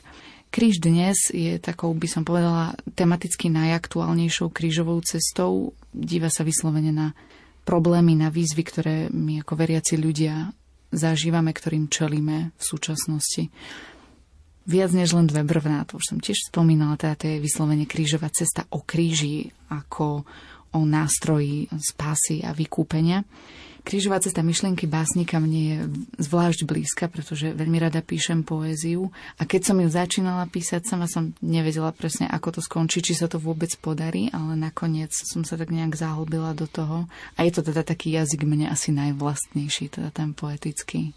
Kríž 0.52 0.84
dnes 0.84 1.32
je 1.32 1.56
takou, 1.56 1.92
by 1.96 2.08
som 2.08 2.28
povedala, 2.28 2.76
tematicky 2.92 3.48
najaktuálnejšou 3.48 4.52
krížovou 4.52 5.00
cestou. 5.00 5.72
Díva 5.96 6.28
sa 6.28 6.44
vyslovene 6.44 6.92
na 6.92 7.16
problémy, 7.64 8.16
na 8.16 8.28
výzvy, 8.28 8.62
ktoré 8.64 8.96
my 9.08 9.40
ako 9.40 9.52
veriaci 9.56 9.96
ľudia 9.96 10.52
zažívame, 10.92 11.50
ktorým 11.56 11.88
čelíme 11.88 12.52
v 12.54 12.62
súčasnosti. 12.62 13.48
Viac 14.62 14.94
než 14.94 15.18
len 15.18 15.26
dve 15.26 15.42
brvná, 15.42 15.82
to 15.88 15.98
už 15.98 16.14
som 16.14 16.18
tiež 16.22 16.52
spomínala, 16.52 16.94
teda 16.94 17.18
to 17.18 17.24
je 17.26 17.42
vyslovene 17.42 17.88
krížová 17.88 18.30
cesta 18.30 18.62
o 18.70 18.84
kríži 18.86 19.50
ako 19.72 20.22
o 20.72 20.80
nástroji 20.86 21.66
spásy 21.82 22.46
a 22.46 22.54
vykúpenia. 22.54 23.26
Krížová 23.82 24.22
cesta 24.22 24.46
myšlienky 24.46 24.86
básnika 24.86 25.42
mne 25.42 25.60
je 25.60 25.78
zvlášť 26.22 26.62
blízka, 26.62 27.10
pretože 27.10 27.50
veľmi 27.50 27.82
rada 27.82 27.98
píšem 27.98 28.46
poéziu 28.46 29.10
a 29.34 29.42
keď 29.42 29.60
som 29.66 29.76
ju 29.82 29.90
začínala 29.90 30.46
písať, 30.46 30.86
sama 30.86 31.10
som 31.10 31.34
nevedela 31.42 31.90
presne, 31.90 32.30
ako 32.30 32.58
to 32.58 32.60
skončí, 32.62 33.02
či 33.02 33.18
sa 33.18 33.26
to 33.26 33.42
vôbec 33.42 33.74
podarí, 33.82 34.30
ale 34.30 34.54
nakoniec 34.54 35.10
som 35.10 35.42
sa 35.42 35.58
tak 35.58 35.74
nejak 35.74 35.98
zahlbila 35.98 36.54
do 36.54 36.70
toho 36.70 37.10
a 37.34 37.38
je 37.42 37.50
to 37.50 37.66
teda 37.66 37.82
taký 37.82 38.14
jazyk 38.14 38.46
mne 38.46 38.70
asi 38.70 38.94
najvlastnejší, 38.94 39.90
teda 39.90 40.14
ten 40.14 40.30
poetický. 40.30 41.10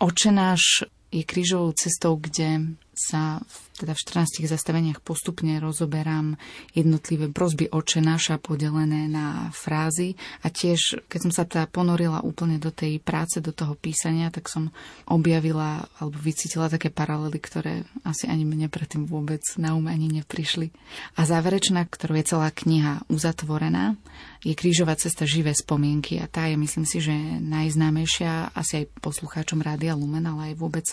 Očenáš 0.00 0.88
je 1.08 1.24
krížovou 1.24 1.72
cestou, 1.72 2.20
kde 2.20 2.76
sa 2.98 3.38
v, 3.38 3.56
teda 3.86 3.94
v 3.94 4.02
14 4.26 4.50
zastaveniach 4.50 5.00
postupne 5.06 5.62
rozoberám 5.62 6.34
jednotlivé 6.74 7.30
prosby 7.30 7.70
oče 7.70 8.02
naša 8.02 8.42
podelené 8.42 9.06
na 9.06 9.54
frázy 9.54 10.18
a 10.42 10.50
tiež, 10.50 11.06
keď 11.06 11.20
som 11.22 11.32
sa 11.32 11.46
teda 11.46 11.70
ponorila 11.70 12.26
úplne 12.26 12.58
do 12.58 12.74
tej 12.74 12.98
práce, 12.98 13.38
do 13.38 13.54
toho 13.54 13.78
písania, 13.78 14.34
tak 14.34 14.50
som 14.50 14.74
objavila 15.06 15.86
alebo 16.02 16.18
vycítila 16.18 16.66
také 16.66 16.90
paralely, 16.90 17.38
ktoré 17.38 17.86
asi 18.02 18.26
ani 18.26 18.42
mne 18.42 18.66
predtým 18.66 19.06
vôbec 19.06 19.46
na 19.54 19.78
um 19.78 19.86
ani 19.86 20.10
neprišli. 20.10 20.74
A 21.14 21.22
záverečná, 21.22 21.86
ktorú 21.86 22.18
je 22.18 22.34
celá 22.34 22.50
kniha 22.50 23.06
uzatvorená, 23.06 23.94
je 24.42 24.54
krížová 24.54 24.94
cesta 24.94 25.26
živé 25.26 25.50
spomienky 25.50 26.22
a 26.22 26.30
tá 26.30 26.46
je, 26.46 26.54
myslím 26.54 26.86
si, 26.86 27.02
že 27.02 27.14
najznámejšia 27.42 28.54
asi 28.54 28.84
aj 28.84 28.94
poslucháčom 29.02 29.58
Rádia 29.58 29.98
Lumen, 29.98 30.26
ale 30.30 30.52
aj 30.52 30.54
vôbec 30.54 30.86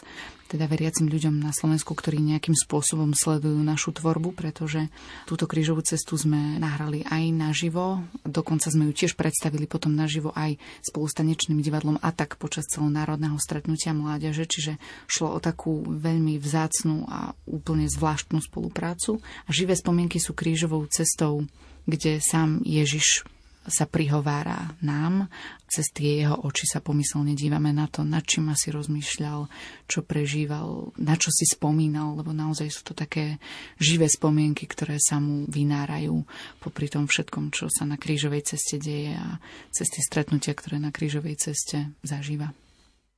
teda 0.46 0.70
veriacim 0.70 1.10
ľuďom 1.10 1.42
na 1.42 1.50
Slovensku, 1.50 1.98
ktorí 1.98 2.22
nejakým 2.22 2.54
spôsobom 2.54 3.18
sledujú 3.18 3.58
našu 3.66 3.98
tvorbu, 3.98 4.38
pretože 4.38 4.94
túto 5.26 5.50
krížovú 5.50 5.82
cestu 5.82 6.14
sme 6.22 6.62
nahrali 6.62 7.02
aj 7.02 7.24
naživo, 7.34 8.06
dokonca 8.22 8.70
sme 8.70 8.90
ju 8.90 8.94
tiež 8.94 9.18
predstavili 9.18 9.66
potom 9.66 9.98
naživo 9.98 10.30
aj 10.38 10.62
spolu 10.86 11.06
s 11.10 11.18
tanečným 11.18 11.60
divadlom 11.66 11.98
a 11.98 12.14
tak 12.14 12.38
počas 12.38 12.70
celonárodného 12.70 13.36
stretnutia 13.42 13.98
mládeže, 13.98 14.46
čiže 14.46 14.74
šlo 15.10 15.34
o 15.34 15.40
takú 15.42 15.82
veľmi 15.82 16.38
vzácnú 16.38 17.10
a 17.10 17.34
úplne 17.50 17.90
zvláštnu 17.90 18.38
spoluprácu. 18.46 19.18
A 19.46 19.50
živé 19.50 19.74
spomienky 19.74 20.22
sú 20.22 20.38
krížovou 20.38 20.86
cestou, 20.94 21.50
kde 21.90 22.22
sám 22.22 22.62
Ježiš 22.62 23.26
sa 23.66 23.86
prihovára 23.90 24.78
nám. 24.82 25.30
Cez 25.66 25.90
tie 25.90 26.24
jeho 26.24 26.38
oči 26.46 26.70
sa 26.70 26.80
pomyselne 26.80 27.34
dívame 27.34 27.74
na 27.74 27.90
to, 27.90 28.06
nad 28.06 28.22
čím 28.24 28.54
asi 28.54 28.70
rozmýšľal, 28.70 29.50
čo 29.90 30.06
prežíval, 30.06 30.94
na 31.02 31.18
čo 31.18 31.34
si 31.34 31.50
spomínal, 31.50 32.18
lebo 32.18 32.32
naozaj 32.32 32.70
sú 32.70 32.82
to 32.86 32.94
také 32.94 33.42
živé 33.82 34.06
spomienky, 34.06 34.70
ktoré 34.70 35.02
sa 35.02 35.18
mu 35.18 35.50
vynárajú 35.50 36.22
popri 36.62 36.88
tom 36.90 37.10
všetkom, 37.10 37.50
čo 37.54 37.68
sa 37.70 37.84
na 37.86 37.98
krížovej 37.98 38.56
ceste 38.56 38.78
deje 38.78 39.18
a 39.18 39.42
cez 39.74 39.90
tie 39.90 40.02
stretnutia, 40.06 40.54
ktoré 40.54 40.78
na 40.78 40.94
krížovej 40.94 41.38
ceste 41.38 41.94
zažíva. 42.06 42.54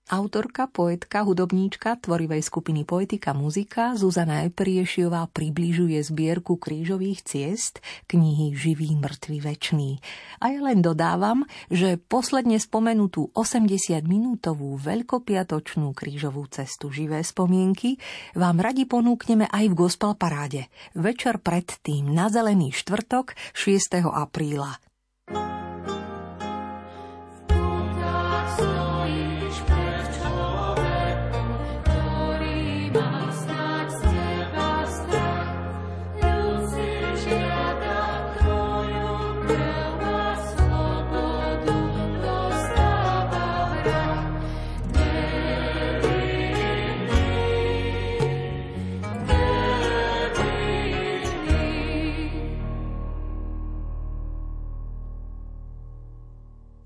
Autorka, 0.08 0.72
poetka, 0.72 1.28
hudobníčka 1.28 2.00
tvorivej 2.00 2.40
skupiny 2.40 2.88
Poetika 2.88 3.36
muzika 3.36 3.92
Zuzana 4.00 4.48
Epriešiová 4.48 5.28
približuje 5.28 6.00
zbierku 6.00 6.56
krížových 6.56 7.28
ciest 7.28 7.84
knihy 8.08 8.56
Živý, 8.56 8.96
mŕtvy, 8.96 9.38
večný. 9.44 10.00
A 10.40 10.56
ja 10.56 10.64
len 10.64 10.80
dodávam, 10.80 11.44
že 11.68 12.00
posledne 12.00 12.56
spomenutú 12.56 13.36
80-minútovú 13.36 14.80
veľkopiatočnú 14.80 15.92
krížovú 15.92 16.48
cestu 16.48 16.88
Živé 16.88 17.20
spomienky 17.28 18.00
vám 18.32 18.64
radi 18.64 18.88
ponúkneme 18.88 19.52
aj 19.52 19.66
v 19.68 19.76
Gospel 19.76 20.16
Paráde. 20.16 20.72
Večer 20.96 21.44
predtým 21.44 22.16
na 22.16 22.32
Zelený 22.32 22.72
štvrtok 22.72 23.36
6. 23.52 24.08
apríla. 24.08 24.80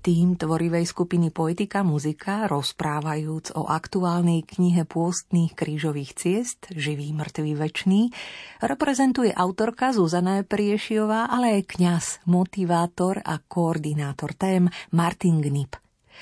Tým 0.02 0.34
tvorivej 0.34 0.82
skupiny 0.82 1.30
Poetika 1.30 1.86
muzika, 1.86 2.50
rozprávajúc 2.50 3.54
o 3.54 3.70
aktuálnej 3.70 4.42
knihe 4.42 4.82
pôstnych 4.82 5.54
krížových 5.54 6.18
ciest 6.18 6.66
Živý, 6.74 7.14
mŕtvý, 7.14 7.54
večný, 7.54 8.10
reprezentuje 8.58 9.30
autorka 9.30 9.94
Zuzana 9.94 10.42
Priešiová, 10.42 11.30
ale 11.30 11.62
aj 11.62 11.78
kňaz, 11.78 12.04
motivátor 12.26 13.22
a 13.22 13.38
koordinátor 13.38 14.34
tém 14.34 14.66
Martin 14.90 15.38
Gnip. 15.38 15.78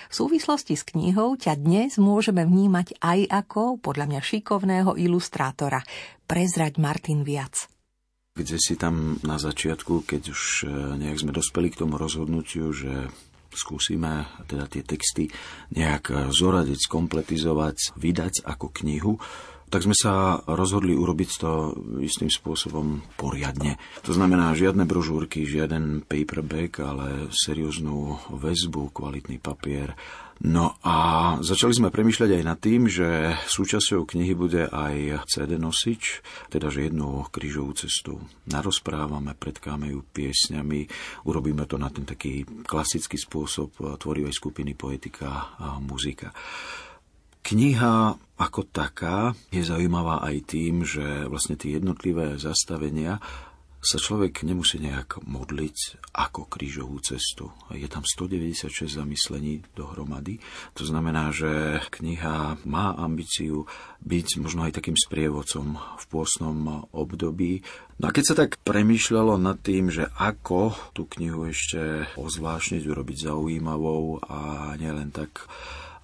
V 0.08 0.12
súvislosti 0.12 0.76
s 0.76 0.84
knihou 0.84 1.40
ťa 1.40 1.56
dnes 1.56 1.96
môžeme 1.96 2.44
vnímať 2.44 3.00
aj 3.00 3.20
ako, 3.32 3.80
podľa 3.80 4.12
mňa, 4.12 4.20
šikovného 4.20 5.00
ilustrátora. 5.00 5.80
Prezrať 6.28 6.76
Martin 6.76 7.24
viac 7.24 7.66
kde 8.30 8.56
si 8.56 8.78
tam 8.78 9.20
na 9.20 9.36
začiatku, 9.36 10.06
keď 10.06 10.22
už 10.32 10.42
eh, 10.64 10.68
nejak 10.96 11.18
sme 11.18 11.32
dospeli 11.34 11.68
k 11.68 11.84
tomu 11.84 12.00
rozhodnutiu, 12.00 12.72
že 12.72 13.10
skúsime 13.54 14.26
teda 14.46 14.66
tie 14.70 14.82
texty 14.82 15.30
nejak 15.74 16.30
zoradiť, 16.30 16.78
skompletizovať, 16.86 17.94
vydať 17.98 18.46
ako 18.46 18.66
knihu, 18.82 19.12
tak 19.70 19.86
sme 19.86 19.94
sa 19.94 20.42
rozhodli 20.44 20.92
urobiť 20.92 21.30
to 21.38 21.50
istým 22.02 22.28
spôsobom 22.28 23.06
poriadne. 23.14 23.78
To 24.02 24.12
znamená 24.12 24.52
žiadne 24.52 24.82
brožúrky, 24.84 25.46
žiaden 25.46 26.02
paperback, 26.04 26.82
ale 26.82 27.30
serióznu 27.30 28.18
väzbu, 28.34 28.90
kvalitný 28.90 29.38
papier, 29.38 29.94
No 30.40 30.80
a 30.80 31.36
začali 31.44 31.76
sme 31.76 31.92
premyšľať 31.92 32.40
aj 32.40 32.44
nad 32.48 32.56
tým, 32.56 32.88
že 32.88 33.36
súčasťou 33.44 34.08
knihy 34.08 34.32
bude 34.32 34.72
aj 34.72 35.28
CD 35.28 35.60
nosič, 35.60 36.24
teda 36.48 36.72
že 36.72 36.88
jednu 36.88 37.28
krížovú 37.28 37.76
cestu 37.76 38.24
narozprávame, 38.48 39.36
predkáme 39.36 39.92
ju 39.92 40.00
piesňami, 40.00 40.88
urobíme 41.28 41.68
to 41.68 41.76
na 41.76 41.92
ten 41.92 42.08
taký 42.08 42.48
klasický 42.64 43.20
spôsob 43.20 44.00
tvorivej 44.00 44.32
skupiny 44.32 44.72
poetika 44.72 45.60
a 45.60 45.76
muzika. 45.76 46.32
Kniha 47.40 48.16
ako 48.40 48.60
taká 48.72 49.36
je 49.52 49.60
zaujímavá 49.60 50.24
aj 50.24 50.36
tým, 50.48 50.84
že 50.84 51.28
vlastne 51.28 51.60
tie 51.60 51.76
jednotlivé 51.76 52.40
zastavenia 52.40 53.20
sa 53.80 53.96
človek 53.96 54.44
nemusí 54.44 54.76
nejak 54.76 55.24
modliť 55.24 56.04
ako 56.12 56.44
krížovú 56.52 57.00
cestu. 57.00 57.48
Je 57.72 57.88
tam 57.88 58.04
196 58.04 58.68
zamyslení 58.84 59.64
dohromady. 59.72 60.36
To 60.76 60.84
znamená, 60.84 61.32
že 61.32 61.80
kniha 61.88 62.60
má 62.68 62.92
ambíciu 63.00 63.64
byť 64.04 64.28
možno 64.44 64.68
aj 64.68 64.76
takým 64.76 65.00
sprievodcom 65.00 65.80
v 65.96 66.04
pôsnom 66.12 66.92
období. 66.92 67.64
No 67.96 68.12
a 68.12 68.14
keď 68.14 68.24
sa 68.24 68.34
tak 68.36 68.60
premýšľalo 68.60 69.40
nad 69.40 69.56
tým, 69.64 69.88
že 69.88 70.12
ako 70.12 70.92
tú 70.92 71.08
knihu 71.16 71.48
ešte 71.48 72.04
ozvláštniť, 72.20 72.84
urobiť 72.84 73.32
zaujímavou 73.32 74.20
a 74.28 74.72
nielen 74.76 75.08
tak 75.08 75.48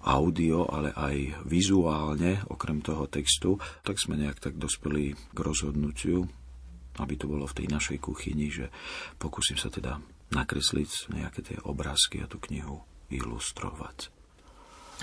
audio, 0.06 0.70
ale 0.70 0.94
aj 0.94 1.42
vizuálne, 1.44 2.46
okrem 2.46 2.78
toho 2.78 3.10
textu, 3.10 3.58
tak 3.82 3.98
sme 3.98 4.14
nejak 4.14 4.38
tak 4.38 4.54
dospeli 4.54 5.12
k 5.12 5.38
rozhodnutiu, 5.38 6.22
aby 7.02 7.14
to 7.18 7.26
bolo 7.26 7.44
v 7.44 7.56
tej 7.62 7.66
našej 7.68 7.98
kuchyni, 7.98 8.48
že 8.48 8.70
pokúsim 9.18 9.58
sa 9.58 9.68
teda 9.68 9.98
nakresliť 10.30 11.12
nejaké 11.12 11.40
tie 11.42 11.58
obrázky 11.66 12.22
a 12.22 12.30
tú 12.30 12.38
knihu 12.50 12.82
ilustrovať. 13.10 14.14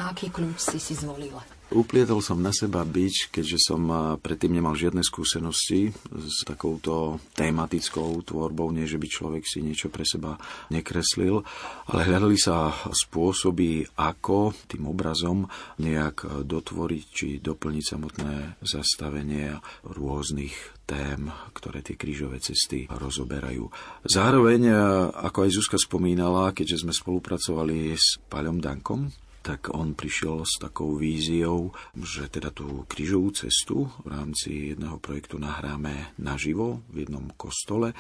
A 0.02 0.10
aký 0.10 0.34
kľúč 0.34 0.74
si 0.74 0.80
si 0.82 0.98
zvolila? 0.98 1.44
Uplietol 1.74 2.22
som 2.22 2.38
na 2.38 2.54
seba 2.54 2.86
byč, 2.86 3.34
keďže 3.34 3.58
som 3.58 3.82
predtým 4.22 4.54
nemal 4.54 4.78
žiadne 4.78 5.02
skúsenosti 5.02 5.90
s 6.14 6.46
takouto 6.46 7.18
tematickou 7.34 8.14
tvorbou, 8.22 8.70
nie 8.70 8.86
že 8.86 9.02
by 9.02 9.08
človek 9.10 9.42
si 9.42 9.66
niečo 9.66 9.90
pre 9.90 10.06
seba 10.06 10.38
nekreslil, 10.70 11.42
ale 11.90 12.02
hľadali 12.06 12.38
sa 12.38 12.70
spôsoby, 12.94 13.90
ako 13.98 14.54
tým 14.70 14.86
obrazom 14.86 15.50
nejak 15.82 16.46
dotvoriť 16.46 17.04
či 17.10 17.28
doplniť 17.42 17.84
samotné 17.84 18.62
zastavenie 18.62 19.58
rôznych 19.90 20.54
tém, 20.86 21.32
ktoré 21.58 21.82
tie 21.82 21.98
krížové 21.98 22.38
cesty 22.38 22.86
rozoberajú. 22.86 23.72
Zároveň, 24.06 24.70
ako 25.10 25.48
aj 25.48 25.50
Zuzka 25.50 25.82
spomínala, 25.82 26.54
keďže 26.54 26.86
sme 26.86 26.94
spolupracovali 26.94 27.98
s 27.98 28.22
Paľom 28.30 28.62
Dankom, 28.62 29.10
tak 29.44 29.76
on 29.76 29.92
prišiel 29.92 30.48
s 30.48 30.56
takou 30.56 30.96
víziou, 30.96 31.76
že 32.00 32.32
teda 32.32 32.56
tú 32.56 32.88
krížovú 32.88 33.36
cestu 33.36 33.92
v 34.02 34.08
rámci 34.08 34.72
jedného 34.72 35.04
projektu 35.04 35.36
nahráme 35.36 36.16
naživo 36.16 36.80
v 36.88 37.04
jednom 37.04 37.28
kostole 37.36 37.92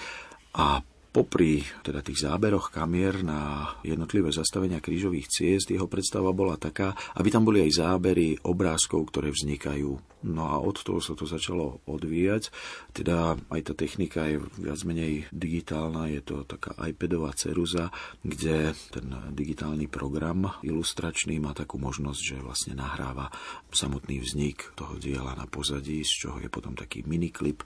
a 0.55 0.79
Popri 1.13 1.61
teda 1.85 2.01
tých 2.01 2.25
záberoch 2.25 2.73
kamier 2.73 3.21
na 3.21 3.69
jednotlivé 3.85 4.33
zastavenia 4.33 4.81
krížových 4.81 5.29
ciest 5.29 5.69
jeho 5.69 5.85
predstava 5.85 6.33
bola 6.33 6.57
taká, 6.57 6.97
aby 7.21 7.29
tam 7.29 7.45
boli 7.45 7.61
aj 7.61 7.85
zábery 7.85 8.33
obrázkov, 8.41 9.13
ktoré 9.13 9.29
vznikajú. 9.29 9.93
No 10.25 10.49
a 10.49 10.57
od 10.57 10.73
toho 10.81 10.97
sa 10.97 11.13
to 11.13 11.29
začalo 11.29 11.85
odvíjať. 11.85 12.49
Teda 12.97 13.37
aj 13.53 13.61
tá 13.61 13.73
technika 13.77 14.25
je 14.25 14.41
viac 14.57 14.81
menej 14.89 15.29
digitálna, 15.29 16.09
je 16.09 16.25
to 16.25 16.49
taká 16.49 16.73
iPadová 16.81 17.29
ceruza, 17.37 17.93
kde 18.25 18.73
ten 18.89 19.13
digitálny 19.37 19.85
program 19.93 20.49
ilustračný 20.65 21.37
má 21.37 21.53
takú 21.53 21.77
možnosť, 21.77 22.21
že 22.25 22.41
vlastne 22.41 22.73
nahráva 22.73 23.29
samotný 23.69 24.17
vznik 24.17 24.73
toho 24.73 24.97
diela 24.97 25.37
na 25.37 25.45
pozadí, 25.45 26.01
z 26.01 26.25
čoho 26.25 26.41
je 26.41 26.49
potom 26.49 26.73
taký 26.73 27.05
miniklip, 27.05 27.61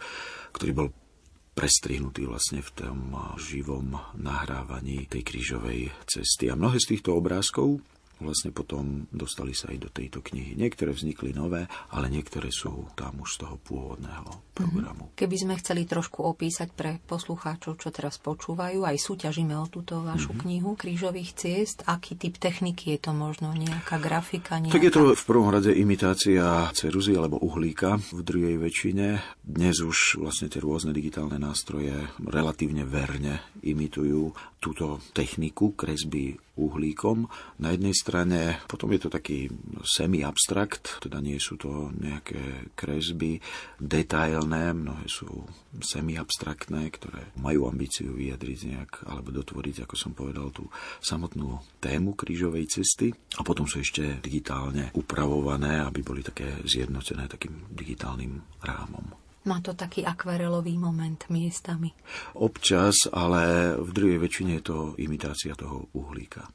ktorý 0.51 0.73
bol 0.75 0.89
prestrihnutý 1.57 2.29
vlastne 2.29 2.61
v 2.61 2.69
tom 2.77 3.17
živom 3.41 3.97
nahrávaní 4.21 5.09
tej 5.09 5.25
krížovej 5.25 5.89
cesty. 6.05 6.53
A 6.53 6.55
mnohé 6.55 6.77
z 6.77 6.93
týchto 6.93 7.17
obrázkov 7.17 7.81
vlastne 8.21 8.49
potom 8.53 9.05
dostali 9.13 9.53
sa 9.53 9.69
aj 9.69 9.77
do 9.77 9.89
tejto 9.89 10.25
knihy. 10.25 10.57
Niektoré 10.57 10.93
vznikli 10.93 11.33
nové, 11.33 11.69
ale 11.93 12.09
niektoré 12.09 12.49
sú 12.49 12.89
tam 12.97 13.21
už 13.21 13.29
z 13.33 13.37
toho 13.45 13.55
pôvodného 13.61 14.31
programu. 14.57 15.13
Keby 15.13 15.35
sme 15.37 15.53
chceli 15.61 15.85
trošku 15.85 16.25
opísať 16.25 16.73
pre 16.73 16.97
poslucháčov, 17.05 17.77
čo 17.77 17.93
teraz 17.93 18.17
počúvajú, 18.17 18.81
aj 18.81 18.97
súťažíme 18.97 19.53
o 19.53 19.69
túto 19.69 20.01
vašu 20.01 20.33
mm-hmm. 20.33 20.43
knihu 20.45 20.69
Krížových 20.73 21.31
ciest, 21.37 21.85
aký 21.85 22.17
typ 22.17 22.41
techniky 22.41 22.97
je 22.97 22.99
to 23.05 23.11
možno, 23.13 23.53
nejaká 23.53 24.01
grafika? 24.01 24.57
Nejaká... 24.57 24.73
Tak 24.73 24.87
je 24.89 24.93
to 24.93 25.03
v 25.13 25.23
prvom 25.29 25.49
rade 25.53 25.69
imitácia 25.69 26.73
ceruzy 26.73 27.13
alebo 27.13 27.37
uhlíka 27.37 28.01
v 28.13 28.19
druhej 28.25 28.57
väčšine. 28.57 29.07
Dnes 29.45 29.77
už 29.77 30.21
vlastne 30.21 30.49
tie 30.49 30.57
rôzne 30.57 30.89
digitálne 30.91 31.37
nástroje 31.37 31.93
relatívne 32.17 32.81
verne 32.81 33.45
imitujú 33.61 34.33
túto 34.67 34.99
techniku 35.15 35.71
kresby 35.71 36.35
uhlíkom. 36.59 37.29
Na 37.63 37.71
jednej 37.71 37.95
strane 37.95 38.59
potom 38.67 38.91
je 38.91 39.07
to 39.07 39.09
taký 39.13 39.47
semi-abstrakt, 39.85 40.99
teda 40.99 41.23
nie 41.23 41.39
sú 41.39 41.55
to 41.55 41.93
nejaké 41.95 42.73
kresby 42.75 43.39
detailné, 43.79 44.75
mnohé 44.75 45.05
sú 45.07 45.47
semi-abstraktné, 45.77 46.89
ktoré 46.91 47.31
majú 47.39 47.69
ambíciu 47.69 48.11
vyjadriť 48.11 48.59
nejak 48.73 48.91
alebo 49.07 49.31
dotvoriť, 49.31 49.85
ako 49.85 49.95
som 49.95 50.11
povedal, 50.11 50.49
tú 50.51 50.67
samotnú 50.99 51.61
tému 51.79 52.17
krížovej 52.17 52.67
cesty. 52.67 53.13
A 53.39 53.45
potom 53.45 53.69
sú 53.69 53.79
ešte 53.79 54.19
digitálne 54.19 54.91
upravované, 54.97 55.79
aby 55.85 56.01
boli 56.01 56.25
také 56.25 56.59
zjednotené 56.65 57.29
takým 57.29 57.69
digitálnym 57.71 58.41
rámom. 58.65 59.26
Má 59.47 59.63
to 59.63 59.71
taký 59.73 60.03
akvarelový 60.03 60.75
moment 60.75 61.23
miestami. 61.31 61.95
Občas, 62.35 63.07
ale 63.07 63.73
v 63.79 63.89
druhej 63.95 64.19
väčšine 64.19 64.59
je 64.59 64.63
to 64.67 64.77
imitácia 64.99 65.55
toho 65.55 65.87
uhlíka. 65.95 66.51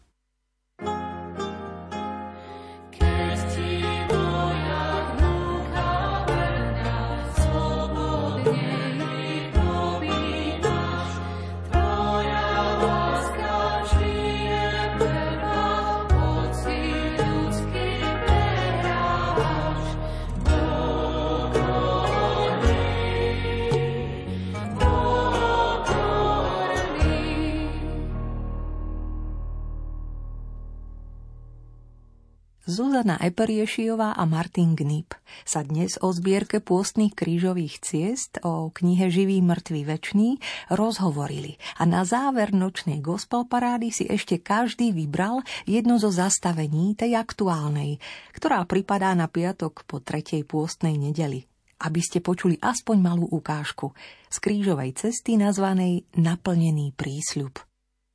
Zuzana 32.73 33.20
Eperiešiová 33.20 34.16
a 34.16 34.24
Martin 34.24 34.73
Gnip 34.73 35.12
sa 35.44 35.61
dnes 35.61 36.01
o 36.01 36.09
zbierke 36.09 36.65
pôstnych 36.65 37.12
krížových 37.12 37.85
ciest 37.85 38.40
o 38.40 38.73
knihe 38.73 39.12
Živý, 39.12 39.44
mŕtvý, 39.44 39.85
večný 39.85 40.40
rozhovorili. 40.73 41.61
A 41.77 41.85
na 41.85 42.09
záver 42.09 42.57
nočnej 42.57 43.05
gospel 43.05 43.44
parády 43.44 43.93
si 43.93 44.09
ešte 44.09 44.40
každý 44.40 44.97
vybral 44.97 45.44
jedno 45.69 46.01
zo 46.01 46.09
zastavení 46.09 46.97
tej 46.97 47.20
aktuálnej, 47.20 48.01
ktorá 48.32 48.65
pripadá 48.65 49.12
na 49.12 49.28
piatok 49.28 49.85
po 49.85 50.01
tretej 50.01 50.49
pôstnej 50.49 50.97
nedeli 50.97 51.44
aby 51.82 51.99
ste 51.99 52.23
počuli 52.23 52.62
aspoň 52.62 52.97
malú 53.03 53.27
ukážku 53.27 53.90
z 54.31 54.36
krížovej 54.39 54.94
cesty 54.94 55.35
nazvanej 55.35 56.07
Naplnený 56.15 56.94
prísľub. 56.94 57.59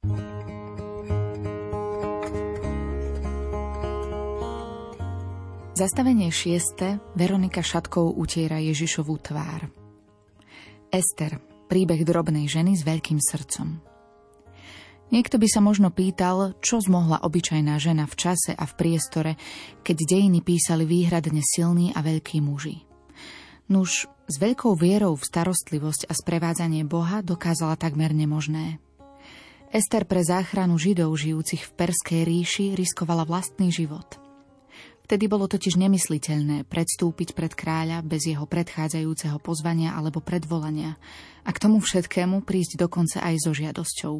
thank 0.07 0.47
you 0.47 0.56
Zastavenie 5.77 6.33
šieste 6.33 6.97
Veronika 7.13 7.61
šatkou 7.61 8.17
utiera 8.17 8.57
Ježišovú 8.57 9.21
tvár. 9.21 9.69
Ester, 10.89 11.37
príbeh 11.69 12.01
drobnej 12.01 12.49
ženy 12.49 12.73
s 12.73 12.81
veľkým 12.81 13.21
srdcom. 13.21 13.77
Niekto 15.13 15.37
by 15.37 15.45
sa 15.45 15.61
možno 15.61 15.93
pýtal, 15.93 16.57
čo 16.65 16.81
zmohla 16.81 17.21
obyčajná 17.21 17.77
žena 17.77 18.09
v 18.09 18.17
čase 18.17 18.57
a 18.57 18.65
v 18.65 18.73
priestore, 18.73 19.31
keď 19.85 20.17
dejiny 20.17 20.41
písali 20.41 20.81
výhradne 20.89 21.45
silní 21.45 21.93
a 21.93 22.01
veľkí 22.01 22.41
muži. 22.41 22.81
Nuž, 23.69 24.09
s 24.09 24.35
veľkou 24.41 24.73
vierou 24.73 25.13
v 25.13 25.29
starostlivosť 25.29 26.09
a 26.09 26.17
sprevádzanie 26.17 26.89
Boha 26.89 27.21
dokázala 27.21 27.77
takmer 27.77 28.17
nemožné. 28.17 28.81
Ester 29.69 30.09
pre 30.09 30.25
záchranu 30.25 30.81
Židov 30.81 31.13
žijúcich 31.13 31.69
v 31.69 31.75
Perskej 31.77 32.25
ríši 32.25 32.65
riskovala 32.73 33.29
vlastný 33.29 33.69
život– 33.69 34.17
Vtedy 35.07 35.31
bolo 35.31 35.47
totiž 35.47 35.79
nemysliteľné 35.79 36.67
predstúpiť 36.67 37.31
pred 37.31 37.55
kráľa 37.55 38.03
bez 38.03 38.27
jeho 38.27 38.43
predchádzajúceho 38.43 39.39
pozvania 39.39 39.95
alebo 39.95 40.19
predvolania 40.19 40.99
a 41.47 41.49
k 41.55 41.63
tomu 41.63 41.79
všetkému 41.79 42.43
prísť 42.43 42.75
dokonca 42.75 43.23
aj 43.23 43.35
so 43.39 43.55
žiadosťou. 43.55 44.19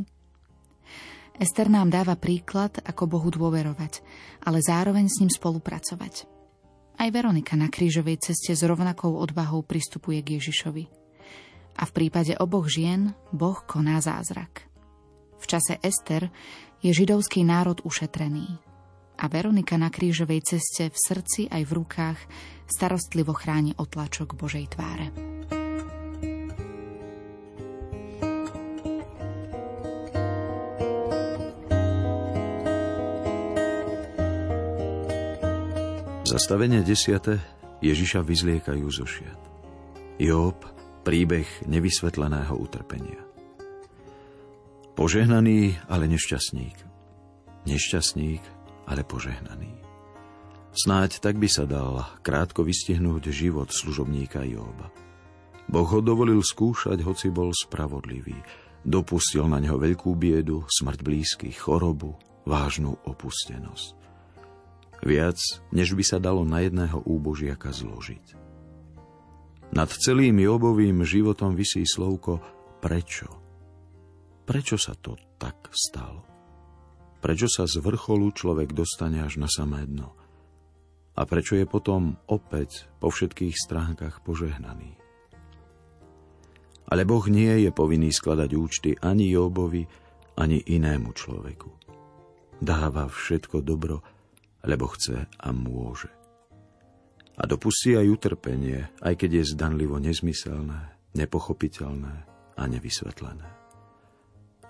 Ester 1.44 1.68
nám 1.68 1.92
dáva 1.92 2.16
príklad, 2.16 2.80
ako 2.88 3.04
Bohu 3.04 3.28
dôverovať, 3.28 4.00
ale 4.48 4.64
zároveň 4.64 5.12
s 5.12 5.20
ním 5.20 5.28
spolupracovať. 5.28 6.24
Aj 6.96 7.10
Veronika 7.12 7.60
na 7.60 7.68
krížovej 7.68 8.24
ceste 8.24 8.56
s 8.56 8.64
rovnakou 8.64 9.12
odvahou 9.12 9.68
pristupuje 9.68 10.24
k 10.24 10.40
Ježišovi. 10.40 10.88
A 11.78 11.84
v 11.84 11.92
prípade 11.92 12.32
oboch 12.40 12.72
žien 12.72 13.12
Boh 13.36 13.60
koná 13.68 14.00
zázrak. 14.00 14.64
V 15.36 15.46
čase 15.52 15.84
Ester 15.84 16.32
je 16.80 16.96
židovský 16.96 17.44
národ 17.44 17.84
ušetrený, 17.84 18.56
a 19.18 19.26
Veronika 19.28 19.76
na 19.82 19.90
krížovej 19.90 20.46
ceste 20.46 20.94
v 20.94 20.98
srdci 20.98 21.42
aj 21.50 21.66
v 21.66 21.72
rukách 21.82 22.20
starostlivo 22.70 23.34
chráni 23.34 23.74
otlačok 23.74 24.38
Božej 24.38 24.70
tváre. 24.70 25.10
Zastavenie 36.28 36.84
desiate 36.84 37.40
Ježiša 37.82 38.22
vyzliekajú 38.22 38.86
zo 38.94 39.08
šiat. 39.08 39.42
Job, 40.22 40.60
príbeh 41.02 41.48
nevysvetleného 41.66 42.52
utrpenia. 42.52 43.24
Požehnaný, 44.98 45.78
ale 45.88 46.10
nešťastník. 46.10 46.78
Nešťastník, 47.70 48.44
ale 48.88 49.04
požehnaný. 49.04 49.76
Snáď 50.72 51.20
tak 51.20 51.36
by 51.36 51.50
sa 51.52 51.68
dal 51.68 52.06
krátko 52.24 52.64
vystihnúť 52.64 53.34
život 53.34 53.68
služobníka 53.74 54.46
Jóba. 54.46 54.94
Boh 55.68 55.90
ho 55.90 56.00
dovolil 56.00 56.40
skúšať, 56.40 57.04
hoci 57.04 57.28
bol 57.28 57.52
spravodlivý. 57.52 58.40
Dopustil 58.88 59.44
na 59.52 59.60
neho 59.60 59.76
veľkú 59.76 60.16
biedu, 60.16 60.64
smrť 60.70 61.00
blízkych, 61.04 61.60
chorobu, 61.60 62.16
vážnu 62.48 62.96
opustenosť. 63.04 64.00
Viac, 65.04 65.38
než 65.76 65.92
by 65.92 66.04
sa 66.08 66.18
dalo 66.24 66.48
na 66.48 66.64
jedného 66.64 67.04
úbožiaka 67.04 67.76
zložiť. 67.76 68.38
Nad 69.76 69.92
celým 69.92 70.40
Jobovým 70.40 71.04
životom 71.04 71.52
vysí 71.52 71.84
slovko 71.84 72.40
prečo. 72.80 73.28
Prečo 74.48 74.80
sa 74.80 74.96
to 74.96 75.20
tak 75.36 75.68
stalo? 75.76 76.37
Prečo 77.18 77.50
sa 77.50 77.66
z 77.66 77.82
vrcholu 77.82 78.30
človek 78.30 78.78
dostane 78.78 79.26
až 79.26 79.42
na 79.42 79.50
samé 79.50 79.90
dno? 79.90 80.14
A 81.18 81.26
prečo 81.26 81.58
je 81.58 81.66
potom 81.66 82.14
opäť 82.30 82.86
po 83.02 83.10
všetkých 83.10 83.58
stránkach 83.58 84.22
požehnaný? 84.22 84.94
Ale 86.88 87.04
Boh 87.04 87.26
nie 87.26 87.68
je 87.68 87.72
povinný 87.74 88.14
skladať 88.14 88.50
účty 88.54 88.90
ani 89.02 89.34
Jobovi, 89.34 89.84
ani 90.38 90.62
inému 90.62 91.10
človeku. 91.18 91.70
Dáva 92.62 93.10
všetko 93.10 93.66
dobro, 93.66 94.06
lebo 94.64 94.86
chce 94.94 95.26
a 95.26 95.50
môže. 95.50 96.14
A 97.38 97.44
dopustí 97.50 97.98
aj 97.98 98.08
utrpenie, 98.14 98.94
aj 99.02 99.14
keď 99.18 99.42
je 99.42 99.52
zdanlivo 99.58 99.98
nezmyselné, 99.98 100.96
nepochopiteľné 101.18 102.16
a 102.58 102.64
nevysvetlené 102.66 103.57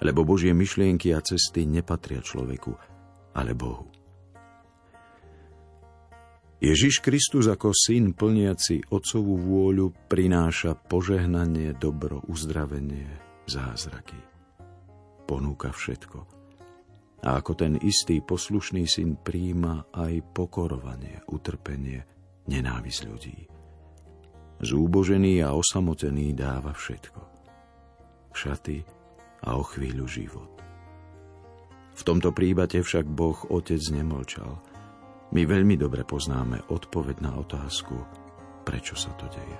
lebo 0.01 0.21
Božie 0.27 0.53
myšlienky 0.53 1.13
a 1.13 1.23
cesty 1.23 1.65
nepatria 1.65 2.21
človeku, 2.21 2.73
ale 3.33 3.57
Bohu. 3.57 3.89
Ježiš 6.57 7.05
Kristus 7.05 7.45
ako 7.45 7.69
syn 7.69 8.17
plniaci 8.17 8.89
Otcovú 8.89 9.37
vôľu 9.37 9.93
prináša 10.09 10.73
požehnanie, 10.73 11.77
dobro, 11.77 12.25
uzdravenie, 12.25 13.05
zázraky. 13.45 14.17
Ponúka 15.29 15.69
všetko. 15.69 16.17
A 17.21 17.37
ako 17.37 17.51
ten 17.53 17.77
istý 17.77 18.25
poslušný 18.25 18.89
syn 18.89 19.21
príjma 19.21 19.85
aj 19.93 20.33
pokorovanie, 20.33 21.21
utrpenie, 21.29 22.01
nenávisť 22.49 23.01
ľudí. 23.05 23.37
Zúbožený 24.57 25.45
a 25.45 25.53
osamotený 25.53 26.33
dáva 26.33 26.73
všetko. 26.73 27.21
Šaty, 28.33 28.96
a 29.43 29.57
o 29.57 29.63
chvíľu 29.63 30.07
život. 30.09 30.49
V 31.97 32.01
tomto 32.05 32.29
príbate 32.29 32.81
však 32.85 33.09
Boh 33.09 33.37
Otec 33.49 33.81
nemlčal. 33.89 34.61
My 35.33 35.43
veľmi 35.43 35.75
dobre 35.75 36.05
poznáme 36.05 36.69
odpoveď 36.69 37.25
na 37.25 37.35
otázku, 37.35 37.97
prečo 38.63 38.95
sa 38.95 39.11
to 39.17 39.25
deje. 39.27 39.57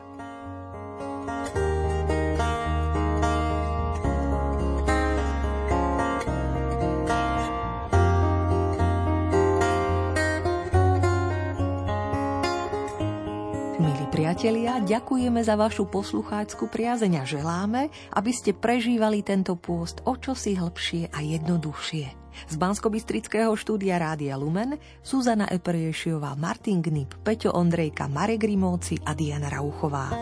Priatelia, 14.38 14.77
ďakujeme 14.85 15.41
za 15.41 15.57
vašu 15.57 15.89
poslucháčskú 15.89 16.69
priazeň 16.69 17.14
a 17.18 17.23
želáme, 17.26 17.89
aby 18.14 18.30
ste 18.30 18.53
prežívali 18.53 19.26
tento 19.26 19.57
pôst 19.57 20.05
o 20.05 20.14
čosi 20.14 20.53
hlbšie 20.53 21.09
a 21.09 21.26
jednoduchšie. 21.26 22.05
Z 22.45 22.55
bansko 22.61 22.93
štúdia 23.57 23.97
Rádia 23.97 24.38
Lumen 24.38 24.77
Zuzana 25.01 25.49
Eperiešiová, 25.49 26.38
Martin 26.38 26.85
Gnip, 26.85 27.18
Peťo 27.26 27.49
Ondrejka, 27.49 28.05
Marek 28.05 28.45
Grimovci 28.45 29.01
a 29.01 29.18
Diana 29.18 29.49
Rauchová. 29.49 30.14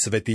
Svetý 0.00 0.28